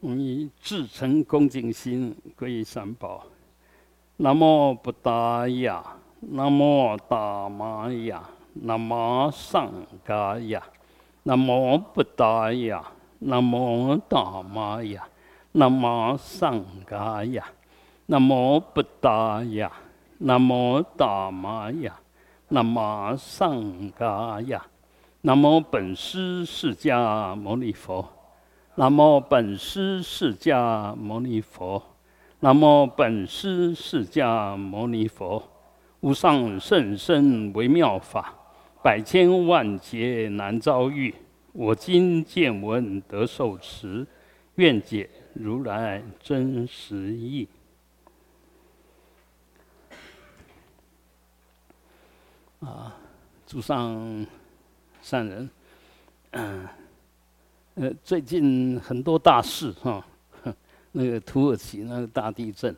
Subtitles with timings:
[0.00, 3.26] 我以至诚恭敬心皈依三宝。
[4.18, 5.84] 南无布达雅，
[6.20, 8.22] 南无达玛雅，
[8.54, 9.72] 南无上
[10.06, 10.62] 伽雅，
[11.24, 12.84] 南无布达雅，
[13.18, 15.08] 南无达玛雅，
[15.50, 17.44] 南无上伽雅，
[18.06, 19.72] 南无布达雅，
[20.18, 21.98] 南无达玛雅，
[22.50, 24.64] 南无上伽雅，
[25.22, 28.08] 南无本师释迦牟尼佛。
[28.78, 31.82] 南无本师释迦牟尼佛，
[32.38, 35.42] 南无本师释迦牟尼佛，
[35.98, 38.32] 无上甚深微妙法，
[38.80, 41.12] 百千万劫难遭遇。
[41.52, 44.06] 我今见闻得受持，
[44.54, 47.48] 愿解如来真实义。
[52.60, 52.94] 啊，
[53.44, 54.24] 诸上
[55.02, 55.50] 善人，
[56.30, 56.68] 嗯。
[57.80, 60.04] 呃，最近很多大事哈，
[60.90, 62.74] 那个土耳其那个大地震，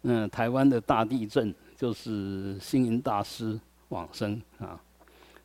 [0.00, 4.80] 嗯，台湾的大地震就是星云大师往生啊。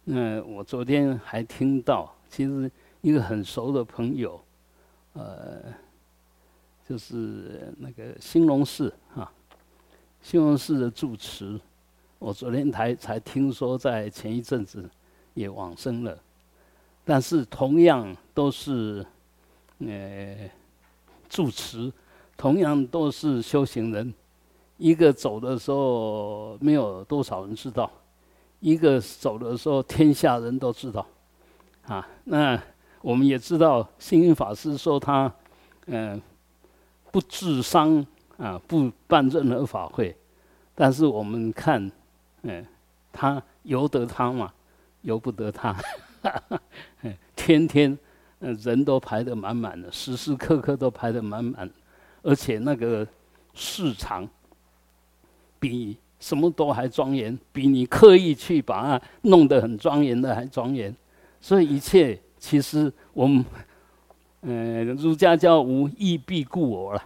[0.05, 4.41] 那我昨天还听到，其实一个很熟的朋友，
[5.11, 5.61] 呃，
[6.87, 9.29] 就是那个兴隆寺啊，
[10.21, 11.59] 兴隆寺的住持，
[12.17, 14.89] 我昨天才才听说，在前一阵子
[15.33, 16.17] 也往生了。
[17.05, 19.05] 但是同样都是，
[19.79, 20.49] 呃，
[21.29, 21.93] 住持，
[22.35, 24.13] 同样都是修行人。
[24.77, 27.89] 一个走的时候没有多少人知道，
[28.59, 31.05] 一个走的时候天下人都知道。
[31.83, 32.61] 啊，那
[33.01, 35.31] 我们也知道，星云法师说他，
[35.85, 36.19] 嗯，
[37.11, 38.05] 不治伤
[38.37, 40.13] 啊，不办任何法会。
[40.73, 41.89] 但是我们看，
[42.41, 42.65] 嗯，
[43.13, 44.51] 他由得他嘛，
[45.03, 45.73] 由不得他。
[47.35, 47.97] 天天，
[48.39, 51.69] 人都排得满满的，时时刻刻都排得满满，
[52.21, 53.07] 而且那个
[53.53, 54.27] 市场
[55.59, 60.95] 比什么都还庄严，比你刻意去把它弄得很庄严的还庄严。
[61.41, 63.45] 所以一切其实我们，
[64.41, 67.03] 嗯，儒家叫无义必故我了。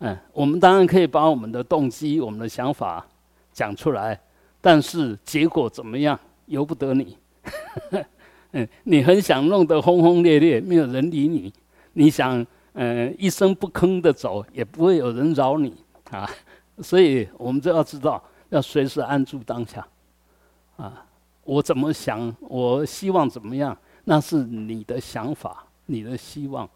[0.00, 3.04] 嗯，我们当然可以把我们的动机、我们的想法
[3.52, 4.20] 讲出来，
[4.60, 7.16] 但是结果怎么样，由不得你。
[8.52, 11.52] 嗯，你很想弄得轰轰烈烈，没有人理你；
[11.92, 15.74] 你想，嗯，一声不吭的走，也不会有人饶你
[16.10, 16.28] 啊。
[16.82, 19.86] 所以我们就要知道，要随时安住当下。
[20.76, 21.04] 啊，
[21.44, 26.68] 我怎么想，我希望怎么样，那是你的想法，你的希望。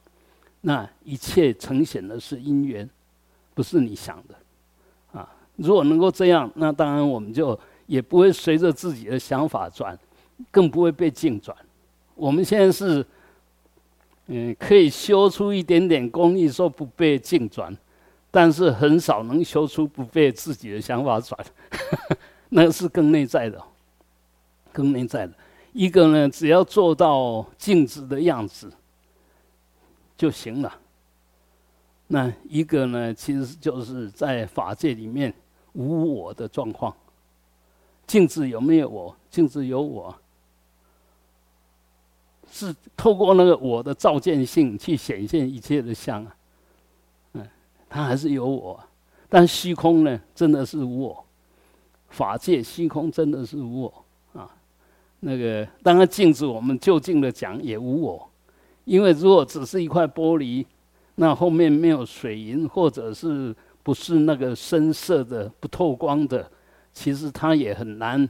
[0.61, 2.89] 那一切呈现的是因缘，
[3.55, 5.19] 不是你想的。
[5.19, 9.99] 啊，如果能够这样，那当然我们就也不会随着自己的想法转。
[10.51, 11.57] 更不会被境转。
[12.15, 13.05] 我们现在是，
[14.27, 17.77] 嗯，可以修出一点点功力，说不被境转，
[18.31, 21.39] 但是很少能修出不被自己的想法转。
[22.51, 23.63] 那是更内在的，
[24.73, 25.33] 更内在的。
[25.73, 28.71] 一个呢，只要做到静止的样子
[30.17, 30.79] 就行了。
[32.09, 35.33] 那一个呢，其实就是在法界里面
[35.73, 36.95] 无我的状况。
[38.07, 39.17] 镜子有没有我？
[39.31, 40.15] 镜子有我。
[42.55, 46.37] 是透过那个我的照见性去显现一切的相啊，
[47.33, 47.49] 嗯，
[47.89, 48.79] 它还是有我，
[49.31, 51.25] 但虚空呢，真的是无我，
[52.11, 54.05] 法界虚空真的是无我
[54.35, 54.47] 啊。
[55.21, 58.31] 那个当然镜子，我们就近的讲也无我，
[58.85, 60.67] 因为如果只是一块玻璃，
[61.15, 66.47] 那后面没有水银，或者是不是那个深色的不透光的，
[66.93, 68.29] 其实它也很难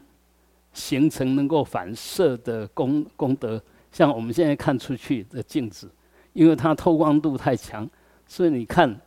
[0.72, 3.60] 形成能够反射的功功德。
[3.92, 5.88] 像我们现在看出去的镜子，
[6.32, 7.88] 因为它透光度太强，
[8.26, 8.98] 所以你看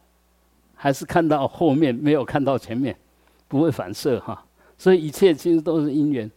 [0.75, 2.95] 还是看到后面，没有看到前面，
[3.47, 4.45] 不会反射哈。
[4.77, 6.29] 所以一切其实都是因缘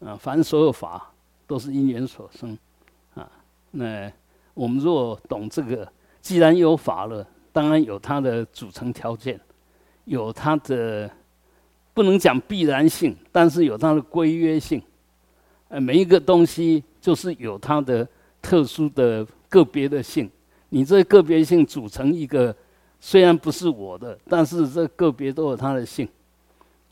[0.00, 1.10] 啊，凡所有法
[1.46, 2.58] 都是因缘所生
[3.14, 3.30] 啊。
[3.70, 4.12] 那
[4.52, 5.90] 我们若懂这个，
[6.20, 9.40] 既然有法了，当然有它的组成条件，
[10.04, 11.10] 有它的
[11.94, 14.82] 不能讲必然性，但是有它的规约性。
[15.70, 16.84] 呃，每一个东西。
[17.00, 18.06] 就是有它的
[18.42, 20.30] 特殊的个别的性，
[20.68, 22.54] 你这个别性组成一个，
[23.00, 26.06] 虽然不是我的，但是这个别都有它的性，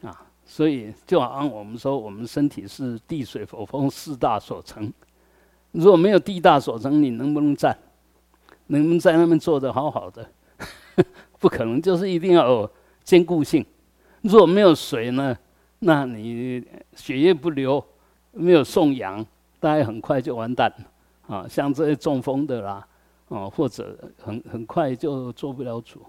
[0.00, 4.90] 啊，所以就好像我们说，我们身体是地水火风四大所成，
[5.72, 7.76] 如果没有地大所成，你能不能站？
[8.68, 10.26] 能不能在那边坐得好好的？
[11.38, 12.70] 不可能，就是一定要有
[13.04, 13.62] 坚固性。
[14.22, 15.36] 如果没有水呢，
[15.80, 16.64] 那你
[16.94, 17.84] 血液不流，
[18.38, 19.24] 没有送氧。
[19.60, 20.72] 大概很快就完蛋，
[21.26, 22.86] 啊，像这些中风的啦，
[23.28, 26.00] 啊，或者很很快就做不了主。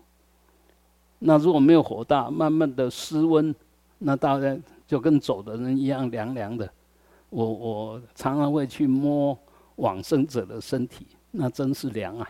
[1.17, 3.53] 那如果没有火大，慢慢的失温，
[3.97, 4.55] 那大概
[4.85, 6.71] 就跟走的人一样凉凉的。
[7.31, 9.35] 我我常常会去摸
[9.77, 12.29] 往生者的身体，那真是凉啊，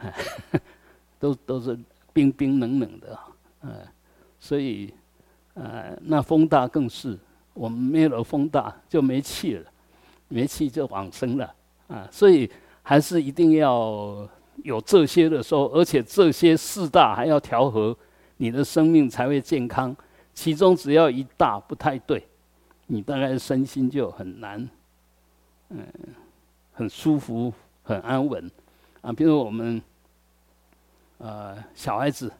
[1.20, 1.78] 都都是
[2.14, 3.18] 冰冰冷冷的，
[3.60, 3.70] 嗯，
[4.40, 4.94] 所以，
[5.52, 7.18] 呃，那风大更是，
[7.56, 9.64] 我们没有风大就没气了，
[10.28, 11.54] 没气就往生了
[11.88, 12.48] 啊，所以
[12.82, 14.28] 还是一定要
[14.62, 17.96] 有这些的时候，而且这些四大还要调和，
[18.36, 19.96] 你的生命才会健康。
[20.34, 22.22] 其中只要一大不太对。
[22.88, 24.68] 你大概身心就很难，
[25.70, 25.84] 嗯，
[26.72, 28.48] 很舒服、很安稳
[29.00, 29.12] 啊。
[29.12, 29.82] 比如我们，
[31.18, 32.32] 呃，小孩子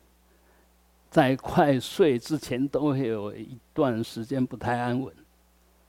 [1.10, 5.12] 在快睡之前都会有一段时间不太安稳，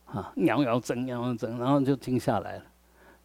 [0.05, 2.63] 啊，摇摇整、摇摇整，然后就静下来了。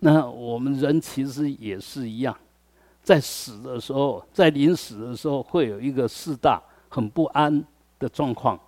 [0.01, 2.37] 那我们人其实也是一样，
[3.03, 7.65] 在死的时候，在临死的时候，会有一个四大很不安
[8.01, 8.59] 的状况。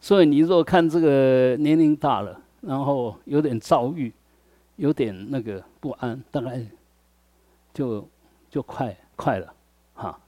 [0.00, 4.10] 所以你若看这个年龄大了，然后有点躁郁，
[4.76, 6.64] 有点那个不安，大概
[7.74, 8.08] 就
[8.48, 9.52] 就快快了，
[9.92, 10.18] 哈，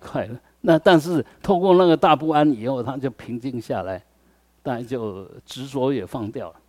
[0.00, 0.40] 快了。
[0.68, 3.96] 那但是透过那个大不安以后，他就平静下来，
[4.62, 6.60] 大概就执着也放掉了，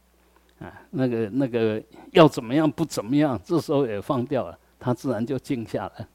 [0.65, 6.07] 啊，那个那个要怎么样不怎么样，这时候也放掉了，他自然就静下来，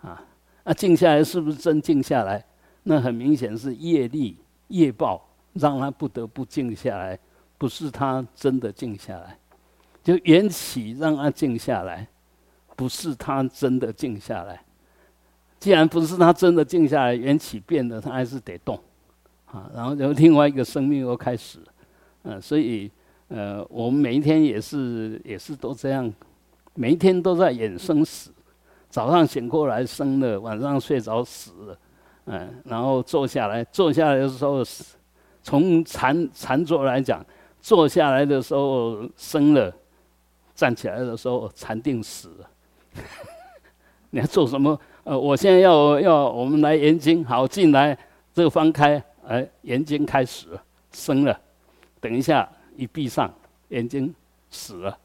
[0.00, 0.24] 啊，
[0.64, 2.42] 那静下来是不是真静下来？
[2.84, 4.38] 那很明显是业力
[4.68, 5.22] 业报。
[5.54, 7.18] 让他不得不静下来，
[7.56, 9.36] 不是他真的静下来，
[10.04, 12.06] 就缘起让他静下来，
[12.76, 14.62] 不是他真的静下来。
[15.58, 18.78] 既然不是他真的静下来，缘起变了，他还是得动，
[19.46, 21.58] 啊，然后就另外一个生命又开始，
[22.22, 22.90] 嗯，所以
[23.28, 26.12] 呃，我们每一天也是也是都这样，
[26.74, 28.30] 每一天都在演生死，
[28.88, 31.78] 早上醒过来生了，晚上睡着死了，
[32.26, 34.64] 嗯，然后坐下来，坐下来的时候。
[35.40, 37.24] 从禅禅坐来讲，
[37.62, 39.74] 坐下来的时候生了，
[40.54, 42.50] 站起来的时候禅定死了。
[44.10, 44.78] 你要做什么？
[45.08, 47.96] 呃，我现在要要我们来研经，好进来，
[48.34, 50.48] 这个翻开，哎，研经开始
[50.92, 51.40] 生了，
[51.98, 52.46] 等一下
[52.76, 53.32] 一闭上
[53.68, 54.14] 眼睛
[54.50, 54.98] 死了，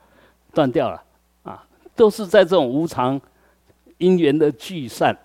[0.54, 1.02] 断掉了，
[1.44, 1.66] 啊，
[1.96, 3.20] 都是在这种无常
[3.98, 5.18] 因缘的聚散、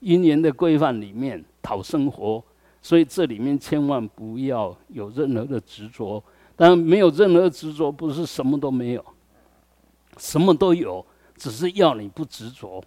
[0.00, 2.42] 因缘的规范里面讨生活。
[2.80, 6.24] 所以这里面千万不要有任何的执着，
[6.56, 9.04] 当然没有任何执着，不是什么都没有，
[10.16, 11.04] 什么都有，
[11.36, 12.82] 只是要你不执着。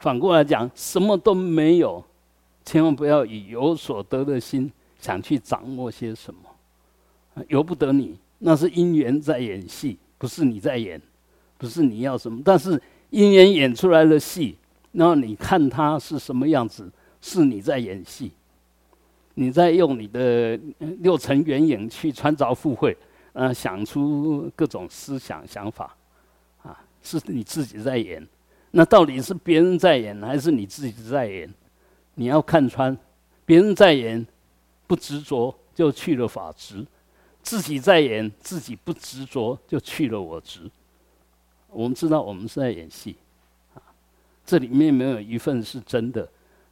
[0.00, 2.02] 反过来讲，什么都没有，
[2.64, 11.00] 千万不要以有所得的心想去掌握些什么，由不得你，那是因缘在演戏，不是你在演，
[11.58, 12.80] 不是你要什么，但是
[13.10, 14.56] 因缘演出来的戏，
[14.92, 18.32] 然后你看它是什么样子，是你在演戏。
[19.34, 20.58] 你在用你的
[20.98, 22.94] 六层圆影去穿凿附会，
[23.32, 25.96] 呃，想出各种思想想法，
[26.62, 28.26] 啊，是你自己在演。
[28.70, 31.52] 那到底是别人在演，还是你自己在演？
[32.14, 32.96] 你要看穿，
[33.44, 34.24] 别人在演，
[34.86, 36.84] 不执着就去了法执；
[37.42, 40.70] 自己在演，自己不执着就去了我执。
[41.68, 43.16] 我们知道我们是在演戏，
[43.74, 43.82] 啊，
[44.44, 46.28] 这里面没有一份是真的。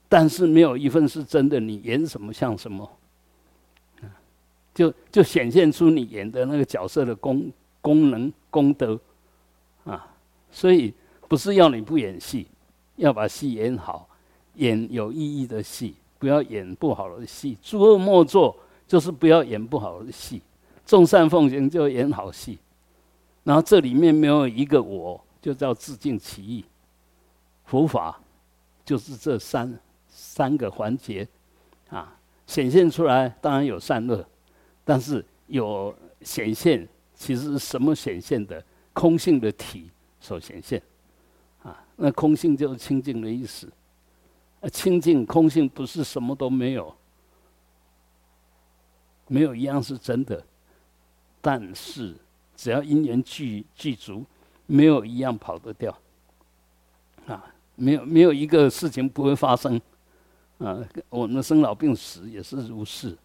[0.09, 2.91] 但是没有一份是真的，你演什么像什么，
[4.75, 7.53] 就就显现出你演的那个角色的功
[7.83, 8.99] 功能功德，
[9.85, 10.15] 啊，
[10.51, 10.95] 所以
[11.29, 12.49] 不是要你不演戏，
[12.97, 14.09] 要把戏演好，
[14.55, 17.57] 演有意义的戏，不要演不好的戏。
[17.63, 18.57] 诸恶莫作，
[18.87, 20.41] 就是不要演不好的戏；
[20.85, 22.59] 众善奉行，就演好戏。
[23.45, 26.65] 然后这里面没有一个我，就叫自尽其意。
[27.67, 28.19] 佛法
[28.85, 29.79] 就是这三。
[30.11, 31.29] 三个环节，
[31.91, 34.25] 啊，显现出来当然有善恶，
[34.85, 38.65] 但是有显现，其实是什么显现的？
[38.93, 39.89] 空性的体
[40.21, 40.83] 所显现，
[42.01, 43.69] 那空性就是清净的意思。
[44.73, 46.95] 清净空性不是什么都没有，
[49.27, 50.43] 没有一样是真的，
[51.41, 52.15] 但是
[52.57, 54.25] 只要因缘具具足，
[54.67, 55.97] 没有一样跑得掉，
[57.27, 59.81] 啊，没有没有一个事情不会发生。
[60.59, 60.79] 啊，
[61.09, 63.17] 我们的生老病死也是如是。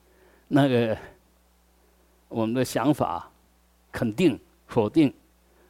[0.47, 0.95] 那个，
[2.29, 3.27] 我们的想法、
[3.91, 5.11] 肯定、否定，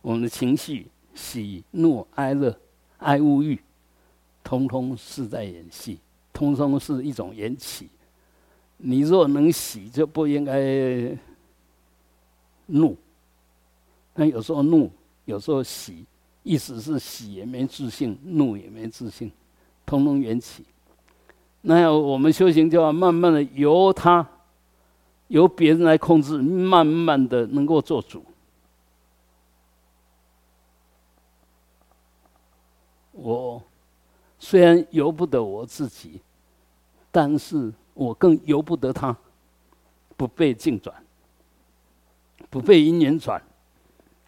[0.01, 2.53] 我们的情绪、喜怒哀乐、
[3.03, 3.60] 爱恶欲，
[4.43, 6.00] 通通是在演戏，
[6.31, 7.89] 通通是一种缘起。
[8.77, 11.17] 你若能喜，就不应该
[12.67, 12.98] 怒。
[14.13, 14.89] 但有时候怒，
[15.25, 16.05] 有时候喜，
[16.43, 19.31] 意思是喜也没自信，怒也没自信，
[19.86, 20.63] 通通缘起。
[21.62, 24.27] 那我们修行就要慢慢的由他，
[25.29, 28.24] 由别人来控制，慢慢的能够做主。
[33.13, 33.62] 我
[34.39, 36.20] 虽然由不得我自己，
[37.12, 39.15] 但是我更由不得他，
[40.17, 40.96] 不被境转，
[42.50, 43.41] 不被因缘转，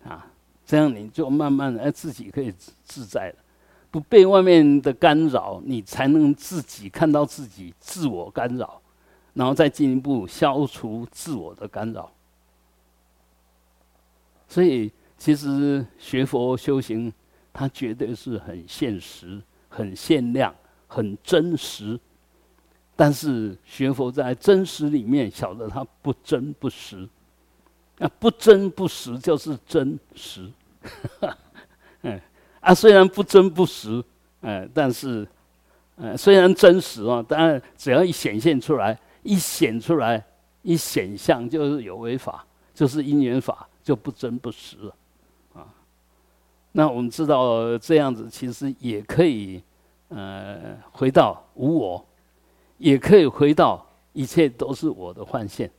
[0.03, 0.27] 啊，
[0.65, 3.35] 这样你就慢慢的自己可以自在了，
[3.89, 8.79] 不被外面的干扰，你才能自己看到自己自我干扰，
[9.33, 12.11] 然后再进一步消除自我的干扰。
[14.47, 17.11] 所以，其实学佛修行。
[17.57, 20.53] 它绝对是很现实、很限量、
[20.87, 21.97] 很真实，
[22.97, 27.07] 但是学佛在真实里面晓得它不真不实，
[27.99, 30.51] 啊，不真不实就是真实，
[32.01, 32.19] 嗯，
[32.59, 34.03] 啊，虽然不真不实，
[34.41, 35.25] 嗯，但是，
[35.95, 40.21] 嗯，虽然真实啊，但只要一显现出来，一显出来，
[40.61, 44.93] 一显象就是有为法，就是因缘法，就不真不实了。
[46.77, 49.63] 那我们知道这样子其实也可以，
[50.09, 52.05] 呃，回到无我，
[52.77, 55.71] 也可以回到一切都是我的幻现，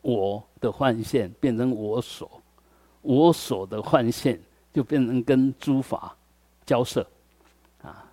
[0.00, 2.30] 我的幻现变成我所，
[3.02, 4.40] 我所的幻现
[4.72, 6.16] 就变成跟诸法
[6.64, 7.04] 交涉，
[7.82, 8.06] 啊，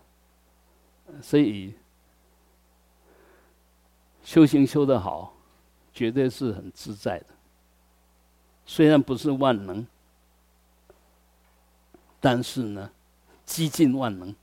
[1.22, 1.76] 所以
[4.24, 5.32] 修行修得好，
[5.94, 7.28] 绝对是很自在的，
[8.66, 9.86] 虽然不是万能。
[12.20, 12.90] 但是呢，
[13.46, 14.36] 几近万能，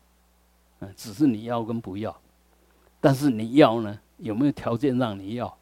[0.80, 2.16] 嗯，只是你要跟不要。
[3.00, 5.54] 但是你要呢，有没有条件让你要？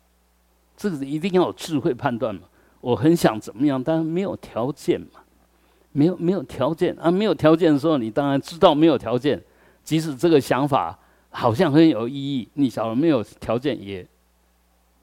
[0.76, 2.42] 这个一定要有智慧判断嘛。
[2.80, 5.20] 我很想怎么样，但是没有条件嘛，
[5.90, 9.42] 没有没有条件啊，没有条件的时候，你当然知道没有条件。
[9.82, 10.96] 即使这个想法
[11.30, 14.06] 好像很有意义，你晓得没有条件也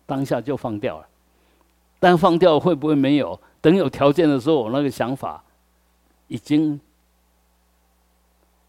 [0.06, 1.08] 当下就放掉了。
[2.00, 3.38] 但放掉会不会没有？
[3.60, 5.44] 等有条件的时候，我那个想法
[6.28, 6.80] 已经。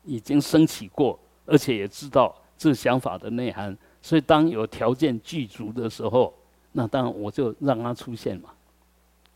[0.04, 6.33] 已经升起过，而且也知道这想法的内涵，所以当有条件具足的时候，
[6.73, 8.50] 那当然我就让它出现嘛。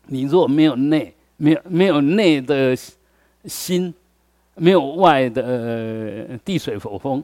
[0.06, 2.76] 你如果没有内，没有没有内的
[3.44, 3.92] 心，
[4.54, 7.22] 没有外的地水火风，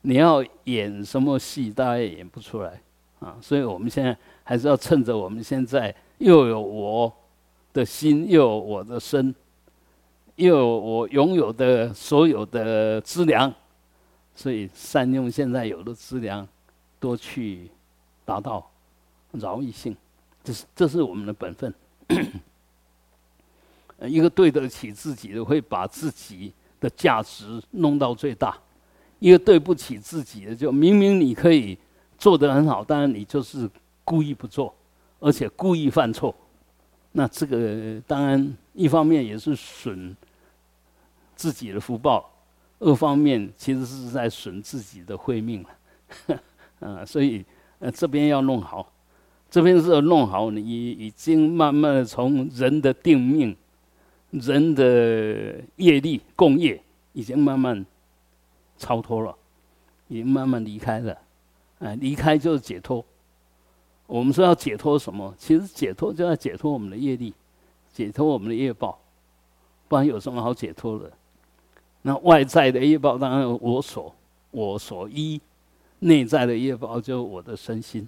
[0.00, 2.80] 你要演什么戏，大家也演不出来
[3.20, 3.36] 啊。
[3.40, 7.12] 所以我们现在还是要趁着我们现在又有我
[7.72, 9.34] 的心，又有我的身。
[10.42, 13.52] 又有我拥有的所有的资粮，
[14.34, 16.46] 所以善用现在有的资粮，
[16.98, 17.70] 多去
[18.24, 18.68] 达到
[19.32, 19.96] 饶益性，
[20.42, 21.72] 这是这是我们的本分。
[24.08, 28.50] 一个对得起自己的，会把自己的价值弄到最大；
[29.20, 31.78] 一个对不起自己的，就明明你可以
[32.18, 33.70] 做得很好，当然你就是
[34.04, 34.74] 故意不做，
[35.20, 36.34] 而且故意犯错。
[37.12, 40.16] 那这个当然一方面也是损
[41.42, 42.30] 自己的福报，
[42.78, 46.38] 二方面其实是在损自己的慧命了，
[46.78, 47.44] 啊，所以
[47.80, 48.92] 呃这边要弄好，
[49.50, 53.56] 这边是要弄好，你已经慢慢的从人的定命、
[54.30, 56.80] 人的业力共业，
[57.12, 57.84] 已经慢慢
[58.78, 59.36] 超脱了，
[60.06, 61.18] 已经慢慢离开了，
[61.80, 63.04] 啊，离开就是解脱。
[64.06, 65.34] 我们说要解脱什么？
[65.36, 67.34] 其实解脱就要解脱我们的业力，
[67.92, 68.96] 解脱我们的业报，
[69.88, 71.10] 不然有什么好解脱的？
[72.02, 74.14] 那外在的业报当然我所
[74.50, 75.40] 我所依，
[76.00, 78.06] 内在的业报就我的身心，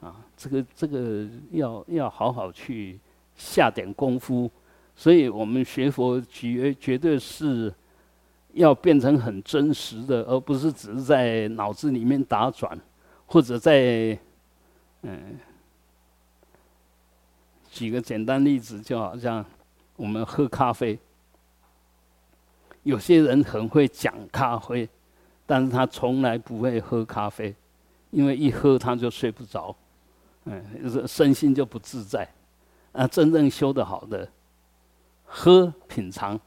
[0.00, 2.98] 啊，这个这个要要好好去
[3.36, 4.50] 下点功夫。
[4.94, 7.72] 所以我们学佛绝绝对是
[8.52, 12.78] 要变成很真实的，而不是只是在脑子里面打转，
[13.26, 14.18] 或者在。
[15.06, 15.38] 嗯，
[17.70, 19.44] 举个简单例子，就好像
[19.96, 20.98] 我们喝咖啡，
[22.84, 24.88] 有些人很会讲咖啡，
[25.44, 27.54] 但是他从来不会喝咖啡，
[28.10, 29.74] 因为一喝他就睡不着，
[30.44, 30.64] 嗯，
[31.06, 32.28] 身心就不自在。
[32.92, 34.28] 啊，真正修得好的，
[35.24, 36.38] 喝品尝，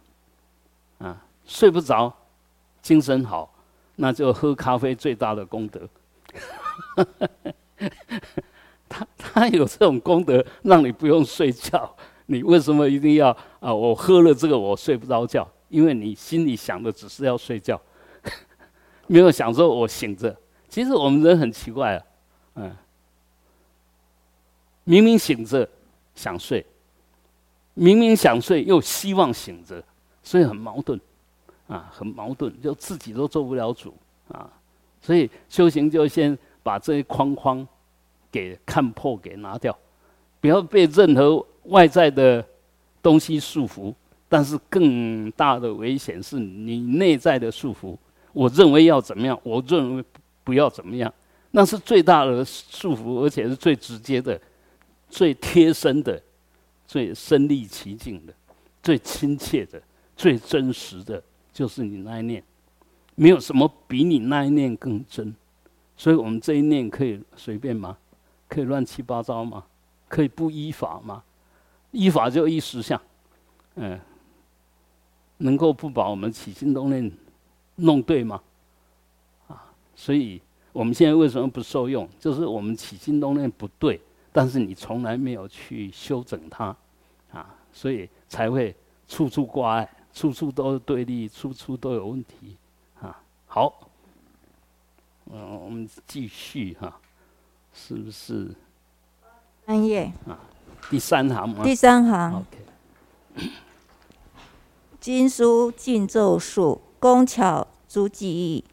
[0.99, 2.13] 啊，睡不着，
[2.81, 3.53] 精神好，
[3.97, 5.81] 那就喝咖啡最大的功德。
[8.87, 11.93] 他他有这种功德，让你不用睡觉。
[12.27, 13.73] 你为什么一定要啊？
[13.73, 17.79] 我喝了这个，我睡不着觉，因为你心里想的只是要睡觉，
[19.07, 20.35] 没有想说我醒着。
[20.69, 22.03] 其实我们人很奇怪啊，
[22.55, 22.75] 嗯，
[24.83, 25.67] 明明醒着
[26.13, 26.65] 想睡，
[27.73, 29.83] 明明想睡又希望醒着，
[30.23, 30.99] 所以很矛盾，
[31.67, 33.93] 啊，很矛盾，就自己都做不了主
[34.27, 34.49] 啊。
[35.01, 37.65] 所以修行就先把这些框框
[38.31, 39.77] 给看破，给拿掉，
[40.41, 42.45] 不要被任何外在的
[43.01, 43.93] 东西束缚。
[44.29, 47.97] 但是更大的危险是你内在的束缚。
[48.33, 50.03] 我认为要怎么样，我认为
[50.43, 51.11] 不要怎么样，
[51.51, 54.39] 那是最大的束缚，而且是最直接的、
[55.09, 56.21] 最贴身的、
[56.85, 58.33] 最身临其境的、
[58.83, 59.81] 最亲切的、
[60.15, 62.43] 最真实的，就是你那一念。
[63.15, 65.33] 没有什么比你那一念更真。
[65.95, 67.97] 所以我们这一念可以随便吗？
[68.47, 69.63] 可以乱七八糟吗？
[70.07, 71.23] 可以不依法吗？
[71.91, 73.01] 依法就依实相，
[73.75, 73.99] 嗯。
[75.37, 77.11] 能够不把我们起心动念
[77.75, 78.41] 弄对吗？
[79.47, 79.65] 啊，
[79.95, 80.41] 所以
[80.73, 82.07] 我们现在为什么不受用？
[82.19, 84.01] 就是我们起心动念不对，
[84.31, 86.75] 但是你从来没有去修整它，
[87.31, 88.75] 啊，所以才会
[89.07, 92.57] 处处挂碍，处处都是对立，处处都有问题，
[93.01, 93.89] 啊，好，
[95.31, 96.99] 嗯，我们继续哈，
[97.73, 98.49] 是不是？
[99.65, 100.39] 三页啊，
[100.89, 101.63] 第三行吗？
[101.63, 102.33] 第三行。
[102.33, 103.51] OK。
[104.99, 108.63] 经书尽咒术，工巧诸技艺，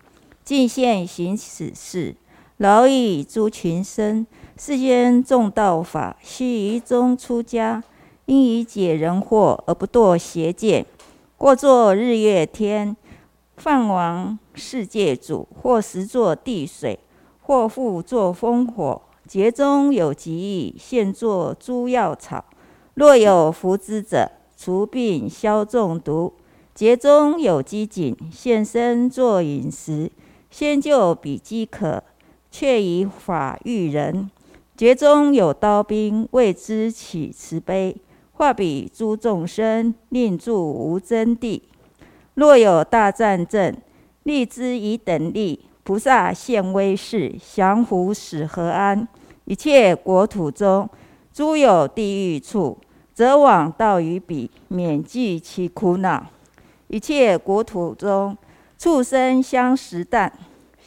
[0.42, 2.16] 尽现行此事，
[2.56, 4.26] 劳役诸群生。
[4.56, 7.84] 世间众道法，须于中出家，
[8.24, 10.86] 因以解人惑而不堕邪见。
[11.36, 12.96] 或作日月天，
[13.56, 16.98] 梵王世界主；或实作地水，
[17.42, 19.02] 或复作风火。
[19.28, 22.44] 劫中有疾疫，现作诸药草。
[22.94, 24.30] 若有福之者。
[24.64, 26.32] 除病消中毒，
[26.74, 30.10] 节中有饥馑，现身作饮食，
[30.50, 32.02] 先就彼饥渴，
[32.50, 34.30] 却以法喻人。
[34.74, 37.94] 节中有刀兵，为之起慈悲，
[38.32, 41.60] 化彼诸众生，令住无真谛。
[42.32, 43.76] 若有大战阵，
[44.22, 49.06] 立之以等力，菩萨现威势，降伏使何安？
[49.44, 50.88] 一切国土中，
[51.34, 52.78] 诸有地狱处。
[53.14, 56.26] 则往道于彼，免济其苦恼。
[56.88, 58.36] 一切国土中，
[58.76, 60.32] 畜生相食啖，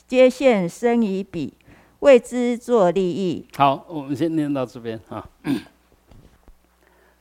[0.05, 1.53] 皆现生于彼，
[1.99, 3.47] 为之作利益。
[3.55, 5.27] 好，我们先念到这边啊。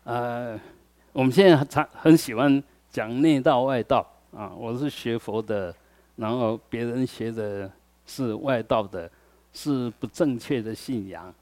[0.03, 0.61] 呃，
[1.12, 4.05] 我们现在常很喜欢讲内道外道
[4.37, 4.53] 啊。
[4.57, 5.75] 我是学佛的，
[6.16, 7.71] 然后别人学的
[8.07, 9.09] 是外道的，
[9.53, 11.33] 是不正确的信仰，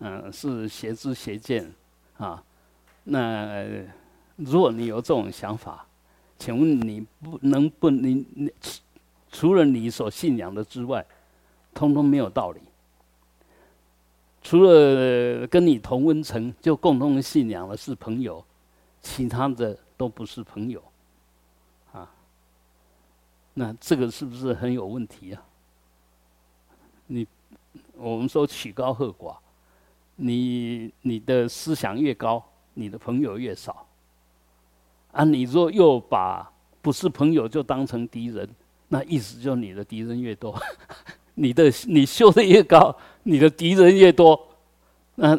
[0.00, 1.70] 嗯，是邪知邪见
[2.18, 2.42] 啊。
[3.04, 3.64] 那
[4.36, 5.86] 如果你有这种想法，
[6.38, 8.52] 请问你不能不你你
[9.30, 11.04] 除了你所信仰的之外，
[11.72, 12.60] 通通没有道理。
[14.42, 18.44] 除了跟你同温层就共同信仰的是朋友，
[19.00, 20.82] 其他的都不是朋友，
[21.92, 22.10] 啊，
[23.54, 25.42] 那这个是不是很有问题啊？
[27.06, 27.26] 你
[27.96, 29.36] 我们说曲高和寡，
[30.16, 32.42] 你你的思想越高。
[32.74, 33.86] 你的朋友越少，
[35.12, 36.50] 啊，你若又把
[36.82, 38.48] 不是朋友就当成敌人，
[38.88, 40.54] 那意思就是你的敌人越多，
[41.34, 44.48] 你的你修的越高，你的敌人越多，
[45.14, 45.38] 那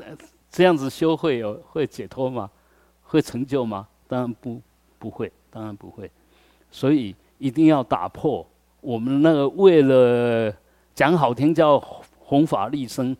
[0.49, 2.49] 这样子修会有会解脱吗？
[3.03, 3.87] 会成就吗？
[4.07, 4.61] 当然不
[4.97, 6.09] 不会，当然不会。
[6.71, 8.45] 所以一定要打破
[8.81, 10.53] 我们那个为了
[10.93, 11.79] 讲好听叫
[12.19, 13.15] 弘法利生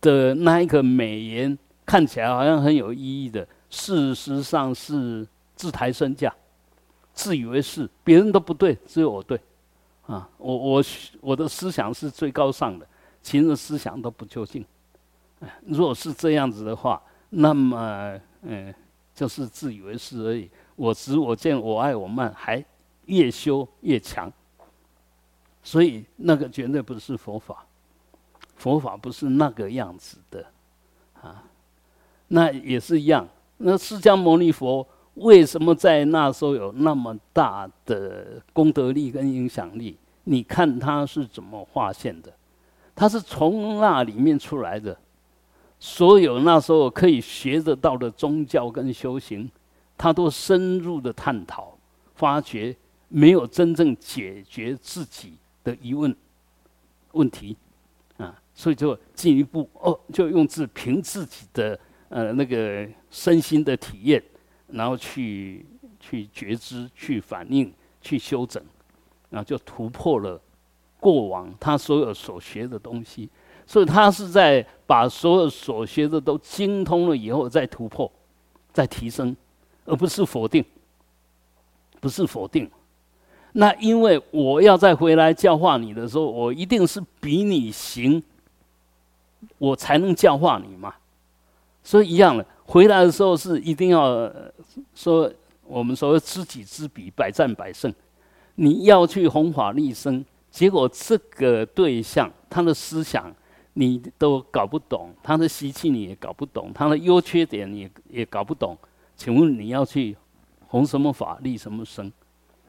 [0.00, 1.58] 的那一个美言。
[1.86, 6.34] 看起来好像很有意义的，事实上是自抬身价，
[7.12, 9.40] 自以为是，别人都不对，只有我对，
[10.06, 10.84] 啊，我我
[11.20, 12.86] 我的思想是最高尚的，
[13.22, 14.64] 其他思想都不究竟。
[15.66, 18.74] 如果是这样子的话，那么嗯，
[19.14, 20.50] 就是自以为是而已。
[20.76, 22.64] 我执我见我爱我慢，还
[23.06, 24.32] 越修越强。
[25.62, 27.66] 所以那个绝对不是佛法，
[28.56, 30.44] 佛法不是那个样子的，
[32.28, 33.28] 那也是一样。
[33.58, 39.96] 那释迦牟尼佛为什么在那时候有那么大的功德力跟影响力？
[40.24, 42.32] 你看他是怎么划线的？
[42.96, 44.96] 他是从那里面出来的。
[45.78, 49.48] 所有那时候可以学得到的宗教跟修行，
[49.96, 51.76] 他都深入的探讨、
[52.16, 52.74] 发掘，
[53.08, 56.14] 没有真正解决自己的疑问
[57.12, 57.56] 问题
[58.16, 58.34] 啊。
[58.54, 61.78] 所以就进一步哦，就用自凭自己的。
[62.14, 64.22] 呃，那个身心的体验，
[64.68, 65.66] 然后去
[65.98, 68.62] 去觉知、去反应、去修整，
[69.30, 70.40] 然后就突破了
[71.00, 73.28] 过往他所有所学的东西。
[73.66, 78.08] 所以他是在把所有所学的都精通了以后再突破、
[78.72, 79.36] 再提升，
[79.84, 80.64] 而不是否定。
[81.98, 82.70] 不是否定。
[83.54, 88.22] 那因为我要再回来教化你的时候，我一定是比你行，
[89.58, 90.94] 我才能教化你嘛。
[91.84, 94.28] 所以一样的，回来的时候是一定要
[94.94, 95.32] 说
[95.64, 97.94] 我们所谓知己知彼，百战百胜。
[98.56, 103.32] 你要去弘法利生，结果这个对象他的思想
[103.74, 108.76] 你都搞不懂，他的习气你也搞不懂，他的优缺点你也也搞不懂。
[109.14, 110.16] 请问你要去
[110.66, 112.10] 弘什么法利什么生？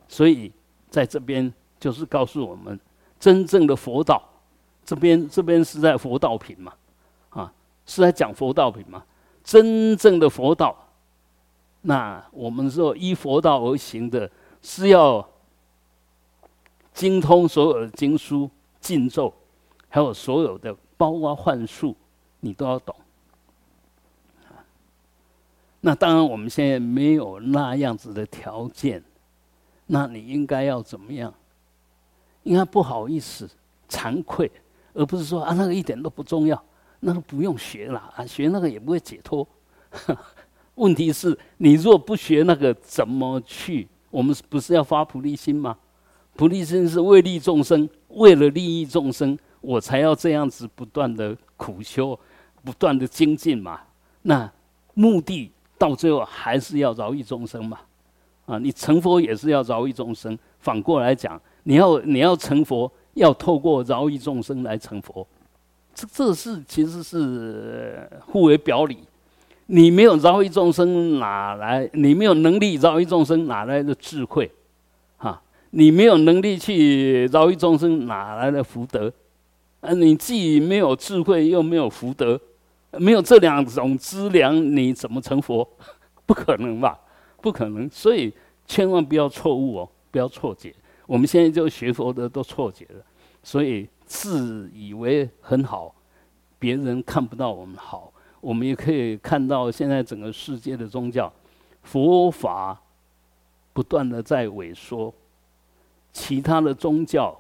[0.08, 0.52] 所以。
[0.88, 2.80] 在这边就是告诉我们，
[3.20, 4.24] 真正的佛道，
[4.86, 6.72] 这边这边是在佛道品嘛，
[7.86, 9.04] 是在讲佛道品吗。
[9.44, 10.76] 真正的佛道，
[11.82, 14.30] 那我们说依佛道而行的，
[14.62, 15.28] 是要
[16.94, 19.34] 精通所有的经书、禁咒，
[19.88, 21.96] 还有所有的包括幻术，
[22.40, 22.96] 你都要懂。
[25.82, 29.04] 那当然，我们现在没有那样子的条件。
[29.86, 31.32] 那你应该要怎么样？
[32.42, 33.48] 应该不好意思、
[33.88, 34.52] 惭愧，
[34.96, 36.64] 而不是说啊，那个一点都不重要，
[37.06, 39.48] 那个不用学了啊，学那个也不会解脱。
[40.74, 43.88] 问题是，你若不学那个，怎么去？
[44.10, 45.78] 我们不是要发菩提心吗？
[46.36, 52.20] 菩提心是为利众生，为了利益众生，我才要这样子不断的苦修，
[52.64, 53.82] 不断的精进嘛。
[54.24, 54.52] 那
[54.96, 57.80] 目的到最后还是要饶益众生嘛。
[58.48, 60.38] 啊，你成佛也是要饶益众生。
[60.60, 65.26] 反过来讲，你要你要成佛，要透过饶益众生来成佛。
[65.96, 69.00] 这这是其实是互为表里。
[69.68, 71.90] 你没有饶益众生，哪来？
[71.94, 74.52] 你没有能力饶益众生，哪来的智慧？
[75.18, 79.12] 哈，你没有能力去饶益众生，哪来的福德？
[79.80, 82.40] 啊，你既没有智慧，又没有福德，
[82.92, 85.68] 没有这两种资粮，你怎么成佛？
[86.28, 87.00] 不可能吧？
[87.42, 88.32] 不可能，所以
[88.68, 90.72] 千万不要错误哦，不要错解。
[91.08, 93.02] 我们现在就学佛的都错解了，
[93.42, 95.94] 所以自以为很好，
[96.60, 98.12] 别人看不到我们好。
[98.40, 101.32] 我们也可以看到现在整个世界的宗教，
[101.84, 102.80] 佛法
[103.74, 105.14] 不断的在萎缩，
[106.14, 107.36] 其他的宗教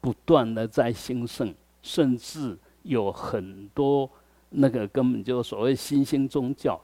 [0.00, 4.08] 不断的在兴盛，甚至有很多
[4.50, 6.80] 那个根本就所谓新兴宗教，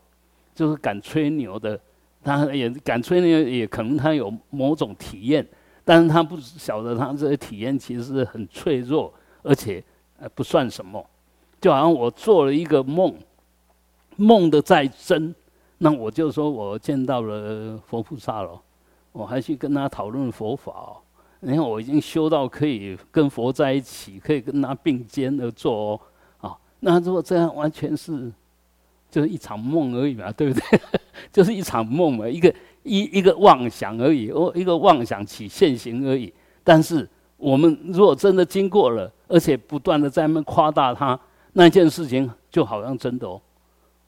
[0.55, 1.79] 就是敢吹牛的。
[2.25, 5.47] 他也敢吹牛，也可能他有某种体验，
[5.87, 9.83] 但是他不晓得他这个体验其实是很脆弱，而且
[10.19, 11.03] 呃不算什么。
[11.61, 13.15] 就好像我做了一个梦，
[14.17, 15.33] 梦的再真，
[15.79, 18.61] 那我就说我见到了佛菩萨了，
[19.13, 20.97] 我还去跟他讨论佛法哦。
[21.39, 26.01] 你看我已经修到可以跟佛在一起，可以跟他并肩而坐哦。
[26.49, 28.33] 啊，那如果这样完全是。
[29.09, 30.81] 就是一场梦而已嘛，对不对？
[31.33, 32.53] 就是一场梦嘛，一个
[32.87, 36.33] 一一个妄想而已，哦，一个妄想起现行而已。
[36.63, 41.19] 但是我们如果真的经过了，而且不断的在那夸大它，
[41.53, 43.41] 那件事情就好像真的哦，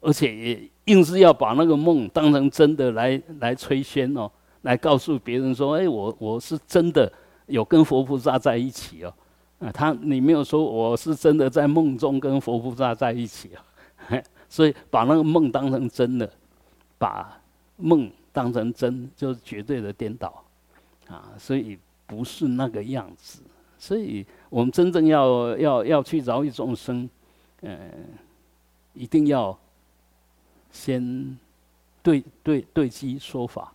[0.01, 4.31] 而且也硬是要把那个梦当成真的来来吹宣哦，
[4.63, 7.13] 来告诉别人说，哎，我我是真的
[7.47, 9.13] 有跟佛菩萨在一起哦，
[9.59, 13.65] 啊，他你没有说我是真的在梦中跟佛菩萨在一起啊。
[14.49, 16.31] 所以把那个梦当成真的，
[16.97, 17.39] 把
[17.77, 20.45] 梦当成真，就是绝对的颠倒，
[21.09, 23.43] 啊，所以不是那个样子。
[23.77, 27.11] 所以我们真正要要要去饶益众生，
[27.63, 27.91] 呃，
[28.95, 29.59] 一定要
[30.71, 31.37] 先
[32.01, 33.73] 对对对机说法，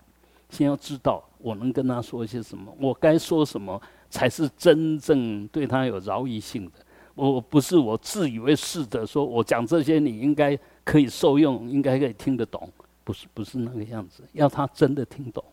[0.50, 6.72] 先要知道我能跟他说些什么，我该说什么才是真正对他有饶益性的。
[7.16, 12.72] 我不是我自以为是的，说我讲这些你应该可以受用，应该可以听得懂，
[13.04, 15.44] 不是不是那个样子，要他真的听懂，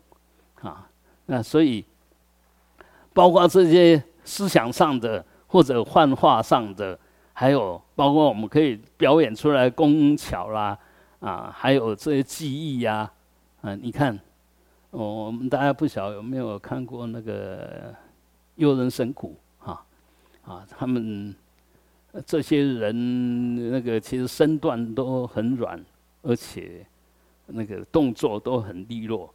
[0.61, 0.87] 啊，
[1.25, 1.83] 那所以
[3.13, 6.97] 包括这些思想上的或者幻化上的，
[7.33, 10.77] 还有包括我们可以表演出来工巧啦，
[11.19, 13.11] 啊，还有这些技艺呀，
[13.61, 14.19] 啊，你看，
[14.91, 17.93] 我们大家不晓有没有看过那个
[18.55, 19.83] 幽人神鼓啊，
[20.43, 21.35] 啊，他们。
[22.25, 25.81] 这些人那个其实身段都很软，
[26.23, 26.85] 而且
[27.47, 29.33] 那个动作都很利落，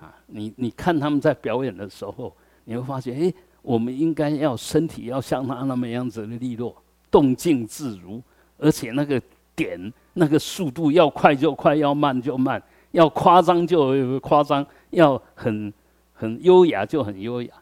[0.00, 3.32] 啊，你你看他们在表演的时候，你会发现，哎，
[3.62, 6.76] 我们应该要身体要像他那么样子的利落，
[7.10, 8.22] 动静自如，
[8.58, 9.20] 而且那个
[9.54, 15.72] 点那个速度要快就快，要慢就慢，要夸张就夸张，要很
[16.14, 17.54] 很优雅就很优雅，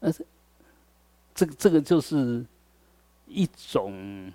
[0.00, 0.24] 但是
[1.34, 2.44] 这个这个就是。
[3.30, 4.32] 一种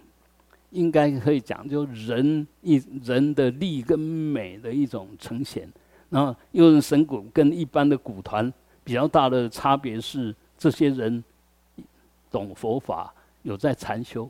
[0.74, 5.72] 应该可以讲，就人一人的力跟美的一种呈现。
[6.10, 8.52] 然后又是神鼓跟一般的鼓团
[8.84, 11.24] 比较大的差别是，这些人
[12.30, 14.30] 懂佛法，有在禅修，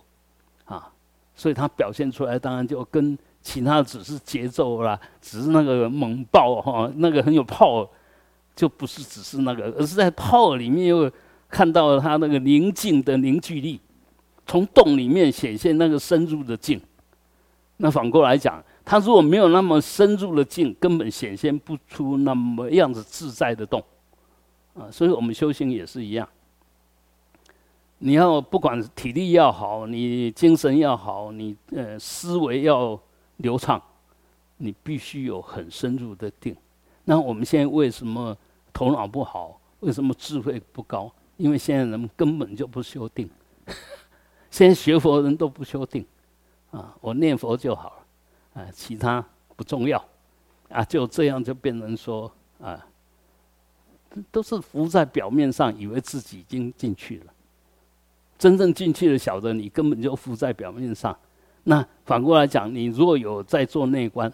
[0.63, 0.89] 啊，
[1.35, 7.85] 所以他表现出来当然就跟其他只是节奏啦，只是那个猛爆哈，那个很有炮，
[8.55, 11.11] 就不是只是那个，而是在炮里面又
[11.49, 13.81] 看到了他那个宁静的凝聚力，
[14.45, 16.79] 从洞里面显现那个深入的静。
[17.77, 18.63] 那反过来讲。
[18.85, 23.81] 他如果没有那么深入的境，根本显现不出那么样子自在的动，
[24.73, 26.27] 啊，所以我们修行也是一样。
[27.99, 32.99] 你要不管体力要好，你精神要好，你呃思维要
[33.37, 33.81] 流畅，
[34.57, 36.53] 你必须有很深入的定。
[37.05, 38.37] 那我们现在为什么
[38.73, 39.57] 头脑不好？
[39.79, 41.09] 为什么智慧不高？
[41.37, 43.29] 因为现在人根本就不修定，
[44.53, 46.05] 先学佛人都不修定，
[46.69, 48.61] 啊，我念佛就好了。
[48.61, 49.97] 啊，其他不重要，
[50.69, 52.85] 啊，就这样就变成说啊，
[54.31, 57.33] 都是浮在表面上，以为自己已经进去了。
[58.37, 61.17] 真正进去了，晓得你根本就浮在表面上。
[61.63, 64.31] 那反过来讲，你如果有在做内观，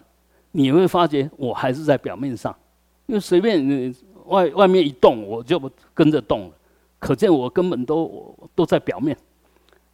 [0.52, 2.54] 你会发觉我还是在表面上，
[3.06, 5.58] 因为随便你外外面一动，我就
[5.94, 6.54] 跟着动了，
[7.00, 9.18] 可见我根本都都在表面。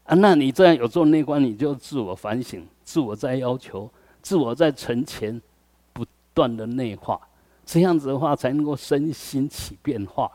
[0.05, 3.89] 啊，那你这样有做内观，你就自我反省，自我在要求。
[4.21, 5.39] 自我在沉潜，
[5.93, 7.19] 不断的内化，
[7.63, 10.31] 这样子的话才能够身心起变化，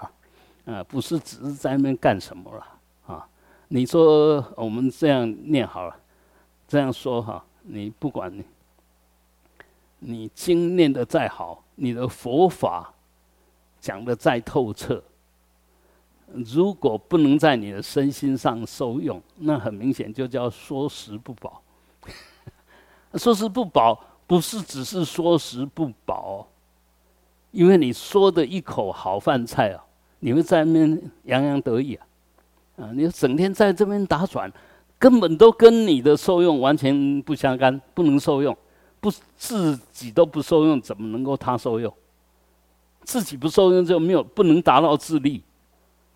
[0.64, 2.64] 啊，不是只是在那边干什么了
[3.12, 3.26] 啊？
[3.66, 5.96] 你说我们这样念好了，
[6.68, 8.44] 这样说哈，你不管你，
[9.98, 12.94] 你经念的再好，你的佛法
[13.80, 15.02] 讲的再透彻，
[16.32, 21.62] 如果不能在你的身心上受用，那很明显就叫说食不饱。
[23.14, 26.46] 说食不饱，不是只是说食不饱，
[27.50, 29.84] 因为你说的一口好饭菜啊，
[30.20, 32.06] 你会在那边洋洋得意啊，
[32.76, 34.52] 啊，你整天在这边打转，
[34.98, 38.56] 根本都跟你的受用完全不相干，不能受用，
[39.00, 41.92] 不自己都不受用，怎么能够他受用？
[43.02, 45.42] 自己不受用就没有，不能达到自立，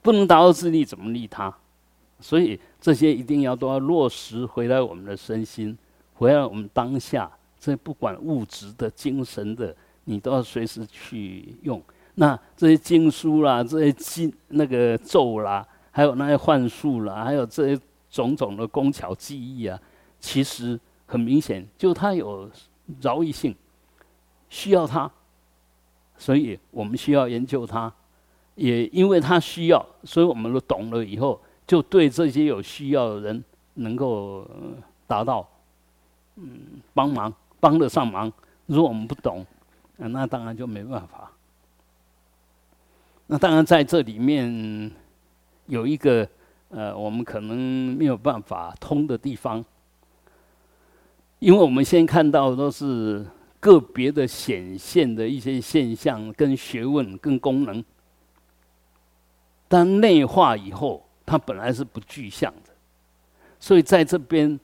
[0.05, 1.51] 不能达到自利，怎么利他？
[2.21, 5.77] 所以这些一定要都要落实回来我们的身心。
[6.13, 11.83] 回来，我们当下这不管物质的、精神的，你都要随时去用。
[12.17, 19.81] 那这些经书啦，这些经那个咒啦，还有那些幻术啦，还有这些种种的工巧技艺啊，
[20.21, 22.51] 其实很明显，就它有
[23.01, 23.57] 饶益性，
[24.51, 25.11] 需要它，
[26.19, 27.91] 所以我们需要研究它。
[28.55, 34.49] 也因为他需要，所以我们都懂了以后，就对这些有需要的人能够
[35.07, 35.49] 达到。
[36.37, 38.33] 嗯，帮忙帮得上忙。
[38.67, 39.47] 如果我们不懂，
[39.97, 41.31] 那当然就没办法。
[43.29, 44.91] 那当然在这里面
[45.67, 46.29] 有一个
[46.71, 47.57] 呃，我们可能
[47.97, 49.65] 没有办法通的地方，
[51.39, 53.25] 因为我们先看到都是
[53.61, 57.85] 个别的显现的一些现象、跟学问、跟功能，
[59.75, 62.71] 但内化以后，它本来是不具象的，
[63.59, 64.61] 所以在这边。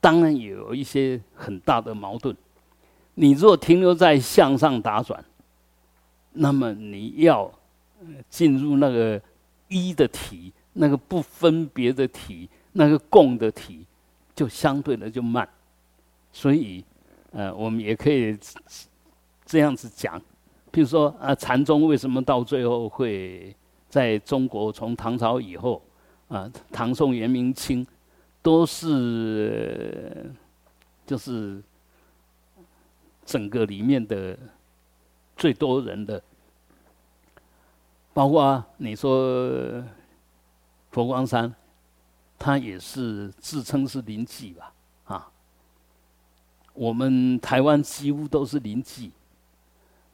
[0.00, 2.34] 当然也有一些很大的矛盾。
[3.14, 5.22] 你若停留在向上打转，
[6.34, 7.50] 那么你要
[8.30, 9.20] 进入那个
[9.66, 13.84] 一的体，那个不分别的体，那个共的体，
[14.36, 15.46] 就相对的就慢。
[16.32, 16.84] 所以，
[17.32, 18.38] 呃，我们也可以
[19.44, 20.16] 这样子讲，
[20.70, 23.52] 比如说啊，禅宗为什么到最后会
[23.88, 25.82] 在中国从唐朝以后
[26.28, 27.86] 啊，唐宋元明清。
[28.40, 30.32] 都是，
[31.04, 31.60] 就是
[33.26, 34.38] 整个里面的
[35.36, 36.22] 最多人的，
[38.14, 39.84] 包括你说
[40.92, 41.52] 佛光山，
[42.38, 44.72] 他也是自称是灵济吧？
[45.06, 45.30] 啊，
[46.72, 49.10] 我们台湾几乎都是灵济，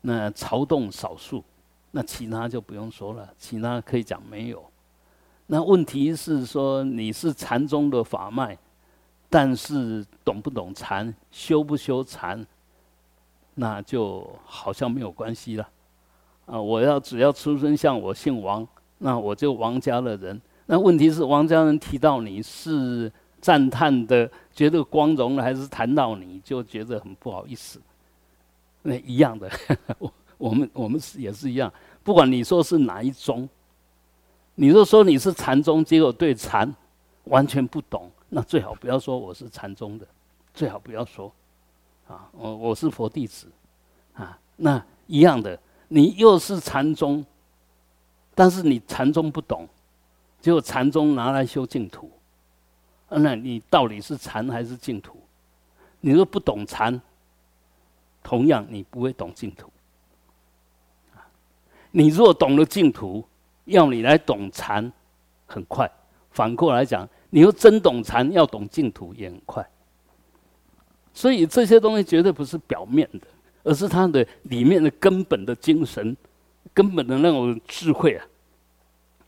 [0.00, 1.44] 那曹洞少数，
[1.96, 4.60] 那其他就不用说了，其他可以讲没有。
[5.46, 8.58] 那问题是说你是禅宗的法脉，
[9.30, 12.44] 但是懂不懂禅，修不修禅，
[13.54, 15.68] 那就好像没有关系了。
[16.46, 18.66] 啊，我要只要出生像我姓王，
[18.98, 20.42] 那我就王家的人。
[20.66, 27.80] 那问题是王家人提到你是赞叹的，觉得光荣，还是谈到你就觉得很不好意思？
[28.82, 29.48] 那一样的，
[30.38, 33.48] 我们我们是也是一样，不管你说是哪一宗。
[34.56, 36.72] 你若说你是禅宗，结果对禅
[37.24, 40.06] 完全不懂，那最好不要说我是禅宗的，
[40.52, 41.32] 最好不要说，
[42.06, 43.48] 啊，我我是佛弟子，
[44.14, 47.24] 啊，那一样的，你又是禅宗，
[48.34, 49.68] 但是你禅宗不懂，
[50.40, 52.08] 结果禅宗拿来修净土，
[53.08, 55.16] 那你到底是禅还是净土？
[56.00, 57.00] 你若不懂禅，
[58.22, 59.68] 同样你不会懂净土。
[61.96, 63.24] 你若懂了净土，
[63.66, 64.92] 要你来懂禅，
[65.46, 65.86] 很快；
[66.32, 69.64] 反过来讲，你又真懂禅，要懂净土也很快。
[71.12, 73.20] 所以这些东西绝对不是表面的，
[73.62, 76.16] 而是它的里面的根本的精神、
[76.72, 78.26] 根本的那种智慧啊，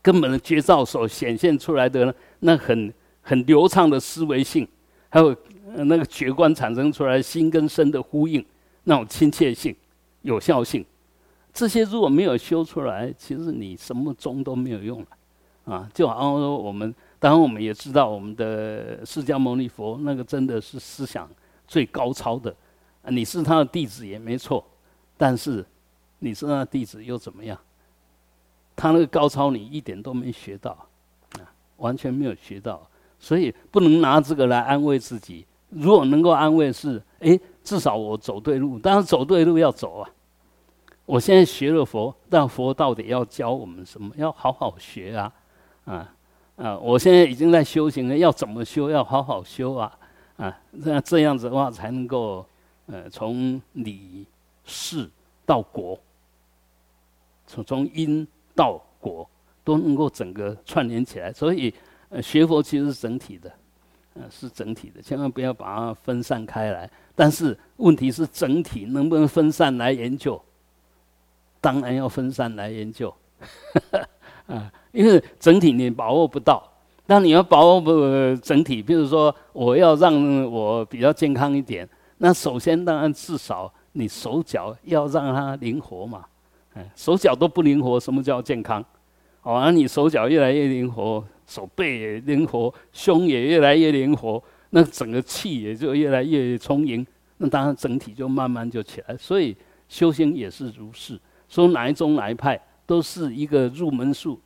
[0.01, 4.67] 根本的绝招所显现出来的那很很流畅的思维性，
[5.07, 5.33] 还有
[5.73, 8.45] 那个觉观产生出来心跟身的呼应，
[8.83, 9.73] 那种亲切性、
[10.23, 10.85] 有效性。
[11.57, 21.27] 这些如果没有修出来，其实你什么宗都没有用了，啊，就好像说我们，当然我们也知道我们的释迦牟尼佛那个真的是思想
[21.67, 22.55] 最高超的，
[23.07, 24.63] 你是他的弟子也没错，
[25.17, 25.65] 但是
[26.19, 27.57] 你是他的弟子又怎么样？
[28.75, 30.69] 他那个高超你一点都没学到，
[31.39, 31.41] 啊，
[31.77, 35.43] 完全没有学到，所以不能拿这个来安慰自己。
[35.69, 40.09] 如果能够安慰是，哎，至少我走对路，当然走对路要走啊。
[41.07, 44.13] 我现在学了佛，但佛到底要教我们什么？
[44.17, 45.33] 要好好学啊，
[45.85, 46.13] 啊
[46.57, 46.77] 啊！
[46.77, 48.89] 我现在已经在修行了，要怎么修？
[48.89, 49.97] 要好好修啊，
[50.35, 50.59] 啊！
[50.71, 52.45] 那这样子的话，才能够
[52.87, 54.25] 呃，从理、
[54.65, 55.09] 事
[55.45, 55.97] 到果，
[57.47, 59.25] 从从因到果
[59.63, 61.31] 都能够整个串联起来。
[61.31, 61.73] 所以，
[62.09, 63.49] 呃，学佛其实是整体的，
[64.15, 66.91] 呃，是整体的，千万不要把它分散开来。
[67.15, 70.41] 但是问题是，整体能不能分散来研究？
[71.67, 73.13] 当然要分散来研究，
[74.47, 76.63] 啊，因为整体你把握不到。
[77.07, 77.91] 那你要把握不
[78.41, 81.85] 整体，比如说我要让我比较健康一点，
[82.19, 86.23] 那首先当然至少你手脚要让它灵活嘛。
[86.75, 88.81] 嗯，手脚都不灵活，什么叫健康？
[89.41, 97.05] 哦，那你手脚越来越灵活，手背也灵活，胸也越来越灵活，那整个气也就越来越充盈，
[97.39, 99.17] 那当然整体就慢慢就起来。
[99.17, 99.53] 所以
[99.89, 101.19] 修行也是如是。
[101.49, 104.39] 说哪一宗哪一派都是一个入门处，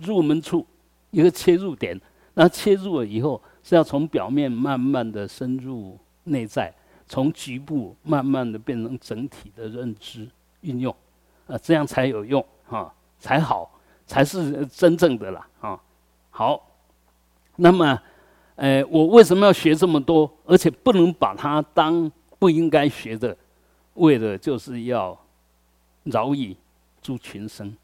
[0.00, 0.66] 入门处
[1.10, 2.00] 一个切入点。
[2.34, 6.72] 那切入了以后，是要从表面慢慢的深入内在，
[7.08, 10.28] 从局部慢慢的变成整体的认知
[10.60, 10.94] 运用，
[11.48, 13.68] 啊，这样才有用啊，才好，
[14.06, 15.80] 才是真正的啦啊。
[16.30, 16.64] 好，
[17.56, 18.00] 那么，
[18.54, 20.30] 呃，我为什么要学这么多？
[20.44, 23.36] 而且不能把它当不应该学的，
[23.94, 25.18] 为的就是要。
[26.04, 26.56] 饶以
[27.02, 27.76] 助群生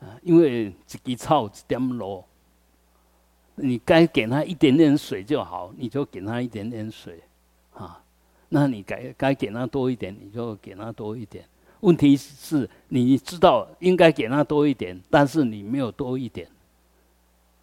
[0.00, 0.16] 啊！
[0.22, 2.24] 因为一滴草一点露，
[3.56, 7.22] 你该给他一点点水就好，你就给他一点点水
[7.72, 8.00] 啊。
[8.48, 11.44] 那你该该给他多一点，你就给他多一点。
[11.80, 16.48] 问题是你知道应该给他多一点，但是你没有多一点。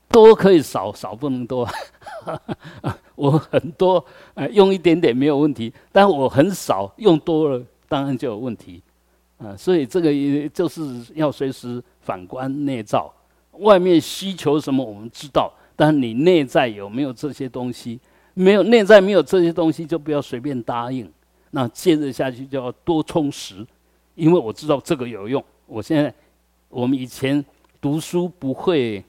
[0.09, 1.65] 多可以少，少不能多。
[3.15, 8.83] 我很多，呃，用一点点没有问题，但我很少用多了，当然就有问题。
[9.43, 13.11] 啊，所以这个也就是要随时反观内照，
[13.53, 17.99] 外面需求什么我们知道，但你内在有没有这些东西？
[18.33, 21.11] 没有内在没有这些东西，就不要随便答应。
[21.49, 23.65] 那接着下去就要多充实，
[24.15, 25.43] 因为我知道这个有用。
[25.65, 26.13] 我现在
[26.69, 27.43] 我们以前
[27.81, 29.03] 读书不会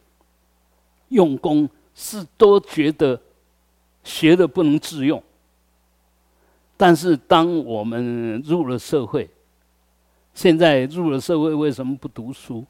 [1.11, 3.21] 用功，是都觉得
[4.03, 5.23] 学的不能自用。
[6.77, 9.31] 但是当我们入了社会，
[10.35, 12.65] 现在入了社会，为什么不读书？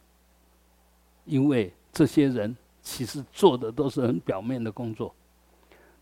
[1.24, 5.14] 因为这些人其实做的都是很表面的工作。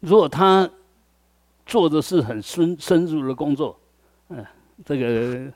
[0.01, 0.69] 如果他
[1.67, 3.79] 做的是很深深入的工作，
[4.31, 4.45] 嗯，
[4.85, 5.53] 这个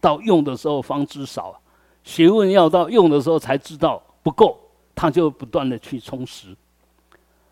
[0.00, 1.58] 到用的时候方知少，
[2.04, 4.60] 学问要到用的时候才知道不够，
[4.94, 6.54] 他就不断的去充实。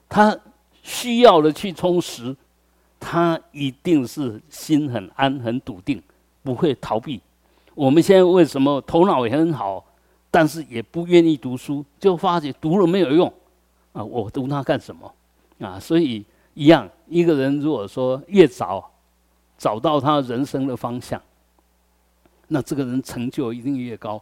[0.07, 0.39] 他
[0.83, 2.37] 需要的去充实，
[3.01, 6.03] 他一定是心很安、很笃定，
[6.43, 7.21] 不会逃避。
[7.79, 9.85] 我们现在为什么头脑也很好，
[10.33, 11.85] 但是也不愿意读书？
[12.01, 13.33] 就发觉读了没有用，
[13.93, 15.15] 啊，我读它干什么？
[15.61, 18.91] 啊，所以一样，一个人如果说越早
[19.57, 21.23] 找到他人生的方向，
[22.49, 24.21] 那这个人成就一定越高，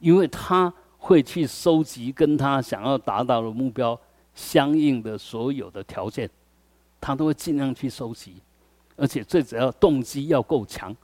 [0.00, 3.98] 因为他会去收集跟他想要达到的目标
[4.34, 6.28] 相应的所有的条件，
[7.00, 8.34] 他都会尽量去收集，
[8.94, 10.94] 而且最主要动机要够强。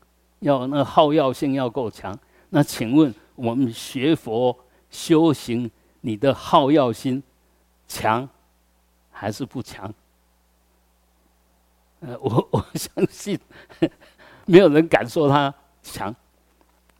[0.40, 2.16] 要那好药性要够强，
[2.50, 4.56] 那请问我们学佛
[4.90, 5.70] 修行，
[6.00, 7.22] 你的好药心
[7.88, 8.28] 强
[9.10, 9.92] 还是不强？
[12.00, 13.38] 呃， 我我相信
[14.44, 16.14] 没有人敢说他强，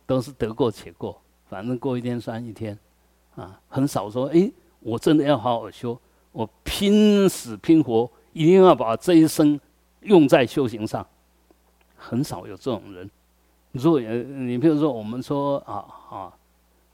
[0.07, 2.77] 都是得过且过，反正过一天算一天，
[3.35, 6.01] 啊，很少说，哎，我真的要好好修，
[6.33, 9.61] 我拼死拼活，一定要把这一生
[10.01, 11.07] 用在修行上，
[11.95, 13.09] 很少有这种人。
[13.77, 16.33] 如果你比如说，我们说啊啊，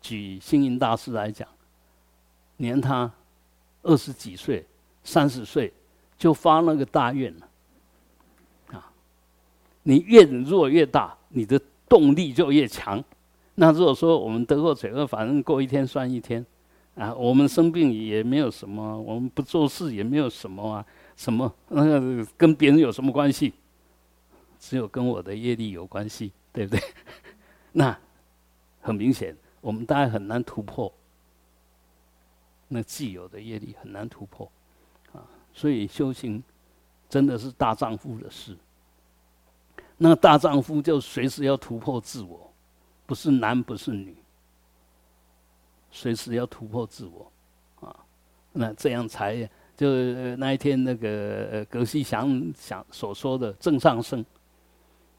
[0.01, 1.49] 举星云大师来讲，
[2.57, 3.11] 年他
[3.83, 4.67] 二十几岁、
[5.05, 5.73] 三十岁
[6.17, 7.49] 就发那个大愿了，
[8.73, 8.93] 啊，
[9.83, 13.03] 你愿如果越大，你的动力就越强。
[13.55, 16.45] 那如果说我们得过且过，反正过一天算一天，
[16.95, 23.53] 啊，我们生病也没有什么，我们不做事也没有什么啊，什么那个跟别人有什么关系？
[24.59, 26.33] 只有跟我的业力有关系。
[26.53, 26.83] 对不对？
[27.73, 27.99] 那
[28.81, 30.93] 很明显，我们大概很难突破
[32.69, 34.51] 那既有的业力，很难突破
[35.13, 35.25] 啊。
[35.53, 36.43] 所以修行
[37.09, 38.57] 真的是大丈夫的事。
[39.99, 42.53] 那大丈夫就随时要突破自我，
[43.07, 44.17] 不是男不是女，
[45.91, 47.31] 随时要突破自我
[47.81, 47.95] 啊。
[48.53, 49.87] 那这样才就
[50.37, 54.25] 那一天那个呃葛西祥想所说的正上升。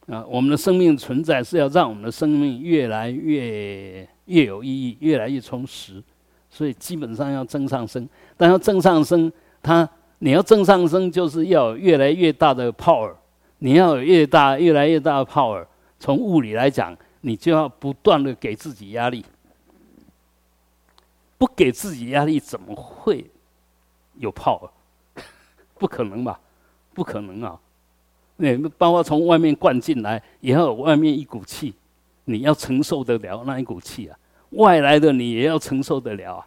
[0.07, 6.03] 啊，我们的生命存在是要让我们的生命越来越越有意义，越来越充实，
[6.49, 8.07] 所以基本上要增上升。
[8.35, 9.31] 但要增上升，
[9.61, 9.87] 它
[10.19, 13.13] 你要增上升，就是要有越来越大的 power。
[13.59, 15.65] 你要有越大、越来越大的 power。
[15.99, 19.23] 从物理来讲，你就要不断的给自己压力。
[21.37, 23.25] 不给自己压力，怎么会
[24.15, 24.69] 有 power？
[25.75, 26.39] 不可能吧？
[26.93, 27.59] 不可能啊！
[28.43, 31.73] 那包括从外面灌进来，也要外面一股气，
[32.25, 34.17] 你要承受得了那一股气啊。
[34.51, 36.45] 外来的你也要承受得了啊，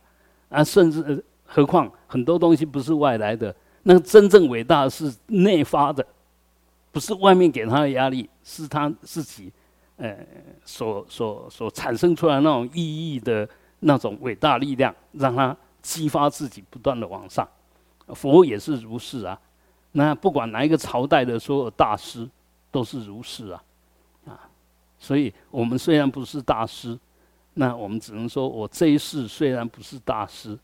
[0.61, 6.07] 啊，甚至何况很多东西不是外来的，那真正伟大是内发的，
[6.93, 9.51] 不是外面给他的压力，是他自己，
[9.97, 10.19] 呃，
[10.67, 13.49] 所所所产生出来那种意义的
[13.81, 17.49] 那种伟大力量，让他激发自己不断的往上。
[18.09, 19.41] 佛也是如是啊。
[19.97, 22.29] 那不管哪一个朝代的所有大师，
[22.71, 23.65] 都是如是啊，
[24.27, 24.41] 啊，
[24.99, 26.99] 所以我们虽然不是大师，
[27.55, 30.59] 那我们只能说我这一世虽然不是大师，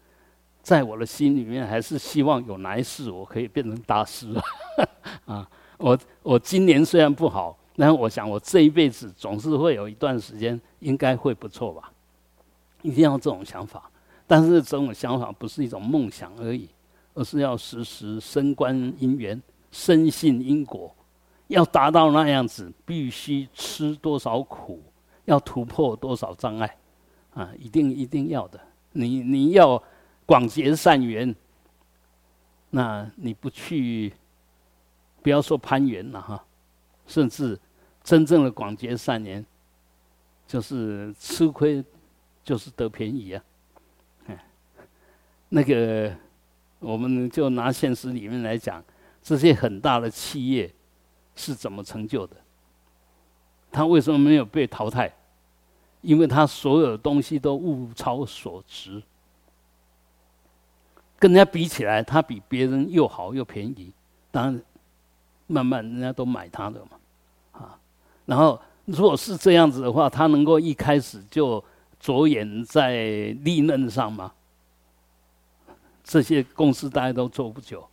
[0.61, 4.35] 在我的心里面还是希望有来世我可以变成大师
[5.25, 5.49] 啊。
[5.79, 11.91] 我我今年虽然不好，但我想我这一辈子总是会有一段时间应该会不错吧，
[12.83, 13.91] 一定要这种想法。
[14.27, 16.69] 但是这种想法不是一种梦想而已。
[17.15, 19.41] 而是要时时深观因缘，
[19.71, 20.95] 深信因果。
[21.49, 24.83] 要达到那样子，必须吃多少苦，
[25.27, 26.79] 要突破多少障碍，
[27.35, 28.59] 啊，一定一定要的。
[28.93, 29.83] 你你要
[30.25, 31.35] 广结善缘，
[32.71, 34.15] 那你不去，
[35.21, 36.43] 不要说攀缘了哈，
[37.07, 37.59] 甚至
[38.03, 39.45] 真正的广结善缘，
[40.47, 41.85] 就是吃亏，
[42.43, 43.45] 就是得便宜啊。
[44.29, 44.45] 哎，
[45.51, 46.17] 那个。
[46.83, 48.85] 我们就拿现实里面来讲，
[49.23, 50.71] 这些很大的企业
[51.35, 52.37] 是怎么成就的？
[53.71, 55.11] 他为什么没有被淘汰？
[56.03, 59.01] 因为他所有东西都物超所值，
[61.19, 63.93] 跟人家比起来，他比别人又好又便宜，
[64.33, 64.63] 当然
[65.47, 66.91] 慢慢人家都买他的嘛，
[67.53, 67.79] 啊。
[68.27, 71.65] 然后如果是这样子的话，他能够一开始就
[72.01, 73.05] 着眼在
[73.45, 74.33] 利润上吗？
[76.05, 77.87] 这些公司大家都做不久，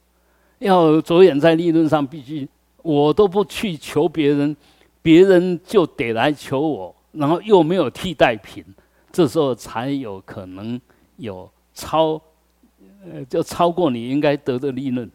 [0.57, 2.47] 要着眼在利润上，必须
[2.82, 4.55] 我都不去求别人，
[5.01, 8.66] 别人就得来求我，然后又没有替代品，
[9.12, 10.80] 这时候才有可能
[11.18, 12.20] 有超，
[13.05, 15.10] 呃，就超过你应该得的利润，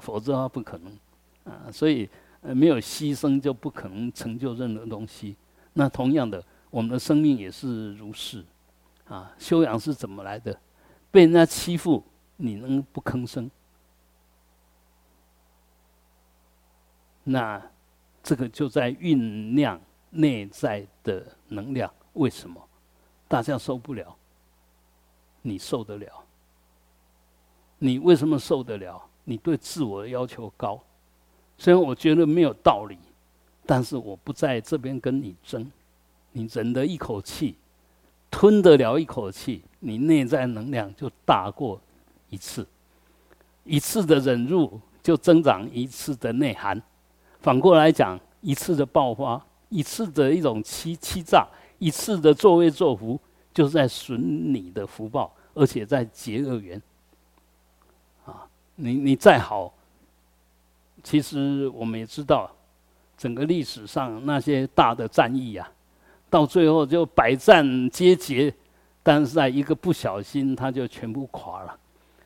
[0.00, 0.92] 否则的话不可能
[1.44, 1.70] 啊。
[1.70, 2.08] 所以，
[2.42, 5.36] 没有牺牲就不可能成就任何东西。
[5.72, 8.44] 那同样的，我们的生命也是如是
[9.06, 9.32] 啊。
[9.38, 10.58] 修养是怎么来的？
[11.10, 12.02] 被人家欺负。
[12.36, 13.50] 你能不吭声？
[17.22, 17.62] 那
[18.22, 19.80] 这个就在酝酿
[20.10, 21.92] 内在的能量。
[22.14, 22.62] 为什么
[23.26, 24.14] 大家受不了？
[25.42, 26.24] 你受得了？
[27.78, 29.02] 你为什么受得了？
[29.24, 30.80] 你对自我的要求高。
[31.56, 32.98] 虽然我觉得没有道理，
[33.64, 35.70] 但是我不在这边跟你争。
[36.32, 37.56] 你忍得一口气，
[38.30, 41.80] 吞得了一口气，你内在能量就大过。
[42.34, 42.66] 一次，
[43.62, 46.82] 一次的忍辱就增长一次的内涵。
[47.40, 51.46] 反过来讲，一次的爆发，一次的一种欺欺诈，
[51.78, 53.20] 一次的作威作福，
[53.52, 56.82] 就是在损你的福报，而且在结恶缘。
[58.26, 59.72] 啊，你你再好，
[61.04, 62.50] 其实我们也知道，
[63.16, 65.70] 整个历史上那些大的战役呀，
[66.28, 68.52] 到最后就百战皆捷，
[69.04, 71.78] 但是在一个不小心，他就全部垮了。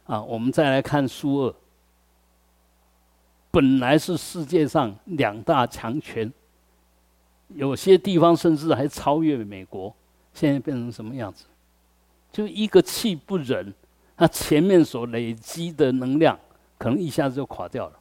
[0.09, 1.55] 啊，我们再来看苏俄，
[3.51, 6.33] 本来是世界上两大强权，
[7.49, 9.95] 有些地方甚至还超越美国，
[10.33, 11.45] 现在变成什么样子？
[12.33, 13.71] 就一个气不忍，
[14.17, 16.39] 他前面所累积的能量，
[16.79, 17.99] 可能一下子就垮掉了。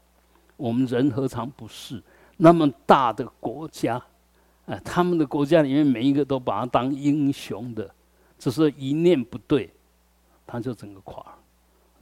[0.56, 2.02] 我们人何尝不是
[2.38, 4.02] 那么大的国家？
[4.68, 7.94] 哎，他们的国家里面每一个都把他当英雄的，
[8.40, 9.70] 只是一念不对，
[10.46, 11.38] 他就整个垮了。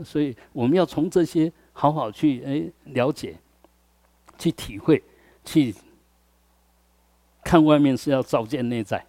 [0.03, 3.35] 所以我们要从这些好好去哎了解，
[4.37, 5.01] 去体会，
[5.43, 5.73] 去
[7.43, 9.05] 看外面是要照见内在，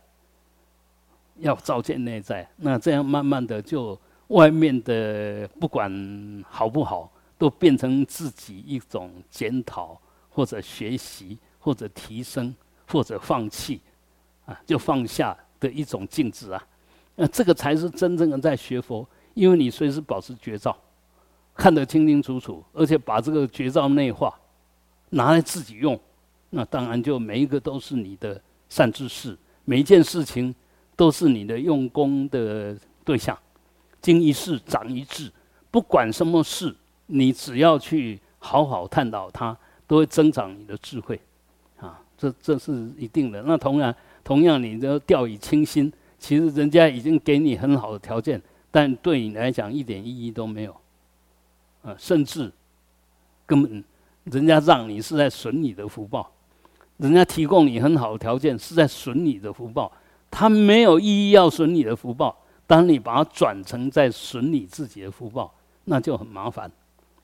[1.39, 2.49] 要照见内在。
[2.57, 12.55] 那这样慢慢的就外面的不管好不好，都变成自己一种检讨或者学习或者提升。
[12.89, 13.80] 或者放弃，
[14.45, 16.68] 啊，就放下的一种静止啊，
[17.16, 19.05] 那这个才是真正的在学佛，
[19.37, 20.74] 因为你随时保持绝照，
[21.55, 24.34] 看得清清楚楚，而且把这个绝照内化，
[25.11, 25.99] 拿来自己用，
[26.49, 30.55] 那当然就每一个都是你的善知识，每一件事情
[30.97, 32.74] 都是你的用功的
[33.05, 33.39] 对象，
[34.01, 35.30] 经一事长一智，
[35.70, 36.74] 不管什么事，
[37.05, 39.55] 你只要去好好探讨它，
[39.87, 41.20] 都会增长你的智慧
[41.78, 42.01] 啊。
[42.16, 43.43] 这这是一定的。
[43.43, 48.41] 那同样，同样，你的掉以轻心，其实人家已经给你很好的条件，
[48.77, 50.77] 但对你来讲一点意义都没有。
[51.83, 52.53] 啊，甚至
[53.47, 53.83] 根本
[54.24, 56.31] 人家让你是在损你的福报，
[56.99, 59.91] 人家提供你很好的条件是在损你的福报，
[60.31, 62.37] 他没有意义要损你的福报。
[62.66, 65.51] 当你把它转成在损你自己的福报，
[65.85, 66.70] 那就很麻烦，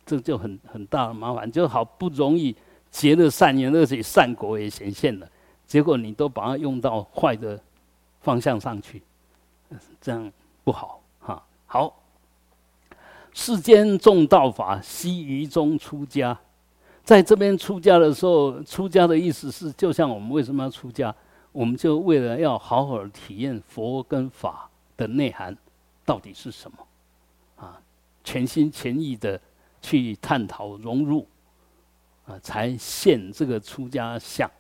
[0.07, 2.57] 这就很很大的麻烦，就好不容易。
[2.91, 5.29] 结了善缘，而且善果也显现了，
[5.67, 7.61] 结果你都把它用到坏的
[8.23, 9.03] 方向上去，
[10.01, 10.33] 这样
[10.65, 11.02] 不好。
[11.73, 12.03] 好，
[13.33, 16.39] 世间众道法，悉于中出家。
[17.03, 21.15] 在这边出家的时候，出家的意思是，就像我们为什么要出家，
[21.51, 24.69] 我们就为了要好好体验佛跟法
[24.99, 25.57] 的内涵
[26.05, 26.77] 到底是什么
[27.57, 27.81] 啊，
[28.23, 29.41] 全心全意的
[29.81, 31.27] 去探讨融入。
[32.27, 34.51] 啊，才现这个出家相。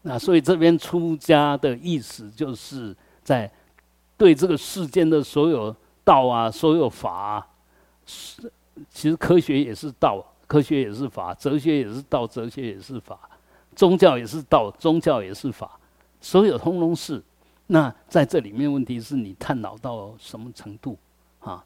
[0.00, 3.52] 那所以这边出家的意思，就是在
[4.16, 7.44] 对这个世间的所有道啊、所有法，
[8.06, 8.50] 是
[8.88, 13.16] 其实科学也是道，科学也是法；哲学也是道，哲学也是法；
[13.74, 15.78] 宗教也是道，宗教也是法。
[16.20, 17.20] 所有通通是。
[17.66, 20.96] 那在这里面，问题是你探讨到什么程度
[21.40, 21.64] 啊？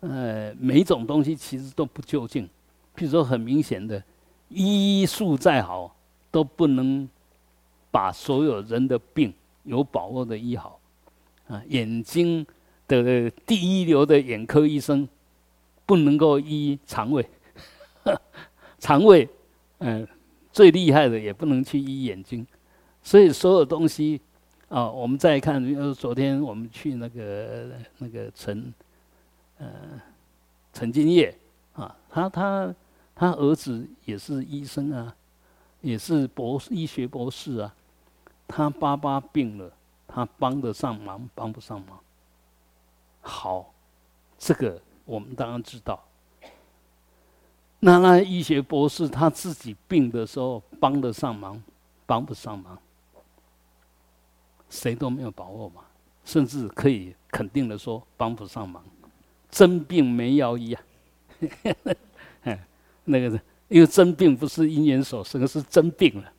[0.00, 2.44] 呃，每一种东西其实都不究竟。
[2.94, 4.02] 譬如说，很明显的。
[4.50, 5.94] 医术再好，
[6.30, 7.08] 都不能
[7.90, 10.78] 把所有人的病有把握的医好。
[11.48, 12.44] 啊，眼睛
[13.02, 15.08] 的第一流的眼科医生
[15.86, 17.24] 不能够医肠胃，
[18.78, 19.28] 肠胃，
[19.78, 20.06] 嗯，
[20.52, 22.46] 最厉害的也不能去医眼睛。
[23.02, 24.20] 所以所有东西，
[24.68, 27.68] 啊，我们再看，就是昨天我们去那个
[27.98, 28.72] 那个陈，
[29.58, 29.68] 呃，
[30.72, 31.34] 陈金叶，
[31.74, 32.74] 啊，他他。
[33.12, 35.14] 他儿子也是医生啊，
[35.82, 37.74] 也是博士医学博士啊。
[38.48, 39.70] 他爸爸病了，
[40.08, 42.00] 他帮得上忙，帮不上忙。
[43.20, 43.72] 好，
[44.38, 46.02] 这个我们当然知道。
[47.78, 51.62] 那那医学博士他自己病的时候，帮得上忙，
[52.06, 52.78] 帮不上忙，
[54.68, 55.82] 谁都没有把握嘛。
[56.22, 58.84] 甚至可以肯定的说，帮不上忙，
[59.50, 60.82] 真病没药医啊。
[63.04, 66.32] 那个，因为真病不是因缘所生，是真病了，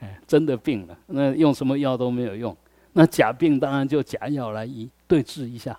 [0.00, 2.54] 哎，真的病了，那用什么药都没有用。
[2.92, 5.78] 那假病当然就假药来医对治一下，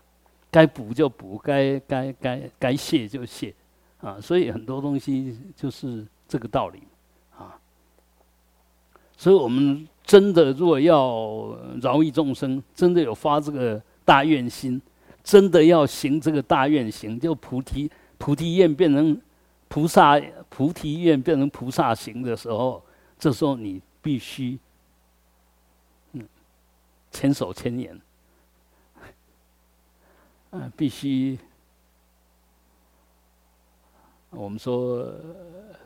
[0.52, 3.52] 该补就补，该该该该谢就谢，
[4.02, 6.84] 啊，所以很多东西就是这个道理，
[7.36, 7.58] 啊。
[9.18, 14.80] 所以我们真的如果要饶益众生，真的有发这个大愿心，
[15.24, 19.20] 真的要行这个大愿行，就菩提菩提愿变成。
[19.74, 22.84] 菩萨菩提愿变成菩萨行的时候，
[23.18, 24.60] 这时候你必须，
[26.12, 26.28] 嗯，
[27.10, 27.98] 千手千眼，
[30.52, 31.38] 嗯，必须，
[34.30, 35.14] 我们说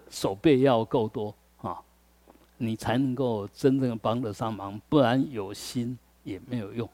[0.09, 1.81] 手背要够多啊，
[2.57, 6.89] 你才能够真正帮得上忙，不然有心也没有用。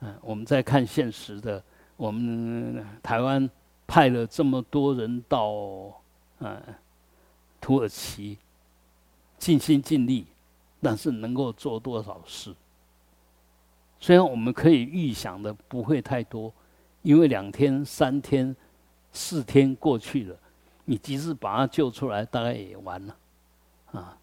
[0.00, 1.62] 嗯，我们再看现实的，
[1.96, 3.48] 我们台湾
[3.86, 5.52] 派了这么多人到。
[6.44, 6.60] 嗯，
[7.60, 8.36] 土耳其
[9.38, 10.26] 尽心尽力，
[10.80, 12.52] 但是能够做多少事？
[14.00, 16.52] 虽然我们可以预想的不会太多，
[17.02, 18.54] 因为两天、三天、
[19.12, 20.36] 四天过去了，
[20.84, 23.16] 你即使把他救出来，大概也完了，
[23.92, 24.16] 啊！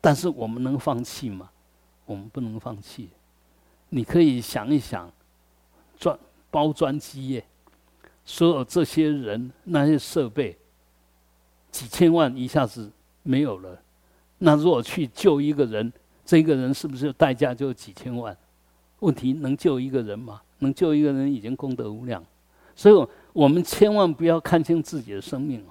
[0.00, 1.50] 但是我们能放弃吗？
[2.04, 3.08] 我们不能放弃。
[3.88, 5.10] 你可以想一想，
[5.96, 6.18] 钻
[6.50, 7.44] 包装机业，
[8.24, 10.58] 所有这些人、那些设备，
[11.70, 12.90] 几千万一下子
[13.22, 13.80] 没有了，
[14.38, 15.92] 那如果去救一个人，
[16.24, 18.36] 这个人是不是代价就几千万？
[19.00, 20.42] 问题能救一个人吗？
[20.60, 22.24] 能救一个人已经功德无量，
[22.74, 25.64] 所以我们千万不要看清自己的生命。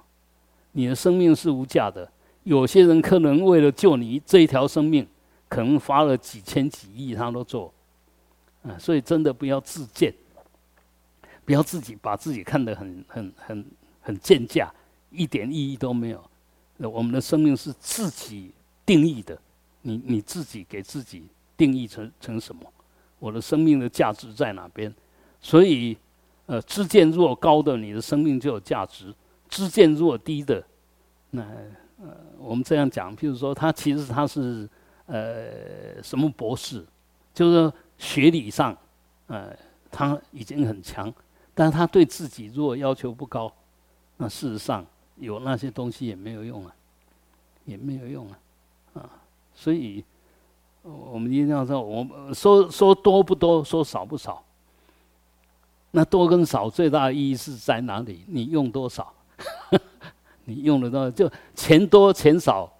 [0.72, 2.10] 你的生命是无价的，
[2.42, 5.06] 有些人可能为了救你这一条生命，
[5.48, 7.72] 可能花了几千几亿他都做，
[8.64, 10.12] 啊，所以真的不要自贱，
[11.44, 13.64] 不要自己把自己看得很很很
[14.00, 14.72] 很贱价，
[15.10, 16.22] 一点意义都没有。
[16.78, 18.50] 我们的生命是自己
[18.84, 19.38] 定义的，
[19.82, 21.22] 你你自己给自己
[21.56, 22.62] 定义成成什么？
[23.24, 24.94] 我的生命的价值在哪边？
[25.40, 25.96] 所以，
[26.44, 29.10] 呃，知见若高的，你的生命就有价值；
[29.48, 30.62] 知见若低的，
[31.30, 31.42] 那
[32.02, 34.68] 呃，我们这样讲，譬如说，他其实他是
[35.06, 36.84] 呃什么博士，
[37.32, 38.76] 就是说学理上，
[39.28, 39.56] 呃，
[39.90, 41.10] 他已经很强，
[41.54, 43.50] 但是他对自己如果要求不高，
[44.18, 44.84] 那事实上
[45.16, 46.76] 有那些东西也没有用啊，
[47.64, 48.38] 也没有用啊，
[48.92, 49.10] 啊，
[49.54, 50.04] 所以。
[50.84, 54.44] 我们一定要说，我们说说多不多，说少不少。
[55.90, 58.22] 那多跟少最大的意义是在哪里？
[58.26, 59.12] 你用多少？
[60.44, 62.70] 你用的多就钱多钱少，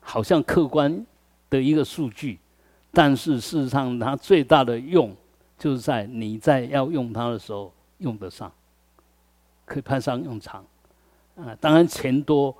[0.00, 1.04] 好像客观
[1.50, 2.38] 的一个数据，
[2.90, 5.14] 但是事实上它最大的用
[5.58, 8.50] 就是在你在要用它的时候用得上，
[9.66, 10.64] 可以派上用场。
[11.36, 12.56] 啊，当然钱多，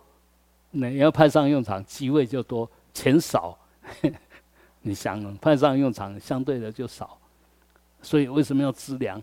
[0.70, 3.56] 那要派上用场，机会就多；钱少。
[4.82, 7.18] 你想派上用场，相对的就少，
[8.00, 9.20] 所以为什么要资粮？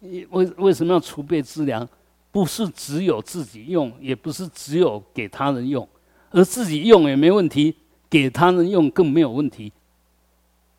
[0.00, 1.88] 为为什么要储备资粮？
[2.30, 5.88] 不是只有自己用，也不是只有给他人用，
[6.30, 7.74] 而自己用也没问题，
[8.10, 9.72] 给他人用更没有问题。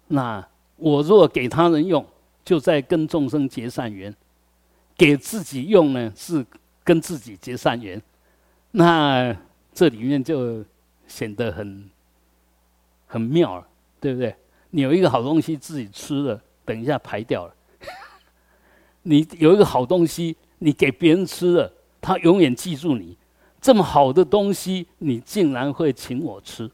[0.07, 2.05] 那我若给他人用，
[2.43, 4.13] 就在跟众生结善缘；
[4.95, 6.45] 给自己用呢，是
[6.83, 7.99] 跟自己结善缘。
[8.71, 9.35] 那
[9.73, 10.63] 这里面就
[11.07, 11.89] 显得很。
[13.15, 13.65] 很妙了，
[14.01, 14.35] 对不对？
[14.71, 17.55] 你有一个好东西自己吃了，等一下排掉了。
[19.03, 23.17] 你有一个好东西，你给别人吃了，他永远记住你。
[23.61, 26.69] 这么好的东西，你竟然会请我吃。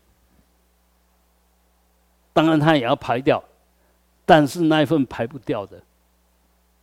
[2.33, 3.43] 当然，他也要排掉，
[4.25, 5.79] 但是那一份排不掉的，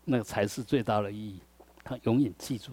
[0.04, 1.40] 那个才是最大的意义。
[1.82, 2.70] 他永远记住。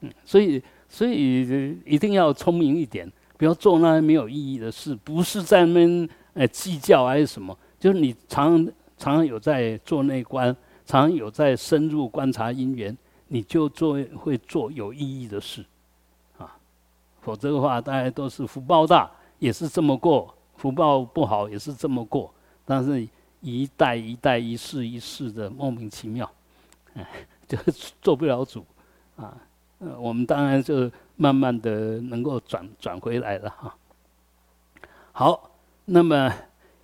[0.00, 3.08] 嗯，所以，所以一定要聪明一点。
[3.42, 8.64] 不要做那些没有意义的事，不是在那边呃计较还是什么，就是你常
[8.96, 15.64] 常常有在做内观，常常有在深入观察因缘，你就做会做有意义的事，
[16.38, 16.54] 啊，
[17.20, 22.32] 否则的话，大家都是福报大也是这么过，福报不好也是这么过，
[22.64, 23.04] 但是
[23.40, 26.30] 一代一代一世一世的莫名其妙，
[26.94, 27.04] 哎，
[27.48, 27.58] 就
[28.00, 28.64] 做不了主，
[29.16, 29.36] 啊，
[29.80, 30.88] 呃，我们当然就。
[31.22, 33.76] 慢慢的能够转转回来了哈。
[35.12, 35.52] 好，
[35.84, 36.34] 那么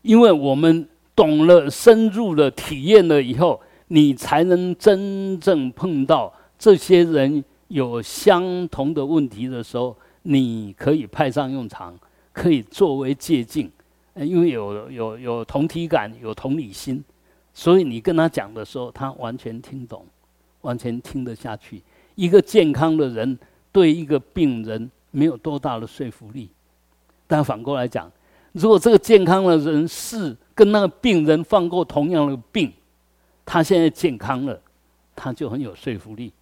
[0.03, 11.99] 因为我们懂了、深入的体验了以后，你才能真正碰到这些人有相同的问题的时候，你可以派上用场，
[12.33, 13.69] 可以作为借鉴。
[14.15, 17.03] 因为有有有同体感、有同理心，
[17.53, 20.07] 所以你跟他讲的时候，他完全听懂，
[20.61, 21.83] 完全听得下去。
[22.15, 23.37] 一个健康的人。
[23.79, 26.51] 对一个病人没有多大的说服力，
[27.29, 28.11] 但反过来讲，
[28.51, 32.73] 如果这个健康的人是跟那个病人犯过同样的病，
[33.47, 34.61] 他现在健康了，
[35.15, 36.33] 他就很有说服力，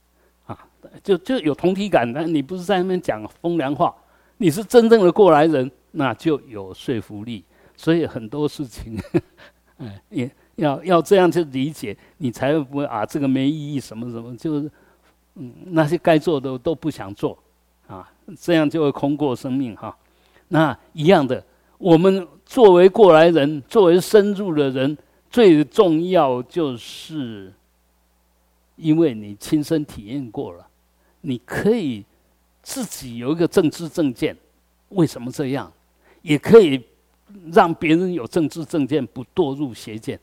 [0.46, 0.58] 啊，
[1.04, 2.10] 就就有同体感。
[2.10, 3.94] 但你不是在那边讲风凉话，
[4.38, 7.44] 你是真正的过来人，那就有说服力。
[7.76, 8.98] 所以很多事情，
[9.76, 14.70] 哎，也要要这样去理解，你才不会啊，这个没意义，什么什么，就是。
[15.36, 17.38] 嗯，那些该做的都不想做，
[17.86, 18.10] 啊，
[18.40, 19.96] 这样就会空过生命哈。
[20.48, 21.44] 那一样的，
[21.78, 24.96] 我们作为过来人，作为深入的人，
[25.30, 27.52] 最重要就是，
[28.76, 30.66] 因为你亲身体验过了，
[31.20, 32.04] 你可以
[32.62, 34.36] 自己有一个政治正见，
[34.90, 35.70] 为什么这样？
[36.22, 36.82] 也可以
[37.52, 40.18] 让别人有政治正见，不堕入邪见。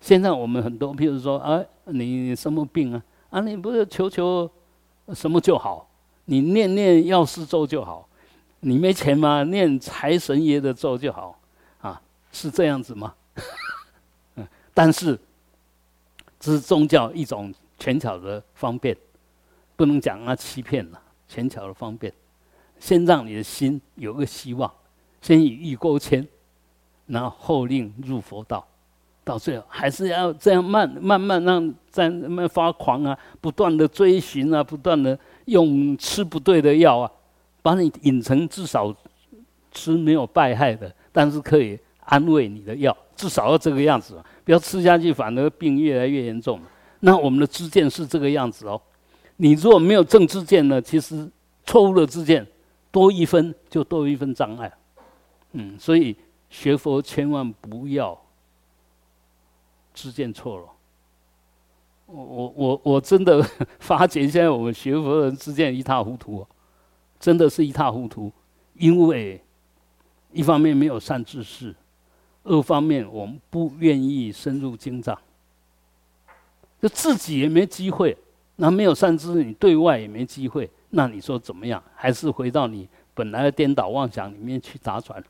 [0.00, 3.02] 现在我们很多，譬如说，啊，你什么病啊？
[3.30, 4.50] 啊，你不是求求
[5.14, 5.88] 什么就好？
[6.26, 8.08] 你念念药师咒就好。
[8.60, 9.42] 你没钱吗？
[9.44, 11.40] 念财神爷的咒就好。
[11.80, 12.00] 啊，
[12.30, 13.14] 是这样子吗？
[14.74, 15.18] 但是
[16.38, 18.96] 这是宗教一种权巧的方便，
[19.76, 22.12] 不能讲啊欺骗了，权巧的方便，
[22.78, 24.72] 先让你的心有个希望，
[25.22, 26.26] 先以欲勾牵，
[27.06, 28.66] 然后令入佛道，
[29.22, 37.10] 到最后还是要这样慢慢慢让在那发狂啊，不断的追寻啊，不断的用吃不对的药啊，
[37.62, 38.94] 把你引成至少
[39.70, 46.58] 吃没有败害的，但是可以安慰你的药，至少要这个样子，不要吃下去反而病越来越严重。
[47.00, 48.80] 那我们的知见是这个样子哦，
[49.36, 51.30] 你如果没有正知见呢，其实
[51.64, 52.46] 错误的知见
[52.90, 54.72] 多一分就多一分障碍。
[55.52, 56.16] 嗯，所以
[56.48, 58.18] 学佛千万不要
[59.94, 60.64] 知见错了。
[62.06, 63.40] 我我我我真的
[63.78, 66.44] 发觉现在我们学佛人知见一塌糊涂，
[67.20, 68.32] 真的是一塌糊涂，
[68.74, 69.40] 因为
[70.32, 71.74] 一方面没有善知识，
[72.42, 75.16] 二方面我们不愿意深入经藏。
[76.82, 78.16] 就自己也没机会，
[78.56, 81.80] 那没有善知识，你对外也没机会，那你说怎么样？
[81.94, 85.22] 还是回到你本来的颠倒妄想里面去打转？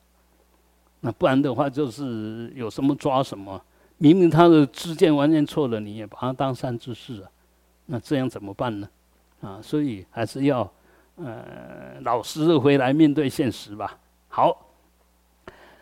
[1.00, 3.60] 那不然的话，就是有什么抓什么。
[4.02, 7.28] 明明他的知见完全错了，你也把他当善知识啊，
[7.84, 8.88] 那这样怎么办呢？
[9.42, 10.60] 啊，所以还是要
[11.16, 13.98] 呃老实的回来面对现实吧。
[14.28, 14.72] 好，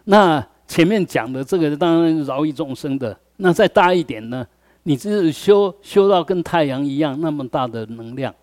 [0.02, 4.44] 那前面讲的这个当然饶益众生的，那再大一点呢？
[4.82, 8.34] 你是修修到跟太阳一样那么大的能量，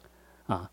[0.47, 0.71] 啊，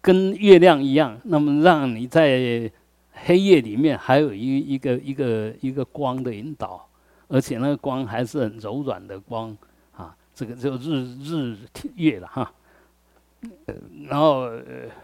[0.00, 2.68] 跟月亮一样，那么让你在
[3.12, 6.84] 黑夜里面还有一一个一个一个光的引导，
[7.30, 9.56] 而且那个光还是很柔软的光，
[9.96, 11.58] 啊，这个就日日
[11.94, 12.52] 月了哈，
[14.08, 14.50] 然后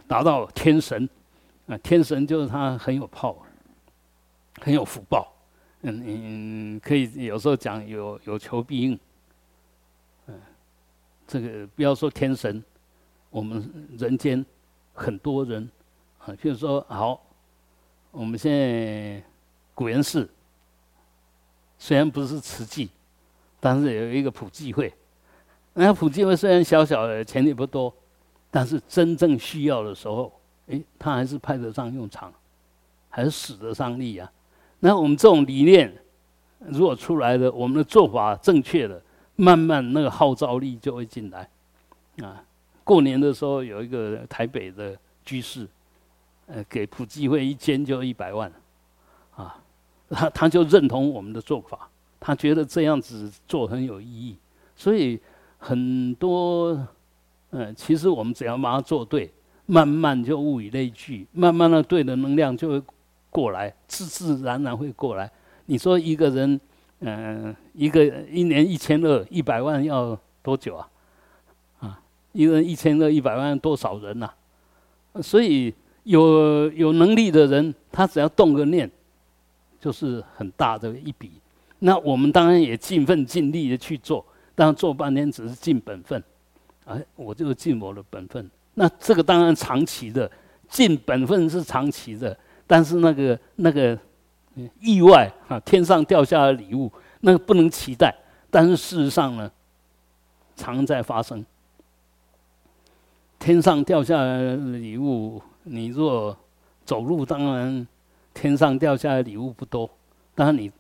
[0.09, 1.09] 达到天神，
[1.69, 3.47] 啊，天神就是他很有炮，
[4.61, 5.33] 很有福报，
[5.83, 8.99] 嗯嗯，可以有时候讲有有求必应。
[10.27, 10.35] 嗯
[11.29, 12.63] 这个不要说天神，
[13.31, 14.45] 我们人间
[14.93, 15.71] 很多人
[16.19, 17.25] 啊，譬如说，好，
[18.11, 19.23] 我们现在
[19.75, 20.29] 古元寺
[21.79, 22.89] 虽然不是慈济，
[23.61, 24.93] 但是有一个普济会。
[25.75, 27.93] 那普济会虽然小小的，钱也不多，
[28.51, 30.33] 但是真正需要的时候，
[30.69, 32.33] 哎，他还是派得上用场，
[33.09, 34.31] 还是使得上力啊。
[34.81, 35.93] 那我们这种理念
[36.59, 39.03] 如果出来的，我们的做法正确的。
[39.39, 41.47] 慢慢那个号召力就会进来，
[42.23, 42.43] 啊，
[42.83, 45.69] 过年的时候有一个台北的居士，
[46.47, 48.51] 呃，给普济会一间就一百万，
[50.11, 51.89] 他 他就认同我们的做法，
[52.21, 54.37] 他觉得这样子做很有意义，
[54.75, 55.19] 所以
[55.59, 56.79] 很多，
[57.51, 59.31] 嗯，其实我们只要把它做对，
[59.67, 62.83] 慢慢就物以类聚，慢慢的对的能量就会
[63.31, 65.31] 过来，自自然然会过来。
[65.67, 66.61] 你说一个人。
[67.01, 70.89] 嗯，一个一年一千二，一百万要多久啊？
[71.81, 72.01] 啊，
[72.33, 74.31] 一个人一千二，一百万多少人呐？
[75.21, 78.91] 所以有有能力的人，他只要动个念，
[79.87, 81.31] 就是很大的一笔。
[81.79, 84.25] 那我们当然也尽份尽力的去做，
[84.57, 86.21] 但做半天只是尽本分。
[86.87, 88.51] 哎，我就尽我的本分。
[88.75, 90.29] 那这个当然长期的，
[90.69, 93.97] 尽本分是长期的，但是那个那个。
[94.81, 98.17] 意外啊，天上掉下的礼物，那个不能期待。
[98.51, 99.53] 但是事实上呢，
[100.57, 101.45] 常在发生。
[103.39, 106.35] 天上掉下来的礼物，你若
[106.87, 107.87] 走路，当然
[108.37, 109.89] 天上掉下来礼物不多。
[110.35, 110.71] 当然你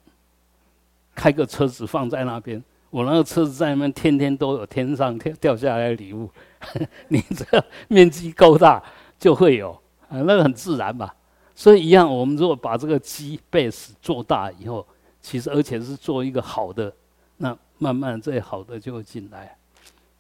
[1.14, 6.30] 开个车子放在那边，我那个车子在那边，天天都有天上掉掉下来的礼物。
[7.08, 8.82] 你这面积够大，
[9.18, 9.72] 就会有
[10.10, 11.14] 啊，那个很自然吧。
[11.54, 14.86] 所以一样，我们如果把这个基 base 做大以后，
[15.22, 16.92] 其实而且是做一个好的，
[17.38, 19.56] 那慢慢这好的就会进来。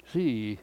[0.06, 0.56] 所以，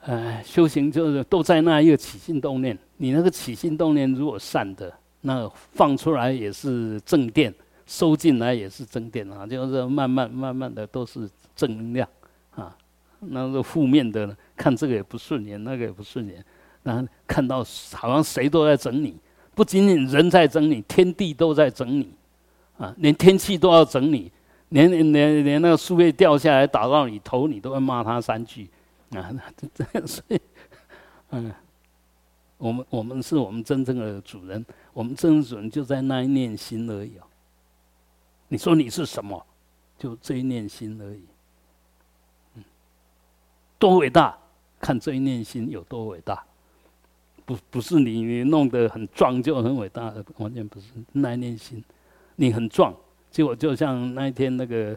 [0.00, 2.78] 呃，修行就是都在那一个起心动念。
[2.96, 4.90] 你那个起心动念如果善的，
[5.26, 7.52] 那放出来也是正电，
[7.84, 12.08] 收进来也是正电啊，就是慢慢慢慢的都是正能量
[12.54, 12.74] 啊。
[13.18, 16.44] 那个负面的，看这个也不顺眼，那个也不顺眼，
[16.84, 17.58] 那看到
[17.92, 19.16] 好像谁都在整你。
[19.52, 22.08] 不仅仅人在整你，天地都在整你，
[22.78, 24.30] 啊，连天气都要整你，
[24.68, 28.68] 连连连那个树叶掉下来打到你头，你都要骂他三句，
[29.10, 29.32] 啊，
[29.74, 30.40] 这样所以，
[31.30, 31.50] 嗯，
[32.58, 37.22] 我们我们是我们真正的主人，我们真正主人就在那一念心而已哦。
[38.48, 39.44] 你说你是什么？
[39.98, 41.22] 就这一念心而已，
[42.56, 42.64] 嗯，
[43.78, 44.36] 多伟大，
[44.78, 46.44] 看这一念心有多伟大。
[47.46, 51.82] 不不是你你弄得很壮就很伟大，完全不是那一念心，
[52.34, 52.94] 你很壮，
[53.30, 54.94] 结果就像那一天那个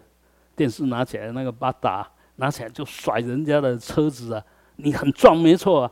[0.56, 4.44] 电视拿起来那个八达拿起来就甩人家的车子啊，
[4.78, 5.92] 你很壮没错啊，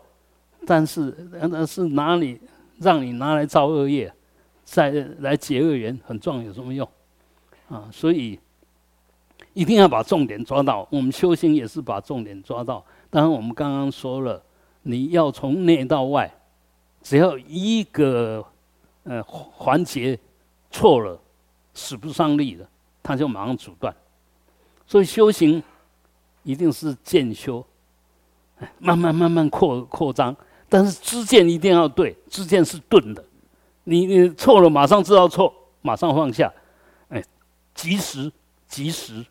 [0.67, 1.15] 但是
[1.49, 2.37] 那是哪里
[2.79, 4.13] 让你拿来造恶业，
[4.65, 4.89] 再
[5.19, 6.85] 来结恶缘，很壮有什么用
[7.69, 7.87] 啊？
[7.89, 8.37] 所以
[9.53, 10.85] 一定要把重点抓到。
[10.91, 12.83] 我们修行也是把重点抓到。
[13.09, 14.43] 当然，我们刚刚说了，
[14.81, 16.29] 你要从内到外，
[17.01, 18.45] 只要一个
[19.03, 20.19] 呃环节
[20.69, 21.17] 错了，
[21.73, 22.67] 使不上力的，
[23.01, 23.95] 他就马上阻断。
[24.85, 25.63] 所以修行
[26.43, 27.65] 一定是渐修，
[28.79, 30.35] 慢慢慢慢扩扩张，
[30.69, 33.23] 但是知见一定要对，知见是钝的，
[33.85, 36.51] 你你错了马上知道错，马上放下，
[37.09, 37.23] 哎，
[37.73, 38.31] 及时
[38.67, 39.25] 及时，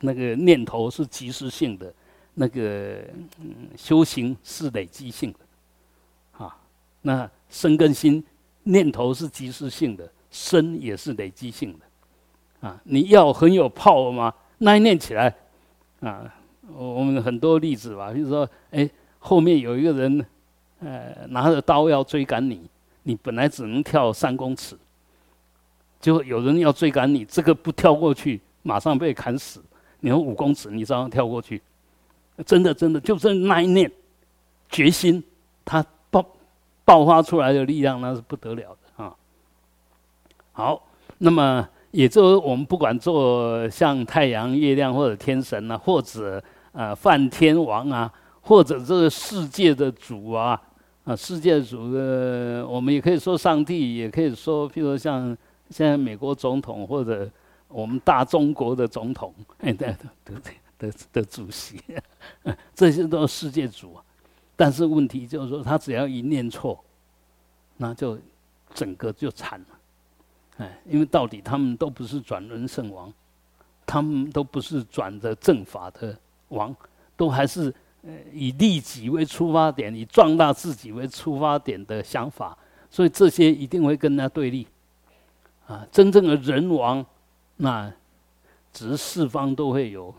[0.00, 1.92] 那个念头是及时性的，
[2.34, 3.02] 那个
[3.38, 6.56] 嗯修行是累积性的，啊，
[7.02, 8.22] 那身跟心
[8.64, 14.34] 念头是及时性的，身也是累积性的，啊，你要很有泡吗？
[14.58, 15.34] 那一念起来，
[16.00, 16.34] 啊，
[16.74, 18.88] 我们很多例子吧，比如说，哎，
[19.18, 20.26] 后面有一个人，
[20.80, 22.60] 呃，拿着刀要追赶你，
[23.04, 24.76] 你本来只能跳三公尺，
[26.00, 29.62] 结果有人要追赶你，这个不跳过去，马上被砍死。
[30.00, 31.60] 你说五公尺，你照样跳过去，
[32.44, 33.90] 真的真的，就是那一念
[34.68, 35.22] 决心，
[35.64, 36.24] 它爆
[36.84, 39.14] 爆发出来的力量，那是不得了的啊。
[40.52, 40.82] 好，
[41.18, 41.68] 那么。
[41.92, 48.08] 也就是我们不管做像太阳、月亮或者天神啊，或者啊梵天王啊，
[48.42, 50.62] 或者这个世界的主啊，
[51.10, 55.36] 啊世界主的，我们也可以说上帝，也可以说，譬如像
[55.68, 57.28] 现在美国总统或者
[57.66, 59.92] 我们大中国的总统，哎，对
[60.24, 61.80] 对对的的主席，
[62.72, 63.96] 这些都是世界主。
[64.54, 66.78] 但是问题就是说，他只要一念错，
[67.76, 68.16] 那就
[68.72, 69.66] 整个就惨了。
[70.58, 73.12] 哎，因为到底他们都不是转轮圣王，
[73.84, 76.16] 他们都不是转的正法的
[76.50, 76.72] 王，
[77.16, 77.74] 都还是
[78.32, 82.56] 以利己为出发点，以壮大自己为出发点的想法，
[82.90, 84.66] 所以这些一定会跟他对立。
[85.66, 87.04] 啊，真正的人王，
[87.56, 87.92] 那
[88.72, 90.12] 只是四方都会有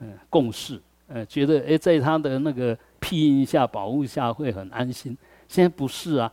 [0.00, 5.16] 嗯共识，呃，觉得哎在他的那个庇荫下、保护下会很安心。
[5.48, 6.32] 现在不是啊。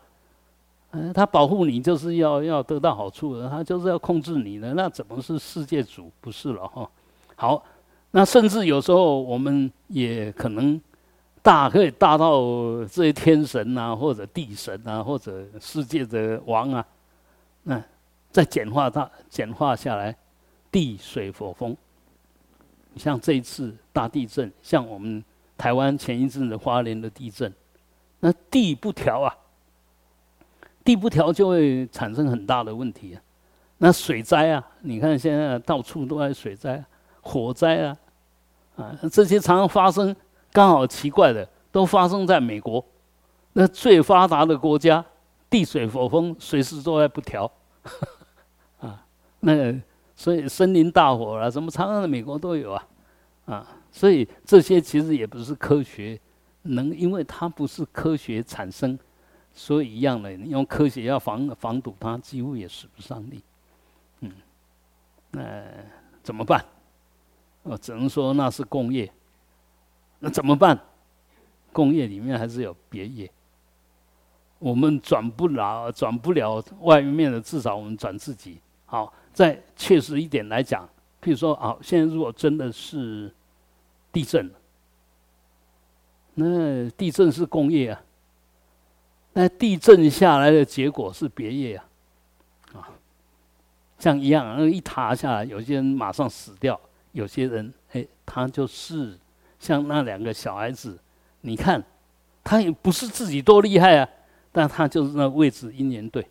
[0.92, 6.12] 嗯，他保护你就是要要得到好处的，他就是要控制你的，那怎么是世界主？
[6.20, 6.90] 不是了哈。
[7.36, 7.64] 好，
[8.12, 10.80] 那甚至有时候我们也可能
[11.42, 12.42] 大可以大到
[12.86, 16.86] 这些天神啊，或者地神啊，或者世界的王啊，
[17.64, 17.84] 那
[18.32, 20.16] 再简化它，简化下来，
[20.72, 21.76] 地水火风。
[22.96, 25.24] 像这一次大地震，像我们
[25.58, 27.54] 台湾前一阵的花莲的地震，
[28.20, 29.36] 那地不调啊。
[30.84, 33.22] 地不调就会产生很大的问题啊！
[33.78, 36.84] 那水灾啊，你看现在到处都在水灾、
[37.22, 37.98] 火灾啊，
[38.78, 40.16] 啊，这些常常发生，
[40.52, 42.84] 刚好奇怪的都发生在美国，
[43.54, 45.04] 那最发达的国家，
[45.50, 47.52] 地水火风随时都在不调，
[48.80, 49.06] 啊，
[49.40, 49.80] 那
[50.16, 52.88] 所以森林大火啊，什么常常在美国都有啊，
[53.46, 56.20] 啊，所以这些其实也不是科学
[56.64, 58.98] 能，因为它不是科学产生。
[59.52, 63.44] 所以一样的，你用科学要防防堵它，几乎也使不上力。
[64.22, 64.32] 嗯，
[65.32, 65.64] 那
[66.24, 66.64] 怎么办？
[67.64, 69.12] 我只能说那是工业。
[70.20, 70.80] 那怎么办？
[71.72, 73.32] 工业里面还是有别业。
[74.58, 78.60] 我们转不了，转不了外面的，至少我们转自己。
[78.86, 80.84] 好，再确实一点来讲，
[81.22, 83.34] 譬如说，好，现在如果真的是
[84.12, 84.52] 地震，
[86.34, 88.02] 那地震是工业啊。
[89.32, 91.86] 那地震下来的结果是别业啊，
[92.74, 92.90] 啊，
[94.00, 96.78] 像一样，那一塌下来，有些人马上死掉，
[97.12, 99.18] 有些人，哎，他就是
[99.60, 100.98] 像那两个小孩子，
[101.42, 101.84] 你看，
[102.44, 104.08] 他也不是自己多厉害啊，
[104.52, 106.26] 但他就是那位置因缘对，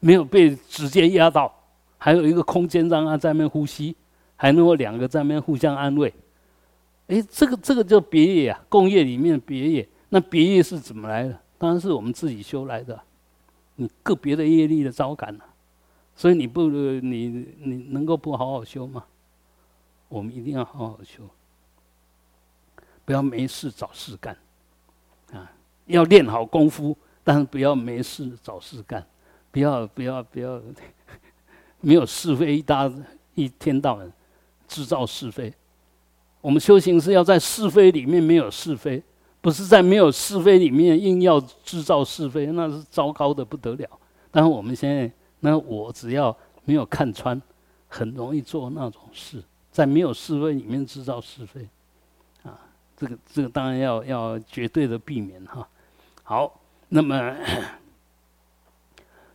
[0.00, 1.52] 没有被直接压到，
[1.98, 3.94] 还有一个空间让他在那边呼吸，
[4.36, 6.12] 还能够两个在那边互相安慰，
[7.08, 11.38] 哎，这个这个叫别业啊，工业里面的别业，那别业是怎么来的？
[11.58, 13.00] 当然是我们自己修来的，
[13.76, 15.44] 你个别的业力的招感啊，
[16.16, 19.04] 所以你不你你能够不好好修吗？
[20.10, 21.22] 我们一定要好好修，
[23.06, 24.36] 不要没事找事干，
[25.32, 25.50] 啊，
[25.86, 26.94] 要练好功夫，
[27.24, 29.02] 但是不要没事找事干，
[29.50, 30.60] 不要不要不要，
[31.80, 32.92] 没有是非一大
[33.34, 34.12] 一天到晚
[34.68, 35.54] 制造是非，
[36.42, 39.02] 我们修行是要在是非里面没有是非。
[39.42, 43.88] 不是在没有是非里面硬要制造是非，那是糟糕的不得了。
[44.30, 46.36] 但是我们现在，那我只要
[46.66, 47.40] 没有看穿，
[47.88, 49.42] 很容易做那种事，
[49.80, 49.86] 在。
[49.86, 51.66] 没有是非里面制造是非，
[52.44, 52.54] 啊，
[52.96, 55.66] 这个这个当然要要绝对的避免哈。
[56.22, 56.60] 好，
[56.90, 57.34] 那么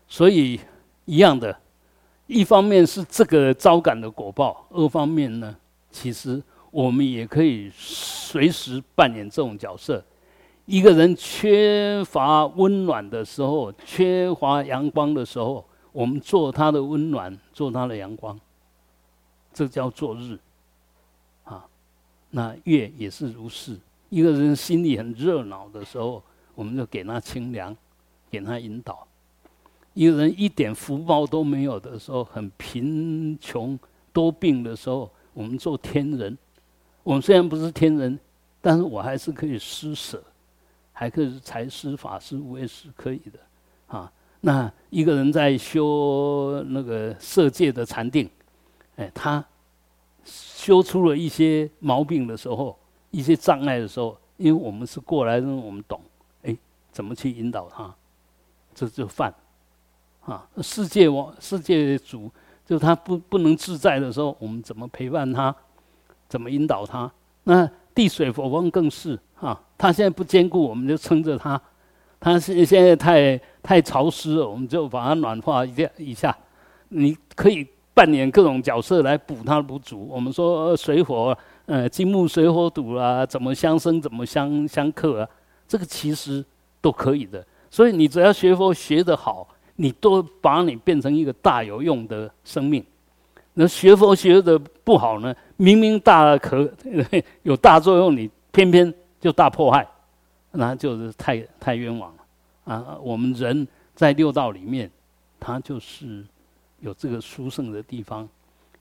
[0.07, 0.59] 所以
[1.05, 1.57] 一样的，
[2.27, 5.53] 一方面是这个招感的果报，二方面呢，
[5.91, 6.41] 其实
[6.71, 10.01] 我们也可以随时扮演这种角色。
[10.65, 18.39] 一个人缺乏温暖的时候，缺乏阳光的时候，我们做他的温暖，做他的阳光，
[19.55, 20.37] 这叫做日。
[21.45, 21.65] 啊，
[22.29, 23.79] 那月也是如是。
[24.09, 26.21] 一个人心里很热闹的时候，
[26.53, 27.75] 我们就给他清凉，
[28.29, 29.07] 给他引导。
[29.93, 33.79] 一个人一点福报都没有的时候，很贫穷、
[34.11, 36.37] 多病的时候，我们做天人。
[37.01, 38.19] 我们虽然不是天人，
[38.59, 40.21] 但是我还是可以施舍。
[40.97, 43.39] 还可以财师、法师、无畏师，可以的，
[43.87, 44.11] 啊。
[44.39, 48.29] 那一个人在修那个色界的禅定，
[48.97, 49.43] 哎，他
[50.23, 52.77] 修出了一些毛病的时候，
[53.11, 56.01] 一些障碍的时候，因为我们是过来人，我们懂，
[56.43, 56.55] 哎，
[56.91, 57.93] 怎么去引导他？
[58.73, 59.33] 这就犯，
[60.25, 62.29] 啊，世界王、世界主，
[62.65, 65.55] 就他不不能自在的时候，我们怎么陪伴他？
[66.27, 67.11] 怎么引导他？
[67.43, 69.19] 那地水火风更是。
[69.39, 71.57] 啊，他现在不坚固，我们就撑着他；
[72.19, 76.35] 他现现在太太潮湿了，我们就把它暖化一下一下。
[76.87, 80.07] 你可以扮演各种角色来补它不足。
[80.11, 81.35] 我们说水火，
[81.65, 85.29] 呃，金木水火土啊，怎么相生，怎么相相克啊？
[85.67, 86.45] 这个其实
[86.79, 87.43] 都可以的。
[87.71, 92.85] 所以你只要学佛学得好，你都把你变成一个大有用的生命。
[93.53, 95.33] 那学佛学得不好呢？
[95.55, 96.69] 明明大可
[97.41, 98.93] 有大作用，你偏偏。
[99.17, 99.87] 就大迫害，
[100.51, 102.95] 那就是太太冤枉了啊！
[103.01, 104.91] 我们人在六道里面，
[105.39, 106.23] 他就是
[106.79, 108.27] 有这个殊胜的地方。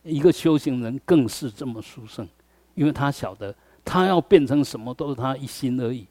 [0.03, 2.29] 一个修行人更是这么殊胜，
[2.75, 6.07] 因为他晓得他要变成什么都是他一心而已。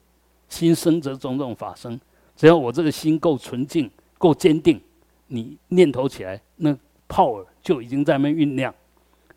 [0.48, 2.00] 心生则种种法生，
[2.36, 4.80] 只要我这个心够纯净、够坚定，
[5.28, 6.76] 你念头起来，那
[7.06, 8.74] 泡儿就已经在那酝酿。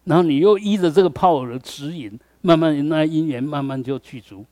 [0.04, 4.46] 然后你又依着这个泡儿的指引，慢慢那因缘慢慢就具足。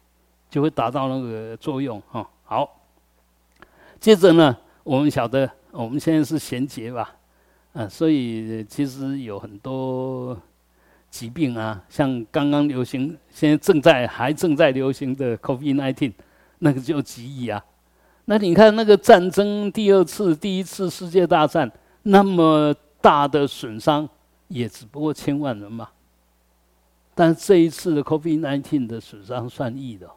[0.48, 2.26] 就会达到那个作用哈。
[2.46, 2.80] 好，
[4.00, 7.14] 接着呢，我们晓得我们现在是衔接吧，
[7.76, 10.36] 啊，所以其实有很多
[11.10, 16.14] 疾病啊，像刚刚流行，现在正在还正在流行的 COVID-19，
[16.60, 17.64] 那个叫极易啊。
[18.26, 21.72] 那你看那个战争，第二次、第一次世界大战
[22.04, 24.10] 那么大的损伤，
[24.48, 25.90] 也只不过千万人嘛。
[27.14, 30.10] 但这一次的 COVID-19 的损伤算亿的。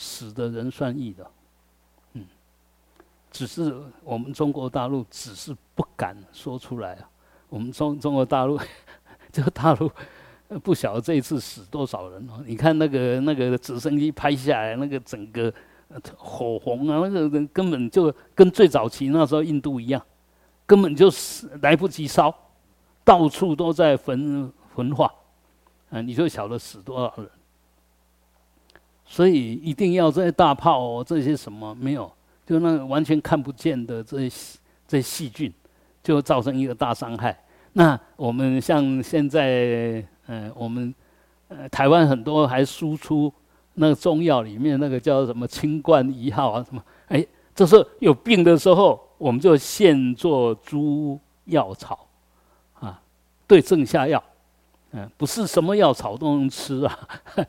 [0.00, 1.28] 死的人算亿的，
[3.38, 3.72] 只是
[4.02, 7.08] 我们中国大陆只是不敢说出来啊。
[7.48, 8.58] 我们中中国大陆，
[9.30, 9.88] 这个大陆
[10.64, 12.42] 不晓得这一次死多少人哦。
[12.44, 15.54] 你看那个那个直升机拍下来，那个整个
[16.16, 20.02] 火红啊，那个人根本就跟最早期那时候印度一样，
[20.66, 22.34] 根本就是来不及烧，
[23.04, 25.08] 到处都在焚焚化，
[25.90, 27.30] 啊，你就晓得死多少人。
[29.04, 32.12] 所以一定要这些大炮，这些什么没有，
[32.48, 35.52] 就那完全看不见的这些这些细菌，
[36.02, 37.38] 就造成一个大伤害。
[37.74, 40.94] 那我们像现在，呃，我们
[41.48, 43.30] 呃台湾很多还输出
[43.74, 47.22] 那个中药里面那个叫什么清冠一号啊什么，哎，
[47.54, 52.08] 这是有病的时候，我们就现做猪药草，
[52.80, 52.98] 啊，
[53.46, 54.24] 对症下药，
[54.92, 56.98] 嗯，不是什么药草都能吃啊。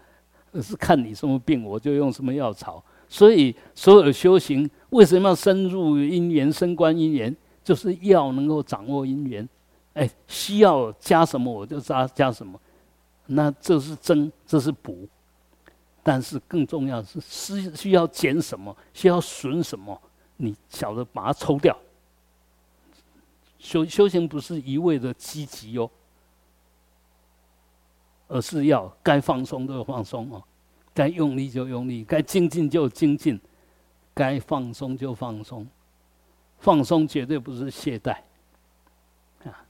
[0.61, 2.83] 是看你什么病，我就用什么药草。
[3.07, 7.35] 所以所有的修行为什么要深入因缘、深观因缘？
[7.63, 9.47] 就是要能够掌握因缘。
[9.93, 12.59] 哎，需要加什么我就加加什么。
[13.27, 15.07] 那这是增，这是补。
[16.01, 20.01] 但是更重要是需需要减什么，需要损什么，
[20.37, 21.77] 你晓得把它抽掉。
[23.59, 25.89] 修修行不是一味的积极哦。
[28.31, 30.41] 而是要该放松就放松哦，
[30.93, 33.39] 该用力就用力，该精进就精进，
[34.19, 35.65] 该放松就放松。
[36.59, 38.17] 放松绝对不是懈怠
[39.45, 39.63] 啊！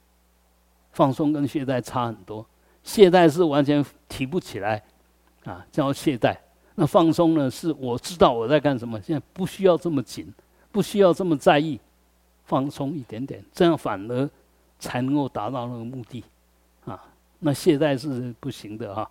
[0.91, 2.43] 放松跟懈怠差很多，
[2.83, 4.83] 懈怠是完全提不起来
[5.43, 6.35] 啊，叫懈怠。
[6.73, 7.51] 那放松呢？
[7.51, 10.33] 是我知道我在干什么，现在不需要这么紧，
[10.71, 11.79] 不需要这么在意，
[12.45, 14.27] 放松一点点，这样反而
[14.79, 16.23] 才能够达到那个目的
[16.85, 16.99] 啊。
[17.37, 19.07] 那懈怠是不行的啊。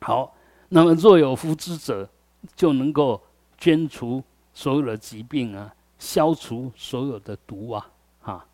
[0.00, 0.34] 好，
[0.68, 2.06] 那么若有福之者，
[2.54, 3.18] 就能够
[3.56, 4.22] 捐除
[4.54, 7.90] 所有的疾病啊，消除所有的毒啊，
[8.22, 8.46] 啊。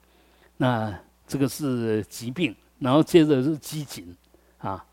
[0.56, 4.16] 那这个是疾病，然后接着是机警，
[4.58, 4.84] 啊，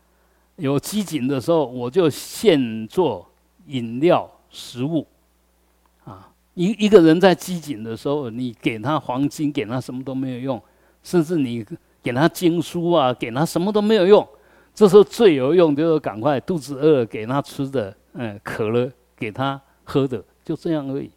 [0.56, 3.28] 有机警的时候，我就现做
[3.66, 5.06] 饮料食物，
[6.04, 10.62] 啊，一一个人在机警的时候，你给他黄金，给他什么都没有用，
[11.02, 11.66] 甚至你
[12.02, 14.26] 给他经书啊，给他什么都没有用。
[14.74, 21.10] 这时候最有用就是赶快肚子饿给他吃的，嗯，渴了给他喝的，就这样而已。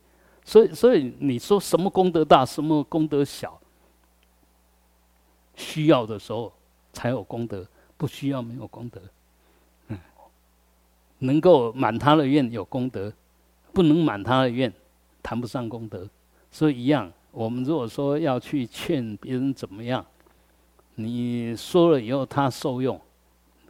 [0.43, 3.57] 所以，所以你说什么功德大，什么功德小？
[5.55, 6.51] 需要的时候
[6.91, 7.65] 才有功德，
[7.95, 8.99] 不需要没有功德。
[9.87, 9.97] 嗯，
[11.19, 13.13] 能够满他的愿有功德，
[13.71, 14.73] 不能满他的愿，
[15.23, 16.05] 谈不上功德。
[16.51, 20.05] 所以一样，我们如果说要去劝别人怎么样，
[20.95, 22.99] 你说了以后他受用，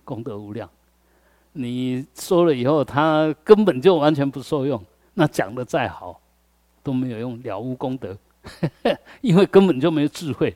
[0.04, 0.68] 功德无量；
[1.52, 4.82] 你说了以后他根本就完全不受用，
[5.14, 6.20] 那讲的再好
[6.82, 8.18] 都没有用，了无功德，
[9.22, 10.56] 因为根本就没有智慧。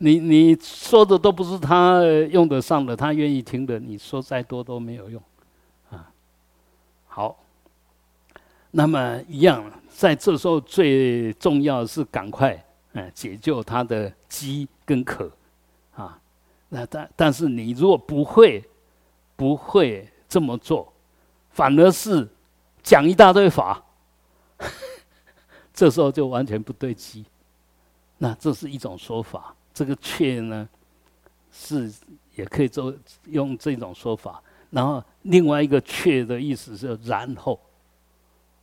[0.00, 5.20] 你你说的都不是他用得上的，他愿意听的，你说再多都没有用，
[5.90, 6.08] 啊，
[7.08, 7.36] 好，
[8.70, 15.28] 那么一样，在这时候最重要的是赶快，嗯，解救他的饥跟渴，
[15.96, 16.16] 啊，
[16.68, 18.62] 那但但是你如果不会，
[19.34, 20.92] 不会这么做，
[21.50, 22.28] 反而是
[22.88, 23.84] 讲一大堆法，
[25.74, 27.22] 这时候就完全不对机，
[28.16, 29.54] 那这是一种说法。
[29.74, 30.66] 这个却呢，
[31.52, 31.92] 是
[32.34, 32.94] 也可以做
[33.26, 34.42] 用这种说法。
[34.70, 37.60] 然后另外一个却的意思是然后，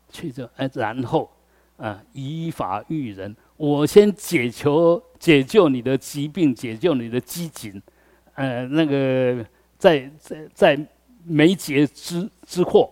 [0.09, 1.29] 却就哎然后。
[1.77, 7.81] 啊以法育人，我先解求解救你的疾病，解救你的饥馑，
[8.35, 9.45] 呃那个
[9.77, 10.87] 在在在
[11.25, 12.89] 没劫之之祸，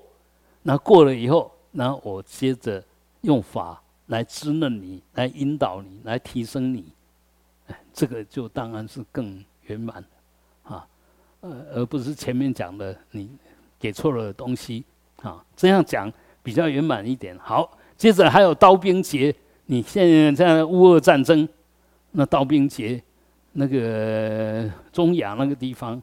[0.63, 2.83] 那过了以后，然后我接着
[3.21, 6.85] 用法来滋润你，来引导你，来提升你。
[7.93, 10.03] 这个就当然是更圆满，
[10.63, 10.87] 啊，
[11.41, 13.29] 呃，而不是前面讲的你
[13.79, 14.83] 给错了东西，
[15.21, 16.11] 啊，这样讲
[16.41, 17.37] 比较圆满一点。
[17.39, 19.33] 好，接着还有刀兵劫，
[19.67, 21.47] 你现在在乌俄战争，
[22.11, 23.01] 那刀兵劫，
[23.51, 26.01] 那个中亚那个地方，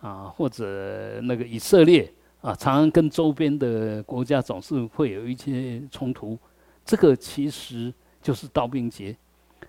[0.00, 2.10] 啊，或者那个以色列
[2.44, 6.38] 啊，常常跟周边的国家总是会有一些冲突，
[6.84, 9.16] 这个其实就是刀兵劫。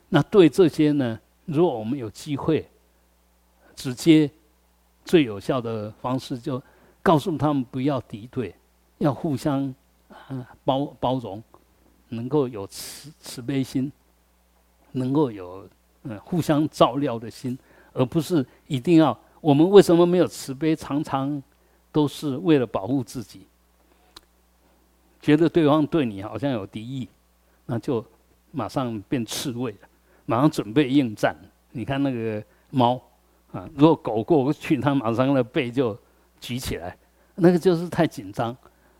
[0.09, 1.17] 那对这些呢？
[1.45, 2.69] 如果我们有机会，
[3.77, 4.29] 直接
[5.05, 6.61] 最有效的方式，就
[7.01, 8.53] 告诉他们不要敌对，
[8.97, 9.73] 要互相
[10.65, 11.41] 包包容，
[12.09, 13.89] 能够有慈慈悲心，
[14.91, 15.65] 能够有
[16.03, 17.57] 嗯互相照料的心，
[17.93, 20.75] 而不是一定要我们为什么没有慈悲？
[20.75, 21.41] 常常
[21.95, 23.47] 都是为了保护自己，
[25.21, 27.07] 觉得对方对你好像有敌意，
[27.67, 28.05] 那就
[28.51, 29.77] 马上变刺猬了。
[30.25, 31.33] 马上准备应战，
[31.71, 33.01] 你看那个猫
[33.53, 35.97] 啊，如果狗过去，它马上那背就
[36.41, 36.97] 举起来，
[37.35, 38.53] 那个就是太紧张。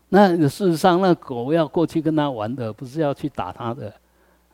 [0.08, 3.94] 那事实上，那狗要过去跟它玩的，不是要去打它的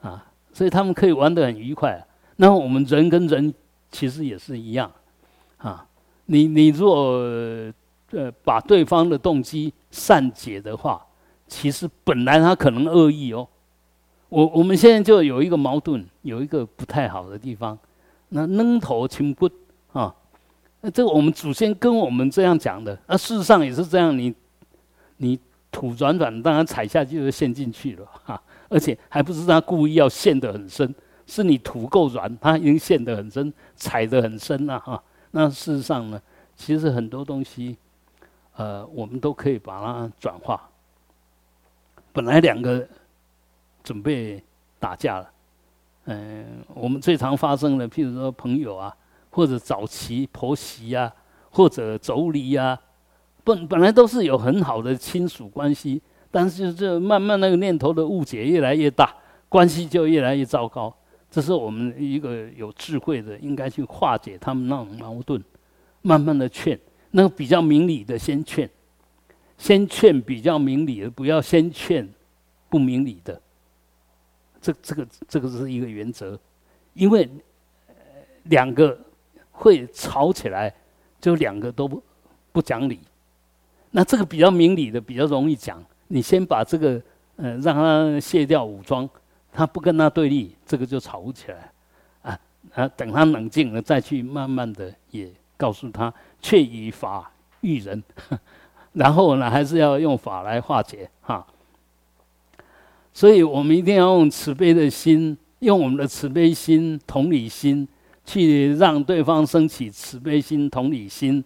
[0.01, 2.03] 啊，所以他们可以玩得很愉快。
[2.37, 3.53] 那我们人跟人
[3.91, 4.91] 其实也是一样
[5.57, 5.85] 啊，
[6.25, 7.21] 你你如果
[8.12, 11.05] 呃把对方的动机善解的话，
[11.47, 13.47] 其实本来他可能恶意哦。
[14.30, 17.77] 我我们现在就有一个矛盾，有一个不太好的地方，
[18.30, 19.49] 那扔头轻不
[19.91, 20.14] 啊？
[20.80, 24.18] 那这个我们祖先跟我们这样讲的，那事实上也是这样。
[24.18, 24.34] 你
[25.18, 25.40] 你
[25.72, 28.41] 土软软，当然踩下去就陷进去了哈。
[28.69, 30.95] 而且还不是他故意要陷得很深，
[31.27, 35.03] 是你土够软，他已经陷得很深，踩得很深了哈。
[35.31, 36.19] 那事实上呢，
[36.56, 37.76] 其实很多东西，
[38.61, 40.69] 呃，我们都可以把它转化。
[42.13, 42.88] 本来两个。
[43.83, 44.39] 准备
[44.77, 45.31] 打架了，
[46.05, 48.95] 嗯，我们最常发生的，譬如说朋友啊，
[49.31, 51.11] 或者早期婆媳啊，
[51.49, 52.79] 或者妯娌啊，
[53.43, 59.11] 本本来都是有很好的亲属关系，但是这慢慢那个念头的误解越来越大，
[59.49, 60.95] 关系就越来越糟糕。
[61.31, 65.43] 这是我们一个有智慧的，应该去化解他们那种矛盾，
[66.03, 66.79] 慢慢的劝，
[67.11, 68.69] 那个比较明理的先劝，
[69.57, 72.07] 先劝比较明理的，不要先劝
[72.69, 73.39] 不明理的。
[74.61, 76.39] 这这个这个是一个原则，
[76.93, 77.29] 因为
[78.43, 78.97] 两个
[79.51, 80.73] 会吵起来，
[81.19, 82.03] 就两个都不
[82.51, 82.99] 不讲理。
[83.91, 87.01] 那这个比较明理的比较容易讲，你先把这个
[87.35, 89.09] 呃让他卸掉武装，
[89.51, 91.71] 他不跟他对立，这个就吵不起来。
[92.21, 92.39] 啊
[92.73, 95.29] 啊，等他冷静了再去慢慢的也
[95.61, 96.11] 告诉他，
[96.41, 97.31] 却以法
[97.61, 98.03] 育人，
[98.93, 101.45] 然后呢还是要用法来化解哈。
[103.13, 107.88] 所以我们一定要用慈悲的心，用我们的慈悲心、同理心，
[108.25, 111.43] 去让对方升起慈悲心、同理心，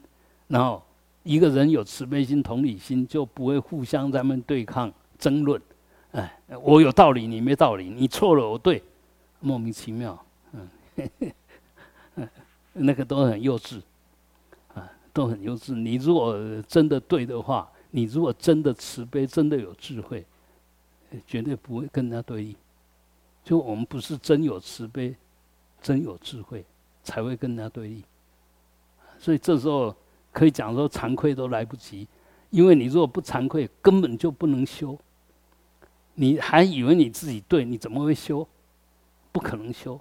[0.47, 0.81] 然后
[1.23, 4.89] 一个人有慈悲心、同理心，就不会互相在那对抗、
[5.19, 5.61] 争论。
[6.11, 8.81] 哎，我有道理，你没道理，你错了，我对，
[9.41, 10.17] 莫名其妙，
[10.53, 10.69] 嗯，
[12.73, 13.81] 那个都很幼稚，
[15.15, 15.73] 都很幼稚。
[15.73, 16.37] 你如果
[16.67, 20.25] 真的对的话，你如果真的慈悲、真的有智慧，
[21.25, 22.57] 绝对不会跟他对立。
[23.41, 25.15] 就我们不是真有慈悲、
[25.81, 26.65] 真有智慧，
[27.01, 28.03] 才会跟他对立。
[29.17, 29.95] 所以这时候
[30.33, 32.05] 可以讲说，惭愧都来不及，
[32.49, 34.99] 因为你如果不惭愧，根本就不能修。
[36.15, 38.45] 你还以为你自己对，你怎么会修？
[39.31, 39.99] 不可能修，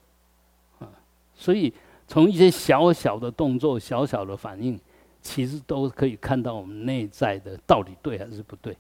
[0.81, 0.89] 啊！
[1.35, 1.73] 所以
[2.07, 4.79] 从一些小小的动作、小小的反应，
[5.25, 8.77] 其实都可以看到我们内在的到底对还是不对，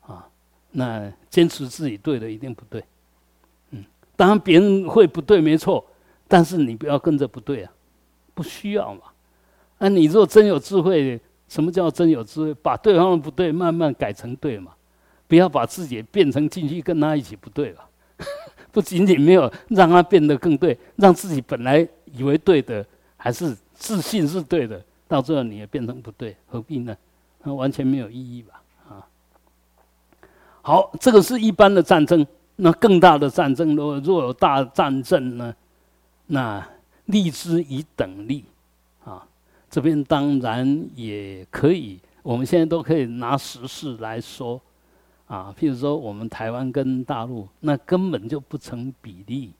[0.00, 0.26] 啊！
[0.72, 2.82] 那坚持自己对的一定不对，
[3.70, 3.84] 嗯，
[4.16, 5.86] 当然别人会不对没错，
[6.26, 7.72] 但是你不要跟着不对啊，
[8.32, 9.02] 不需要嘛。
[9.78, 12.54] 那你若真有智慧，什么叫真有智慧？
[12.54, 14.72] 把对方的不对慢慢改成对嘛。
[15.28, 17.88] 不要把自己变成进去跟他一起不对了，
[18.70, 22.84] 不仅仅没有让他变得更对，让自己本来以为对的
[23.16, 26.96] 还是自信是对的，到最后你也变成不对，何必呢？
[27.42, 28.62] 那完全没有意义吧？
[28.88, 29.06] 啊，
[30.62, 32.26] 好，这个是一般的战争，
[32.56, 35.54] 那更大的战争，若若有大战争呢，
[36.26, 36.66] 那
[37.04, 38.44] 立之以等力
[39.04, 39.26] 啊，
[39.68, 44.60] 这边当然也可以，我们现在都可以拿实事来说。
[45.26, 49.50] 啊，譬如说我们台湾跟大陆，那根本就不成比例。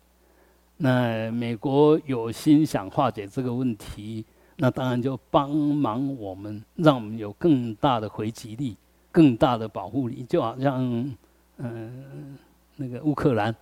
[0.76, 4.22] 那美国有心想化解这个问题，
[4.56, 8.76] 那当然就帮忙我们，让我们有更大的回击力、
[9.10, 10.24] 更大的保护力。
[10.28, 11.14] 就好像，
[11.58, 12.38] 嗯，
[12.76, 13.54] 那个乌克兰，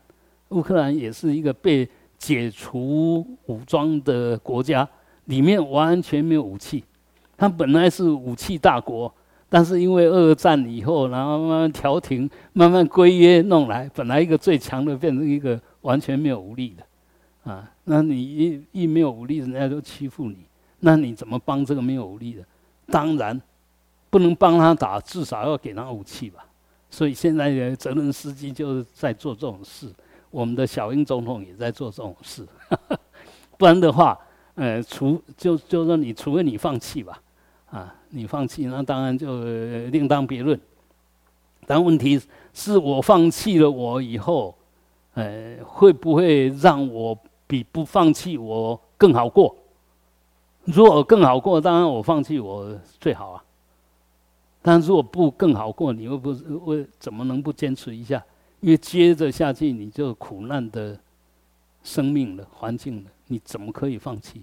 [0.50, 1.88] 乌克兰也是一个被
[2.18, 4.88] 解除武装的国家，
[5.26, 6.84] 里面完全没有武器，
[7.36, 9.12] 它本来是武器大国。
[9.52, 20.36] 但是因为二战以后，然后慢慢调停，慢慢规约弄来，本来一个最强的变成一个完全没有武力的，啊，那你一一没有武力，人家就欺负你，
[20.80, 22.42] 那你怎么帮这个没有武力的？
[22.86, 23.40] 当然
[24.10, 26.44] 不能帮他打，至少要给他武器吧。
[26.90, 29.88] 所以现在的泽伦斯基就是在做这种事，
[30.30, 32.44] 我们的小英总统也在做这种事，
[33.56, 34.18] 不然的话，
[34.56, 37.22] 呃，除就就说你除非你放弃吧。
[37.70, 39.44] 啊，你放弃那当然就
[39.90, 40.60] 另当别论。
[41.66, 42.20] 但问题
[42.52, 44.52] 是我放弃了我以后，
[45.14, 47.16] 呃，会不会让我
[47.46, 49.56] 比不放弃我更好过？
[50.72, 53.44] 如果更好过，当然我放弃我最好啊。
[54.62, 58.22] 但如果不更好过，你会不会怎么能不坚持一下？
[58.60, 60.98] 因为接着下去你就苦难的
[61.82, 64.42] 生命了、环境了，你怎么可以放弃？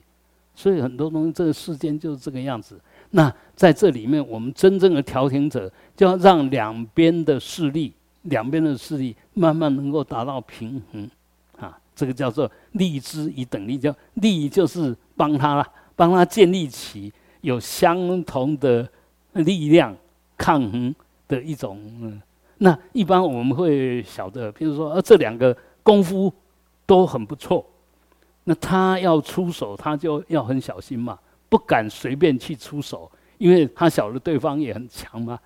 [0.56, 2.82] 所以很多东西，这个世间就是这个样子。
[3.12, 7.94] 那在这里面，我们真正的调停者，就要让两边的势力，
[8.24, 11.08] 两边的势力慢慢能够达到平衡，
[11.60, 15.68] 啊，这个叫做利之以等力，叫利就是帮他了，
[15.98, 17.12] 帮他建立起
[17.42, 18.88] 有相同的
[19.34, 19.94] 力量
[20.38, 20.96] 抗衡
[21.28, 22.22] 的一种。
[22.60, 26.32] 那一般我们会晓得，比如说，呃，这两个功夫
[26.86, 27.66] 都很不错，
[28.46, 31.20] 那他要出手，他就要很小心嘛。
[31.50, 35.40] 不敢随便去出手，因为他晓得对方也很强嘛。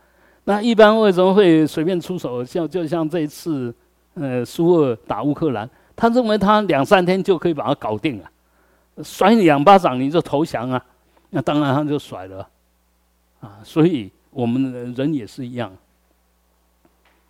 [0.46, 2.44] 那一般为什么会随便出手？
[2.44, 3.74] 像就像这一次，
[4.16, 8.32] 呃，苏俄打乌克兰，他认为他两三天就可以把他搞定了，
[9.04, 10.86] 甩你两巴掌你就投降啊？
[11.30, 12.50] 那当然他就甩了，
[13.40, 15.74] 啊，所以我们人也是一样，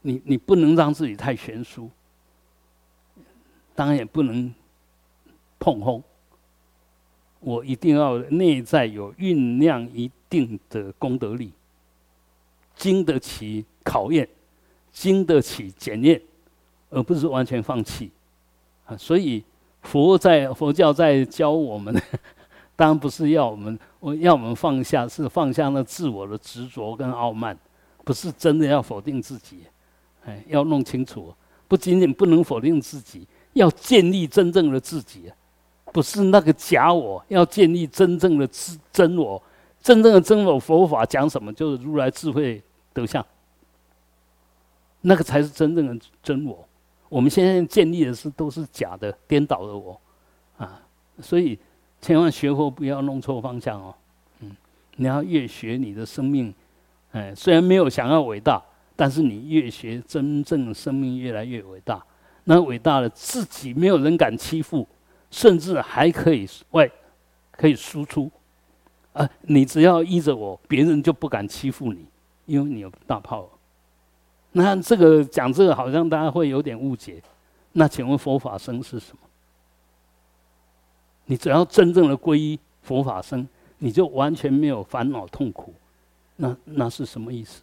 [0.02, 1.90] 你你不能让自己太悬殊，
[3.76, 4.52] 当然也不能
[5.60, 6.04] 碰轰。
[7.40, 11.52] 我一定要内在有酝酿一定的功德力，
[12.76, 14.28] 经得起考验，
[14.92, 16.22] 经得起检验，
[16.90, 18.12] 而不是完全放弃。
[18.86, 19.44] 啊，所以
[19.82, 21.94] 佛在佛教在教我们，
[22.76, 27.58] 当然不是要我们，我要我们放下，是放下那自我的执着跟傲慢，
[28.04, 29.60] 不是真的要否定自己。
[30.26, 31.34] 哎，要弄清楚，
[31.68, 35.32] 不仅仅不能否定自己，要建立真正的自己。
[35.92, 39.42] 不是那个假我，要建立真正的真真我。
[39.82, 41.52] 真正的真我，佛法讲什么？
[41.52, 42.62] 就是如来智慧
[42.94, 43.26] 德相。
[45.02, 46.64] 那个才是真正的真我。
[47.12, 50.00] 我们现在建立的是都是假的、颠倒的我，
[50.56, 50.82] 啊！
[51.20, 51.60] 所以
[52.00, 53.94] 千万学佛不要弄错方向哦。
[54.40, 54.56] 嗯，
[54.96, 56.54] 你要越学你的生命，
[57.12, 58.64] 哎，虽然没有想要伟大，
[58.96, 62.02] 但是你越学，真正生命越来越伟大。
[62.46, 64.88] 那伟大的自己，没有人敢欺负。
[65.30, 66.90] 甚至还可以外，
[67.52, 68.32] 可以输出，
[69.14, 72.06] 啊，你只要依着我，别人就不敢欺负你，
[72.46, 73.50] 因为你有大炮。
[74.54, 77.22] 那这个讲这个，好像大家会有点误解。
[77.74, 79.20] 那请问佛法僧是什么？
[81.26, 83.48] 你只要真正的皈依佛法僧，
[83.78, 85.74] 你就完全没有烦恼痛苦。
[86.36, 87.62] 那那是什么意思？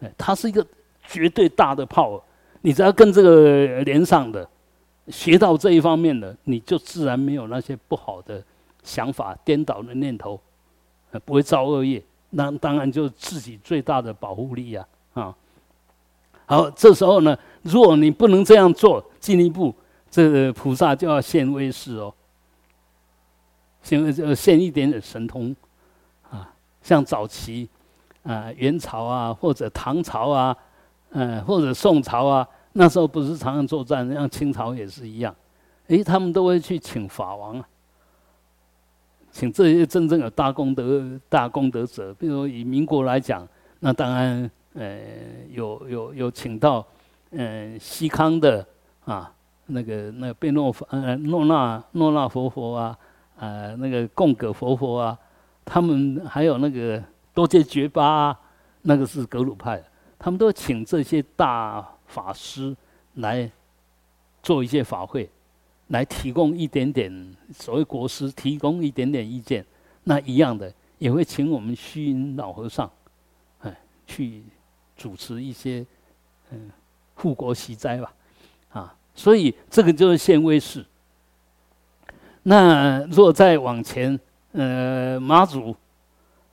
[0.00, 0.66] 哎，它是一个
[1.06, 2.20] 绝对大的炮。
[2.62, 4.48] 你只要跟这个连上的，
[5.06, 8.42] 学到这一方面的，你就自然没有那些不好的
[8.82, 10.40] 想法、颠倒的念头，
[11.24, 12.02] 不会造恶业。
[12.30, 14.82] 那当然就是自己最大的保护力呀！
[14.82, 14.88] 啊，
[16.46, 19.74] 好，这时候呢，如果你不能这样做，进一步，
[20.10, 22.14] 这个菩萨就要现威势哦，
[23.82, 25.54] 现就现一点点神通
[26.30, 26.48] 啊，
[26.82, 27.68] 像早期
[28.22, 30.56] 啊，元朝啊，或者唐朝啊，
[31.10, 32.46] 嗯，或者宋朝啊。
[32.78, 35.34] 那时候不是常常作战，像清朝也是一样，
[35.86, 37.66] 诶，他们都会去请法王啊，
[39.30, 42.12] 请这些真正有大功德、大功德者。
[42.14, 43.48] 比如以民国来讲，
[43.80, 44.98] 那当然，呃，
[45.50, 46.86] 有有有请到，
[47.30, 48.64] 嗯，西康的
[49.04, 49.32] 啊，
[49.66, 52.98] 那个那个贝诺呃诺那诺那佛佛啊，
[53.38, 55.18] 呃，那个贡葛佛佛啊，
[55.64, 57.02] 他们还有那个
[57.34, 58.40] 多杰觉巴，啊，
[58.82, 59.82] 那个是格鲁派，
[60.18, 61.84] 他们都请这些大。
[62.08, 62.74] 法师
[63.14, 63.50] 来
[64.44, 65.28] 做一些法会，
[65.88, 69.66] 来提供一点点所谓国师提供一点点意见，
[70.04, 72.88] 那一样的也会请我们虚云老和尚，
[73.58, 73.76] 哎，
[74.06, 74.44] 去
[74.96, 75.84] 主持一些
[76.50, 76.70] 嗯
[77.14, 78.14] 护国息灾吧，
[78.70, 80.84] 啊，所以这个就是现威势。
[82.42, 84.18] 那若再往前，
[84.52, 85.76] 呃，妈祖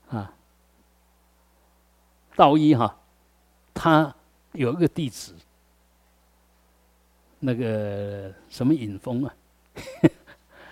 [0.10, 0.34] 啊，
[2.36, 3.00] 道一哈，
[3.74, 4.14] 他
[4.54, 5.34] 有一个弟子。
[7.46, 9.34] 那个什么尹峰啊，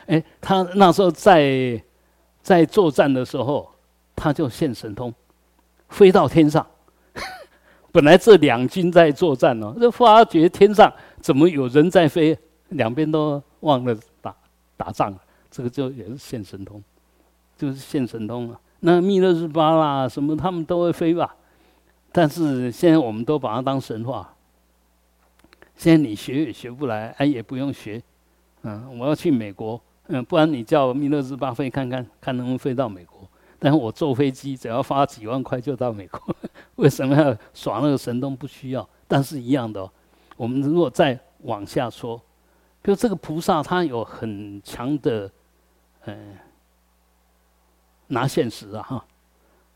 [0.08, 1.84] 哎，他那时候在
[2.42, 3.70] 在作战的时候，
[4.16, 5.14] 他就现神通，
[5.90, 6.66] 飞到天上。
[7.92, 12.38] 本来这两军在作战哦，这发觉天上怎么有人在飞，
[12.70, 14.36] 两边都忘了打
[14.78, 15.18] 打仗了，
[15.50, 16.82] 这个就也是现神通，
[17.58, 18.60] 就是现神通了。
[18.80, 21.36] 那密勒日巴啦什么，他们都会飞吧，
[22.12, 24.34] 但是现在我们都把它当神话。
[25.76, 28.02] 现在你学也学不来，哎，也不用学，
[28.62, 33.21] 嗯，我要去美国，嗯，不然你叫密勒日巴飞看看，看能不能飞到美国。
[33.64, 36.36] 但是我坐飞机只要花几万块就到美国，
[36.78, 38.36] 为什么要耍那个神通？
[38.36, 39.88] 不需要，但是一样的。
[40.36, 42.18] 我们如果再往下说，
[42.82, 45.32] 比如这个菩萨他有很强的，
[46.06, 46.36] 嗯，
[48.08, 49.06] 拿现实啊哈，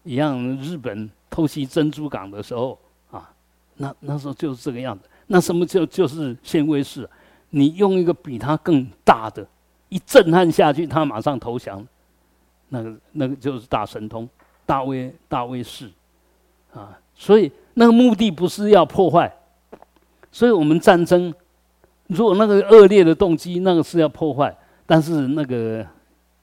[0.04, 2.80] 一样日本偷袭珍珠港的时候
[3.12, 3.32] 啊，
[3.76, 5.08] 那那时候就是这个样子。
[5.28, 7.08] 那什么就就是现威势？
[7.52, 9.48] 你用一个比他更大的，
[9.90, 11.88] 一震撼下去，他马上投降。
[12.70, 14.28] 那个那个就是大神通、
[14.66, 15.90] 大威大威势
[16.74, 16.98] 啊！
[17.14, 19.34] 所以那个目的不是要破坏。
[20.32, 21.34] 所以我们战争，
[22.08, 24.50] 如果那个恶劣的动机，那个是要破坏；
[24.86, 25.86] 但是那个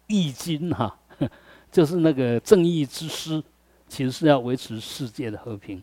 [0.07, 0.97] 义军哈，
[1.71, 3.43] 就是那个正义之师，
[3.89, 5.83] 其实是要维持世界的和平。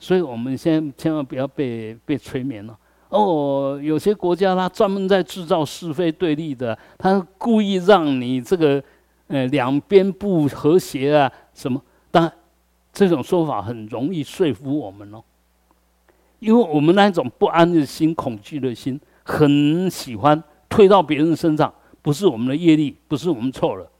[0.00, 2.76] 所以我们先千万不要被被催眠了。
[3.08, 8.82] 哦，有些国家他专门在制造是非对立的，他故意让你这个
[9.28, 11.80] 呃两边不和谐啊什么。
[12.10, 12.32] 当然，
[12.92, 15.22] 这种说法很容易说服我们哦，
[16.38, 21.72] 因为我们那种不安的心、恐惧的心，很喜欢推到别人身上。
[22.02, 23.90] 不是我们的业力，不是我们错了，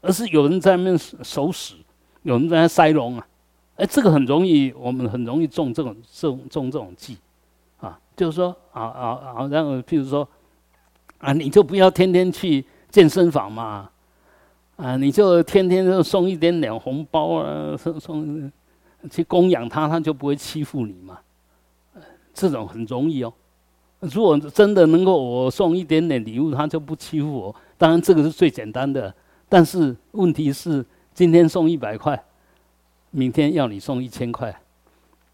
[0.00, 1.74] 而是有人在那边守死，
[2.22, 3.26] 有人在那塞龙啊。
[3.76, 7.18] 哎，这个很容易，我们很容易中这种中中这种计，
[8.16, 10.28] 就是说啊啊啊，然后譬如说，
[11.18, 13.90] 啊，你就不要天天去健身房嘛，
[14.76, 18.52] 啊，你就天天就送一点点红包啊，送送
[19.10, 21.18] 去供养他，他就不会欺负你嘛。
[22.34, 23.32] 这种很容易哦。
[24.00, 27.54] 如果真的能够我送一点点礼物，他就不欺负我。
[27.78, 29.14] 当然这个是最简单的，
[29.48, 30.84] 但是问题是
[31.14, 32.20] 今天送一百块。
[33.14, 34.58] 明天要你送一千块，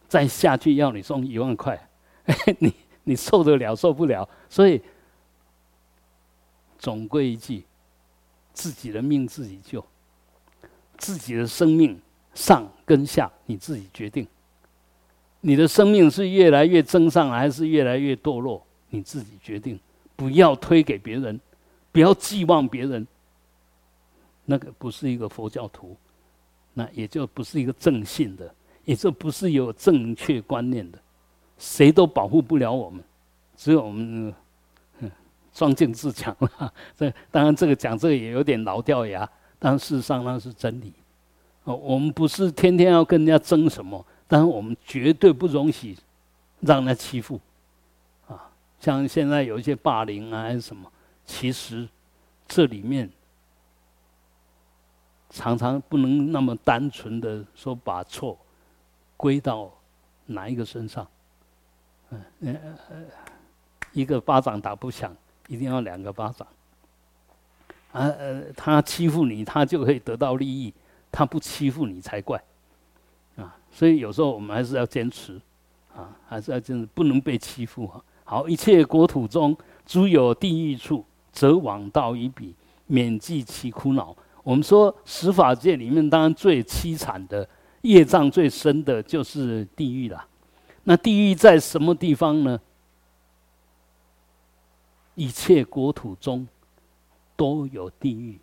[0.09, 1.88] 再下去要你送一万块，
[2.61, 2.73] 你
[3.05, 4.29] 你受得了受不了？
[4.51, 4.81] 所以
[6.79, 7.65] 总归一句，
[8.53, 9.85] 自己的命自己救，
[10.99, 11.99] 自己的生命
[12.35, 14.27] 上跟下你自己决定。
[15.41, 18.65] 你的生命是越来越增上，还是越来越堕落？
[18.91, 19.79] 你自己决定。
[20.15, 21.41] 不要推给别人，
[21.93, 23.07] 不要寄望别人。
[24.45, 25.97] 那个不是一个佛教徒。
[26.75, 30.99] 那也就不是一个正信的，也就不是有正确观念的，
[31.59, 33.03] 谁都保护不了我们，
[33.57, 34.33] 只有我们，
[35.01, 35.11] 嗯，
[35.53, 36.73] 壮健自强了。
[36.97, 39.29] 这当然，这个讲这个也有点老掉牙，
[39.59, 40.93] 但事实上那是真理。
[41.65, 45.97] 哦，我们不是天天要跟人家争什么，但是我们绝对不容许
[46.61, 47.41] 让人家欺负。
[48.29, 48.49] 啊，
[48.81, 50.91] 像现在有一些霸凌啊，还是什么，
[51.27, 51.89] 其实
[52.47, 53.11] 这里面
[55.29, 58.39] 常常不能那么单纯的说把错
[59.17, 59.71] 归到
[60.27, 61.07] 哪一个身上。
[62.11, 62.97] 嗯，呃，
[63.93, 65.15] 一个巴掌打不响，
[65.47, 66.47] 一定要两个巴掌。
[67.93, 70.73] 啊，呃，他欺负你，他就可以得到利益。
[71.11, 72.39] 他不欺负你才怪，
[73.37, 73.57] 啊！
[73.73, 75.41] 所以有时候我们还是要坚持，
[75.97, 77.99] 啊，还是要坚持，不能被欺负啊。
[78.25, 79.57] 好，一切国土中
[79.87, 81.03] 诸有地狱处，
[81.33, 82.55] 则往道一比，
[82.87, 84.15] 免济其苦恼。
[84.43, 87.49] 我们说十法界里面，当然最凄惨的
[87.81, 90.23] 业障最深的就是地狱了。
[90.89, 92.59] 那地狱在什么地方呢？
[95.15, 96.49] 一切国土中
[97.37, 98.41] 都有地狱。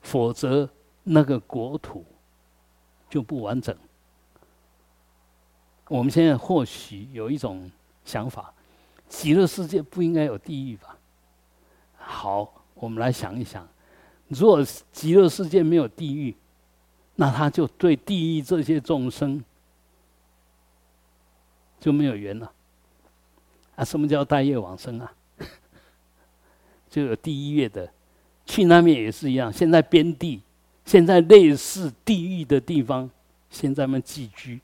[0.00, 0.66] 否则，
[1.04, 2.02] 那个国土
[3.10, 3.76] 就不完整。
[5.88, 7.70] 我们现在或许有一种
[8.06, 8.54] 想法：
[9.06, 10.96] 极乐世界不应该有地狱吧？
[11.98, 13.68] 好，我们来想一想，
[14.28, 16.34] 如果极乐世界没有地狱，
[17.16, 19.44] 那他就对地狱这些众生
[21.80, 22.50] 就没有缘了。
[23.76, 25.12] 啊，什么叫大业往生啊？
[26.90, 27.88] 就有第一月的。
[28.46, 30.40] 去那边也是一样，现在边地，
[30.86, 33.08] 现在类似地狱的地方，
[33.50, 34.58] 现在们寄居，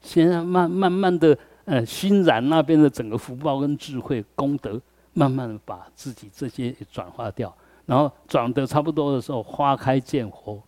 [0.00, 4.80] 现在慢慢慢的，呃，熏染那边的整个福报跟智慧功德，
[5.12, 7.56] 慢慢的把自己这些转化掉，
[7.86, 10.60] 然后转得差不多的时候，花开见佛，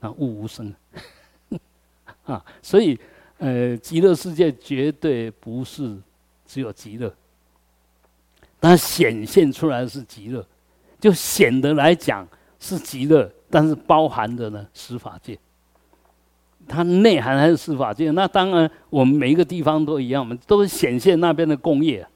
[0.00, 0.74] 那物无生，
[2.26, 2.98] 啊，所以，
[3.42, 5.96] 呃，极乐世界绝对不是
[6.46, 7.12] 只有极乐，
[8.60, 10.46] 它显现出来是极乐。
[11.00, 12.24] 就显得来讲
[12.60, 15.36] 是极乐，但是包含的呢司法界，
[16.68, 18.12] 它内涵还是司法界。
[18.12, 22.06] 那当然，我们每一个地方都一样，我们都是显现那边的工业，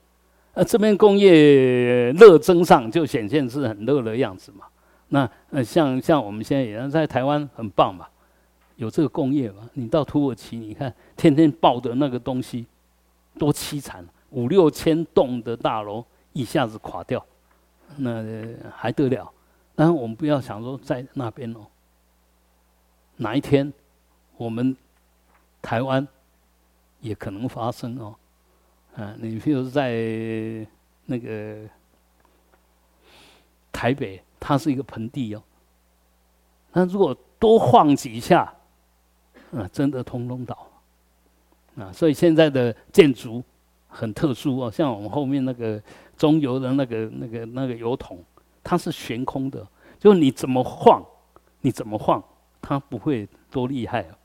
[0.54, 4.66] 呃，这边工业乐增上就显现是很乐的样子嘛。
[5.08, 8.06] 那呃，像像我们现在也在台湾很棒嘛，
[8.76, 9.68] 有这个工业嘛。
[9.74, 12.66] 你到土耳其，你看天天爆的那个东西
[13.38, 17.24] 多凄惨，五六千栋的大楼一下子垮掉。
[17.96, 18.24] 那
[18.74, 19.30] 还得了？
[19.74, 21.66] 但我们不要想说在那边哦，
[23.16, 23.72] 哪一天
[24.36, 24.76] 我们
[25.60, 26.06] 台湾
[27.00, 28.14] 也可能发生哦。
[28.96, 30.66] 啊，你譬如在
[31.04, 31.68] 那个
[33.70, 35.42] 台北，它是一个盆地哦。
[36.72, 38.52] 那如果多晃几下，
[39.52, 40.66] 啊，真的通通倒。
[41.76, 43.42] 啊，所以现在的建筑
[43.88, 45.80] 很特殊哦，像我们后面那个。
[46.16, 48.18] 中油的那个、那个、那个油桶，
[48.64, 49.68] 它是悬空的，
[49.98, 51.04] 就你怎么晃，
[51.60, 52.24] 你怎么晃，
[52.62, 54.16] 它不会多厉害啊。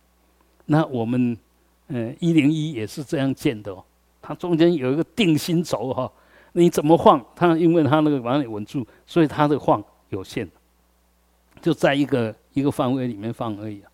[0.68, 1.38] 那我们，
[1.90, 3.84] 嗯，一零一也是这样建的哦，
[4.22, 6.10] 它中间有一个定心轴哈，
[6.54, 10.50] 你怎么晃，它因为它那个把你稳住，所以它的晃有限，
[11.62, 13.91] 就在一个一个范围里面放而已啊。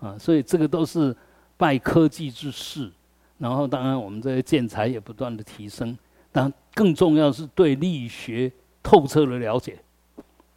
[0.00, 1.14] 啊，所以这个都是
[1.56, 2.90] 拜科技之事，
[3.38, 5.96] 然后当然我们这些建材也不断的提升。
[6.32, 8.50] 但更重要是对力学
[8.82, 9.78] 透彻的了解，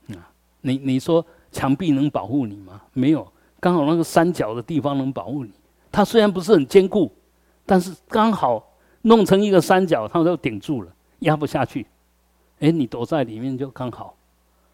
[0.10, 0.22] 啊，
[0.62, 2.82] 你你说墙壁能保护你吗？
[2.94, 3.28] 没有，
[3.60, 5.52] 刚好那个三角的地方能保护你。
[5.92, 7.12] 它虽然不是很坚固，
[7.66, 8.64] 但是刚好
[9.02, 11.86] 弄成一个三角，它就顶住了，压不下去。
[12.60, 14.16] 哎，你躲在里面就刚好。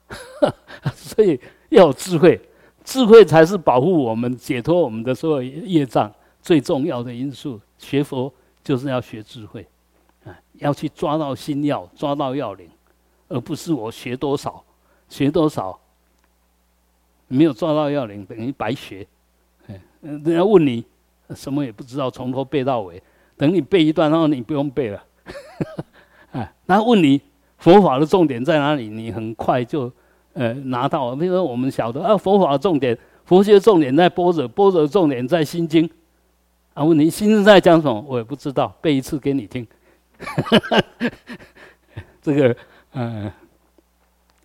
[0.93, 1.39] 所以
[1.69, 2.39] 要有智慧，
[2.89, 6.11] 智慧才是保护我们、解脱我们的所有业障
[6.41, 7.61] 最重要的因素。
[7.77, 8.33] 学佛
[8.63, 9.61] 就是要学智慧。
[10.25, 12.67] 啊要去抓到心要，抓到要领，
[13.27, 14.63] 而不是我学多少，
[15.07, 15.79] 学多少，
[17.27, 19.05] 没有抓到要领，等于白学。
[19.67, 20.83] 哎，人家问你，
[21.35, 22.99] 什么也不知道，从头背到尾。
[23.37, 25.03] 等你背一段，然后你不用背了。
[26.31, 27.21] 哎， 那问你
[27.59, 28.89] 佛法的重点在哪里？
[28.89, 29.93] 你很快就
[30.33, 31.15] 呃拿到。
[31.15, 35.89] 比如说我们晓得啊，佛法重点，佛学重点在般若，般若重点在心经。
[36.73, 38.03] 啊，问你心经在讲什么？
[38.07, 39.67] 我也不知道，背一次给你听。
[42.21, 42.55] 这个
[42.93, 43.31] 嗯，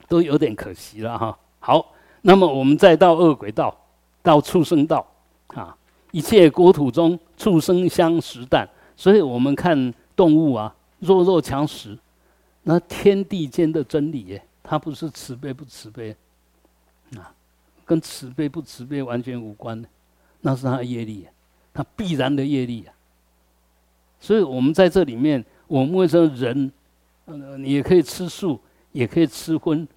[0.08, 1.36] 都有点可惜了哈。
[1.60, 1.92] 好，
[2.22, 3.76] 那么我们再到恶鬼道，
[4.22, 5.06] 到畜生道
[5.48, 5.76] 啊，
[6.12, 8.66] 一切国土中畜生相食啖。
[8.96, 11.98] 所以我们看动物啊，弱肉强食，
[12.62, 16.16] 那天地间的真理耶，它不是慈悲不慈悲
[17.16, 17.32] 啊，
[17.84, 19.88] 跟慈悲不慈悲完全无关的，
[20.40, 21.28] 那是他的业力，
[21.72, 22.92] 他必然的业力啊。
[24.18, 25.44] 所以我们在这里面。
[25.66, 26.70] 我们为什么人，
[27.24, 28.60] 呃，也可以吃素，
[28.92, 29.88] 也可以吃荤，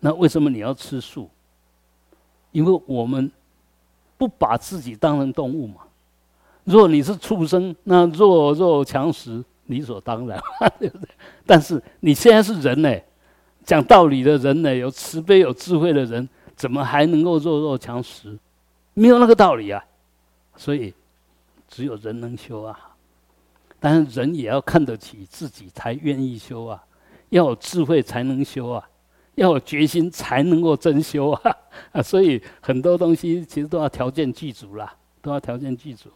[0.00, 1.30] 那为什么你要吃素？
[2.52, 3.32] 因为我们
[4.18, 5.76] 不把自己当成动物嘛。
[6.64, 10.38] 若你是畜生，那弱肉强食理所当然，
[11.46, 12.94] 但是你现在是人呢，
[13.64, 18.38] 讲道理的人呢，有慈悲有智慧的人，怎么还能够弱肉强食？
[18.92, 19.82] 没有那个道理啊。
[20.56, 20.92] 所以
[21.68, 22.78] 只有人能修啊。
[23.80, 26.82] 但是人也要看得起自己，才愿意修啊。
[27.30, 28.88] 要有智慧才能修啊，
[29.34, 31.56] 要有决心才能够真修啊。
[31.92, 36.08] 啊， 所以很多东西其实都要条件具足啦，都要条件具足。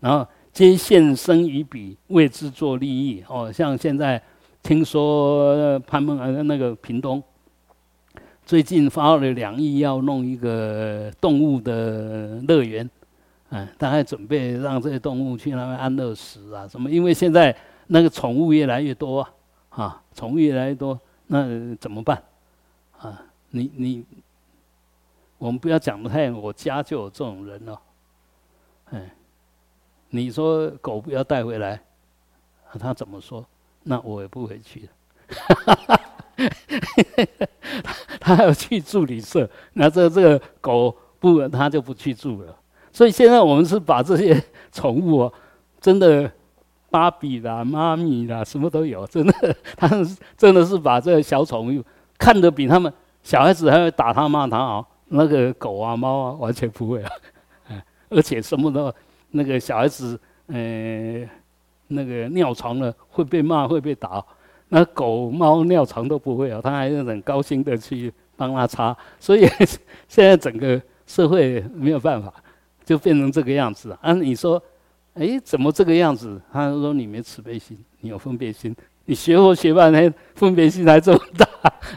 [0.00, 3.24] 然后皆现身于彼，为之作利益。
[3.26, 4.22] 哦，像现在
[4.64, 7.22] 听说潘孟呃那个屏东，
[8.46, 12.88] 最近发了两亿要弄一个动物的乐园，
[13.50, 16.90] 嗯，大概准备让这些动物去那边安乐死啊什么。
[16.90, 17.54] 因为现在
[17.88, 19.30] 那个宠物越来越多啊，
[19.68, 22.22] 啊，宠物越来越多，那怎么办？
[22.98, 23.20] 啊，
[23.50, 24.02] 你你，
[25.36, 27.80] 我们不要讲的太，我家就有这种人了，
[28.86, 29.10] 哎。
[30.08, 31.82] 你说狗不要带回来，
[32.78, 33.44] 他怎么说？
[33.84, 34.88] 那我也不回去了。
[38.20, 42.56] 他他要去住旅社，那这这个狗不，他就不去住了。
[42.92, 44.42] 所以现在我们是把这些
[44.72, 45.32] 宠物哦，
[45.80, 46.30] 真的
[46.90, 51.84] 芭比啦、妈咪啦，什么都有，真的，他们真的是把这个小宠物
[52.18, 52.92] 看得比他们
[53.22, 54.84] 小孩子还会打他骂他哦。
[55.08, 57.10] 那个狗啊、猫啊，完全不会啊，
[58.10, 58.92] 而且什么都。
[59.36, 60.16] 那个小孩子，
[60.46, 61.28] 呃，
[61.88, 64.24] 那个尿床了会被骂会被打，
[64.68, 69.46] 那狗猫尿床都不会啊，他还是很高兴的去帮他擦，所以
[70.08, 72.32] 现在整个社会没有办法，
[72.84, 74.12] 就变成这个样子啊。
[74.14, 74.62] 你说，
[75.14, 76.40] 哎，怎么这个样子？
[76.52, 78.74] 他说你没慈悲心，你有分别心，
[79.04, 81.46] 你学佛学半天，分别心还这么大，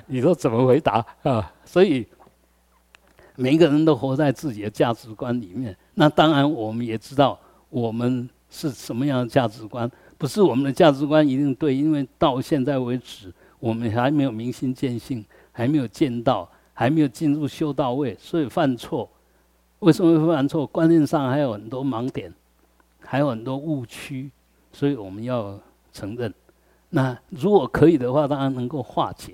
[0.08, 1.54] 你说怎么回答啊？
[1.66, 2.06] 所以。
[3.40, 7.40] 每个人都活在自己的价值观里面，那当然我们也知道
[7.70, 8.28] 我们
[8.58, 19.10] 是什么样的价值观，不是我们的价值观一定对，因为到现在为止，我们还没有明心见性，还没有见到，还没有进入修道位， 所以犯错。
[19.80, 20.66] 为什么会犯错？
[20.66, 22.34] 观念上还有很多盲点，
[23.02, 24.32] 还有很多误区，
[24.72, 25.60] 所以我们要
[25.94, 26.34] 承认。
[26.90, 29.34] 那如果可以的话，当然能够化解，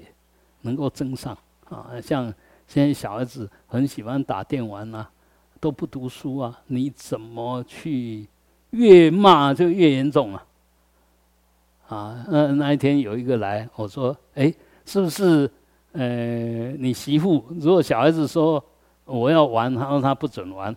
[0.61, 1.37] 能够增上
[1.69, 2.33] 啊，像。
[2.65, 5.07] 现在小孩子很喜欢打电玩啊，
[5.59, 6.61] 都不读书啊！
[6.67, 8.25] 你怎么去
[8.73, 10.45] 越骂就越严重啊？
[11.87, 14.53] 啊，那那一天有一个来，我说：“哎，
[14.85, 15.49] 是不是？
[15.91, 18.63] 呃，你媳妇如果小孩子说
[19.05, 20.75] 我要玩，他说他不准玩，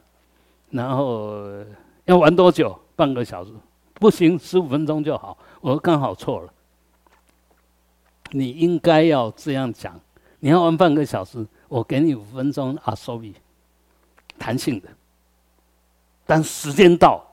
[0.70, 1.42] 然后
[2.04, 2.78] 要玩多久？
[2.94, 3.50] 半个小时？
[3.94, 5.38] 不行，十五分钟就好。
[5.62, 6.52] 我说刚好错了，
[8.32, 9.98] 你应该要这样讲，
[10.40, 13.34] 你要玩半个小时。”我给你五分钟啊，sorry，
[14.38, 14.88] 弹性的，
[16.24, 17.26] 但时间到，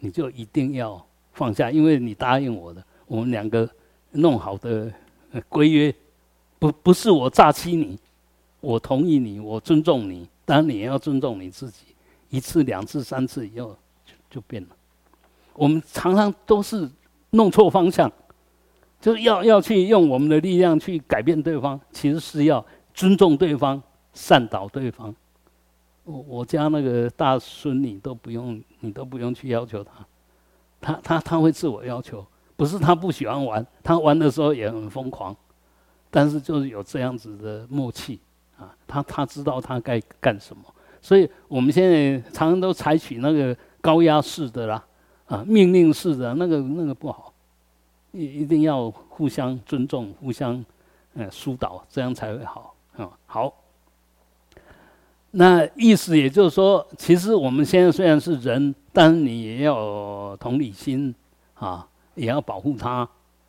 [0.00, 3.68] 你就一定要放下，因为你答应我的，我们两个
[4.12, 4.92] 弄好的
[5.48, 5.94] 规约，
[6.58, 7.98] 不不是我诈欺你，
[8.60, 11.86] 我同意你，我尊重你，当然你也要尊重你自己。
[12.30, 14.68] 一次、两次、三次以后就就变了。
[15.54, 16.88] 我们常常都是
[17.30, 18.10] 弄错方向，
[19.00, 22.64] 就是要要去用我们的力量去改变对方，其实是要。
[22.94, 23.80] 尊重对方，
[24.12, 25.14] 善导对方。
[26.02, 29.92] 我我家那个大孙女都不用，你都不用去要求他，
[30.80, 32.24] 他他他会自我要求，
[32.56, 35.34] 不是他不喜欢玩，他玩的时候也很疯狂，
[36.10, 38.20] 但是就是有这样子的默契
[38.58, 40.62] 啊，他他知道他该干什么，
[41.02, 44.84] 所以我们现在常常都采取那个高压式的啦，
[45.26, 47.32] 啊，命令式的那个那个不好，
[48.12, 50.64] 一一定要互相尊重，互相
[51.14, 52.74] 呃疏导，这样才会好。
[52.96, 53.52] 嗯，好。
[55.30, 61.14] 那意思也就是说，其实我们现在虽然是人，但你也要同理心
[61.54, 63.08] 啊，也要保护他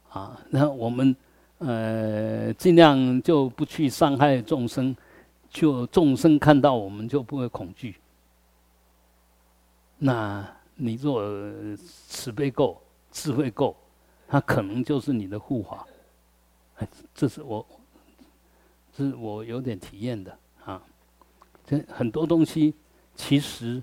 [0.10, 0.39] 啊。
[0.49, 1.15] 那我们
[1.60, 4.95] 呃，尽量就不去伤害众生，
[5.49, 7.95] 就众生看到我们就不会恐惧。
[9.97, 10.45] 那
[10.76, 11.23] 你若
[12.07, 12.81] 慈悲够、
[13.11, 13.76] 智慧够，
[14.27, 15.88] 他可能就是你的护法。
[17.15, 17.65] 这是我。
[18.97, 20.38] 是我有点体验的，
[21.70, 22.74] 这很多东西
[23.16, 23.82] 其实，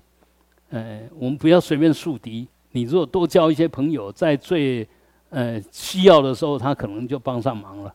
[0.71, 2.45] 呃，我们不要随便树敌。
[2.71, 4.85] 你如果多交一些朋友，在最
[5.29, 7.93] 呃需要的时候，他可能就帮上忙了。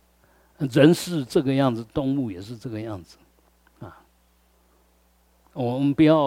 [0.59, 3.19] 人是这个样子，动物也是这个样子
[3.81, 4.01] 啊。
[5.53, 6.27] 我们不要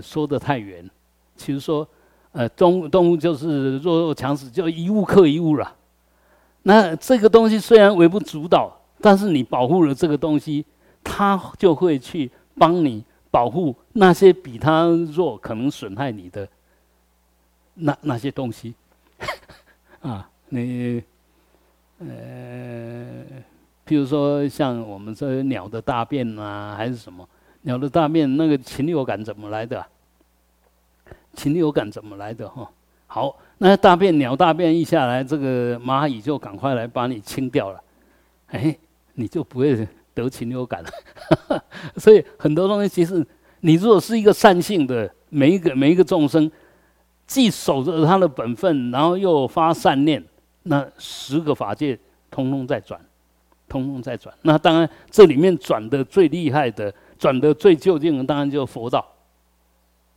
[0.00, 0.88] 说的太远，
[1.36, 1.86] 其实说，
[2.32, 5.74] 呃，动物动物就是弱肉强食，就一物克一物了。
[6.62, 8.72] 那这个东西虽然微不足道。
[8.98, 10.64] 但是你保护了这个东西，
[11.04, 16.48] 它就会去帮你保护那些比他弱、可能损害你的
[17.74, 18.74] 那那些东西
[20.00, 21.02] 啊，你
[21.98, 22.06] 呃，
[23.86, 27.28] 譬如说像我们这鸟的大便啊，还是什么
[27.62, 29.84] 鸟的大便，那个禽流感怎么来的？
[31.34, 32.48] 禽流感怎么来的？
[32.48, 32.70] 哈，
[33.06, 37.82] 好，那大便鸟大便一下来，这个蚂蚁就赶快来把你清掉了，
[38.48, 38.76] 哎，
[39.14, 39.86] 你就不会。
[40.16, 41.62] 得禽流感了，
[41.98, 43.24] 所以很多东西其实，
[43.60, 46.50] 你如果是一个善性的，每一个每一个众生，
[47.26, 50.24] 既守着他的本分，然后又发善念，
[50.62, 51.98] 那十个法界
[52.30, 52.98] 通通在转，
[53.68, 54.34] 通通在转。
[54.40, 59.06] 那当然，这里面转的最厉害的，转的最究竟的，当然就是佛道，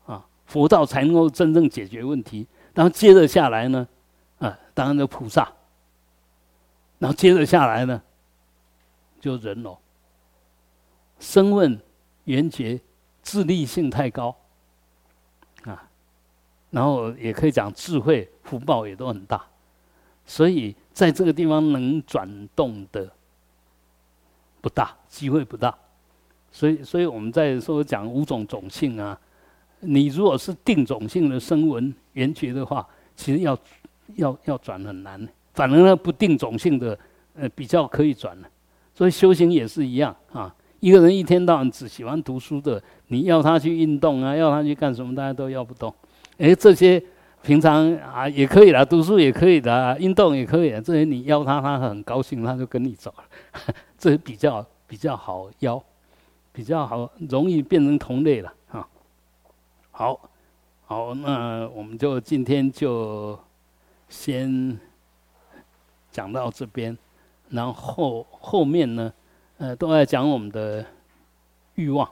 [0.05, 2.47] 啊，佛道才能够真正解决问题。
[2.73, 3.85] 然后接着下来呢，
[4.37, 5.51] 啊，当然就菩萨，
[6.99, 8.01] 然后接着下来呢，
[9.19, 9.77] 就人喽。
[11.19, 11.79] 声问
[12.23, 12.79] 缘觉，
[13.21, 14.35] 自立性太高，
[15.63, 15.87] 啊，
[16.71, 19.45] 然后也可以讲智慧福报也都很大，
[20.25, 23.11] 所以在这个地方能转动的
[24.61, 25.77] 不大，机会不大，
[26.51, 29.19] 所以，所以我们在说讲五种种性啊，
[29.81, 33.57] 你如果是定种性的声闻缘觉的话，其实要
[34.15, 36.97] 要要转很难，反而呢不定种性的
[37.35, 38.35] 呃比较可以转。
[38.39, 38.49] 了，
[38.95, 40.55] 所以修行也是一样啊。
[40.79, 45.93] 一个人一天到晚只喜欢读书的，你要他去运动啊，要他去干什么，大家都要不动。
[46.37, 47.01] 哎，这些
[47.41, 50.71] 平常啊也可以啦，读书也可以的，运动也可以。
[50.81, 53.23] 这些你邀他，他很高兴，他就跟你走了。
[53.97, 55.81] 这比较比较好邀，
[56.53, 58.87] 比较好，容易变成同类了啊。
[59.91, 60.29] 好，
[60.85, 63.37] 好，那我们就今天就
[64.07, 64.79] 先
[66.09, 66.97] 讲到这边，
[67.49, 69.11] 然后后面呢？
[69.59, 70.85] 呃，都在讲我们的
[71.75, 72.09] 欲望，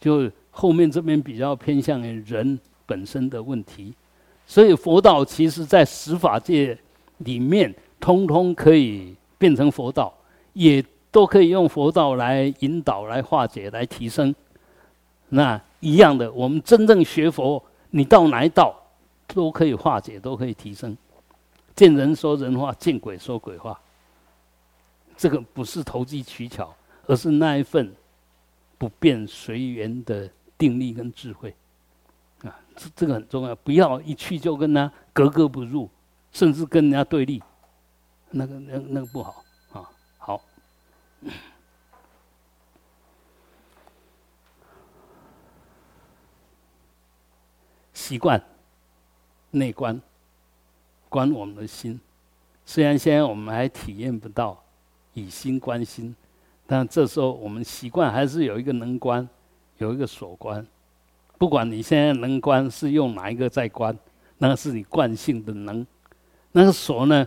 [0.00, 3.92] 就后面这边比较偏向于人本身的问题，
[4.46, 6.78] 所以佛道其实在十法界
[7.18, 10.14] 里面，通通可以变成佛道，
[10.52, 14.32] 也都可以用佛道来引导、来化解、来提升。
[15.30, 17.60] 那一样的，我们真正学佛，
[17.90, 18.72] 你到哪一道
[19.26, 20.96] 都可以化解，都可以提升。
[21.74, 23.76] 见人说人话，见鬼说鬼话。
[25.16, 26.75] 这个不是投机取巧，
[27.06, 27.94] 而是那一份
[28.78, 31.54] 不变随缘的定力跟智慧
[32.42, 33.54] 啊，这这个很重要。
[33.56, 35.88] 不要一去就跟他格格不入，
[36.32, 37.42] 甚至跟人家对立，
[38.30, 39.88] 那个那那个不好啊。
[40.18, 40.42] 好，
[47.92, 48.42] 习惯
[49.50, 50.00] 内观，
[51.08, 52.00] 观我们的心。
[52.64, 54.62] 虽然现在我们还体验不到。
[55.18, 56.14] 以心观心，
[56.66, 59.26] 但这时候我们习惯还是有一个能观，
[59.78, 60.66] 有一个所观。
[61.38, 63.96] 不管你现在能观是用哪一个在观，
[64.38, 65.86] 那是你惯性的能。
[66.52, 67.26] 那个所呢？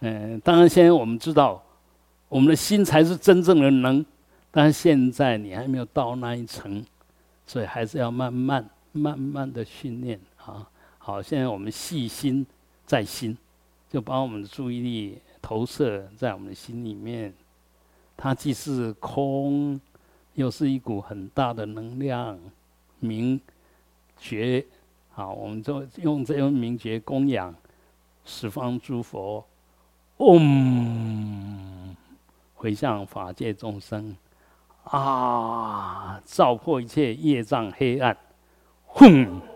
[0.00, 1.62] 嗯，当然现在我们知道，
[2.28, 4.04] 我们的心才是真正的能。
[4.50, 6.84] 但是现在你还没有到那一层，
[7.46, 10.66] 所以还是要慢慢、慢慢的训练啊。
[10.98, 12.46] 好，现在我们细心
[12.86, 13.36] 在心，
[13.90, 15.18] 就把我们的注意力。
[15.42, 17.32] 投射在我们的心里面，
[18.22, 19.80] 它既是空，
[20.34, 22.38] 又是一股很大的能量，
[22.98, 23.40] 明
[24.18, 24.62] 觉。
[25.08, 27.54] 好，我们就用这种明觉供养
[28.26, 29.42] 十方诸佛，
[30.18, 31.96] 嗡，
[32.52, 34.14] 回向法界众生，
[34.84, 38.14] 啊，照破一切业障黑暗，
[38.84, 39.40] 哼。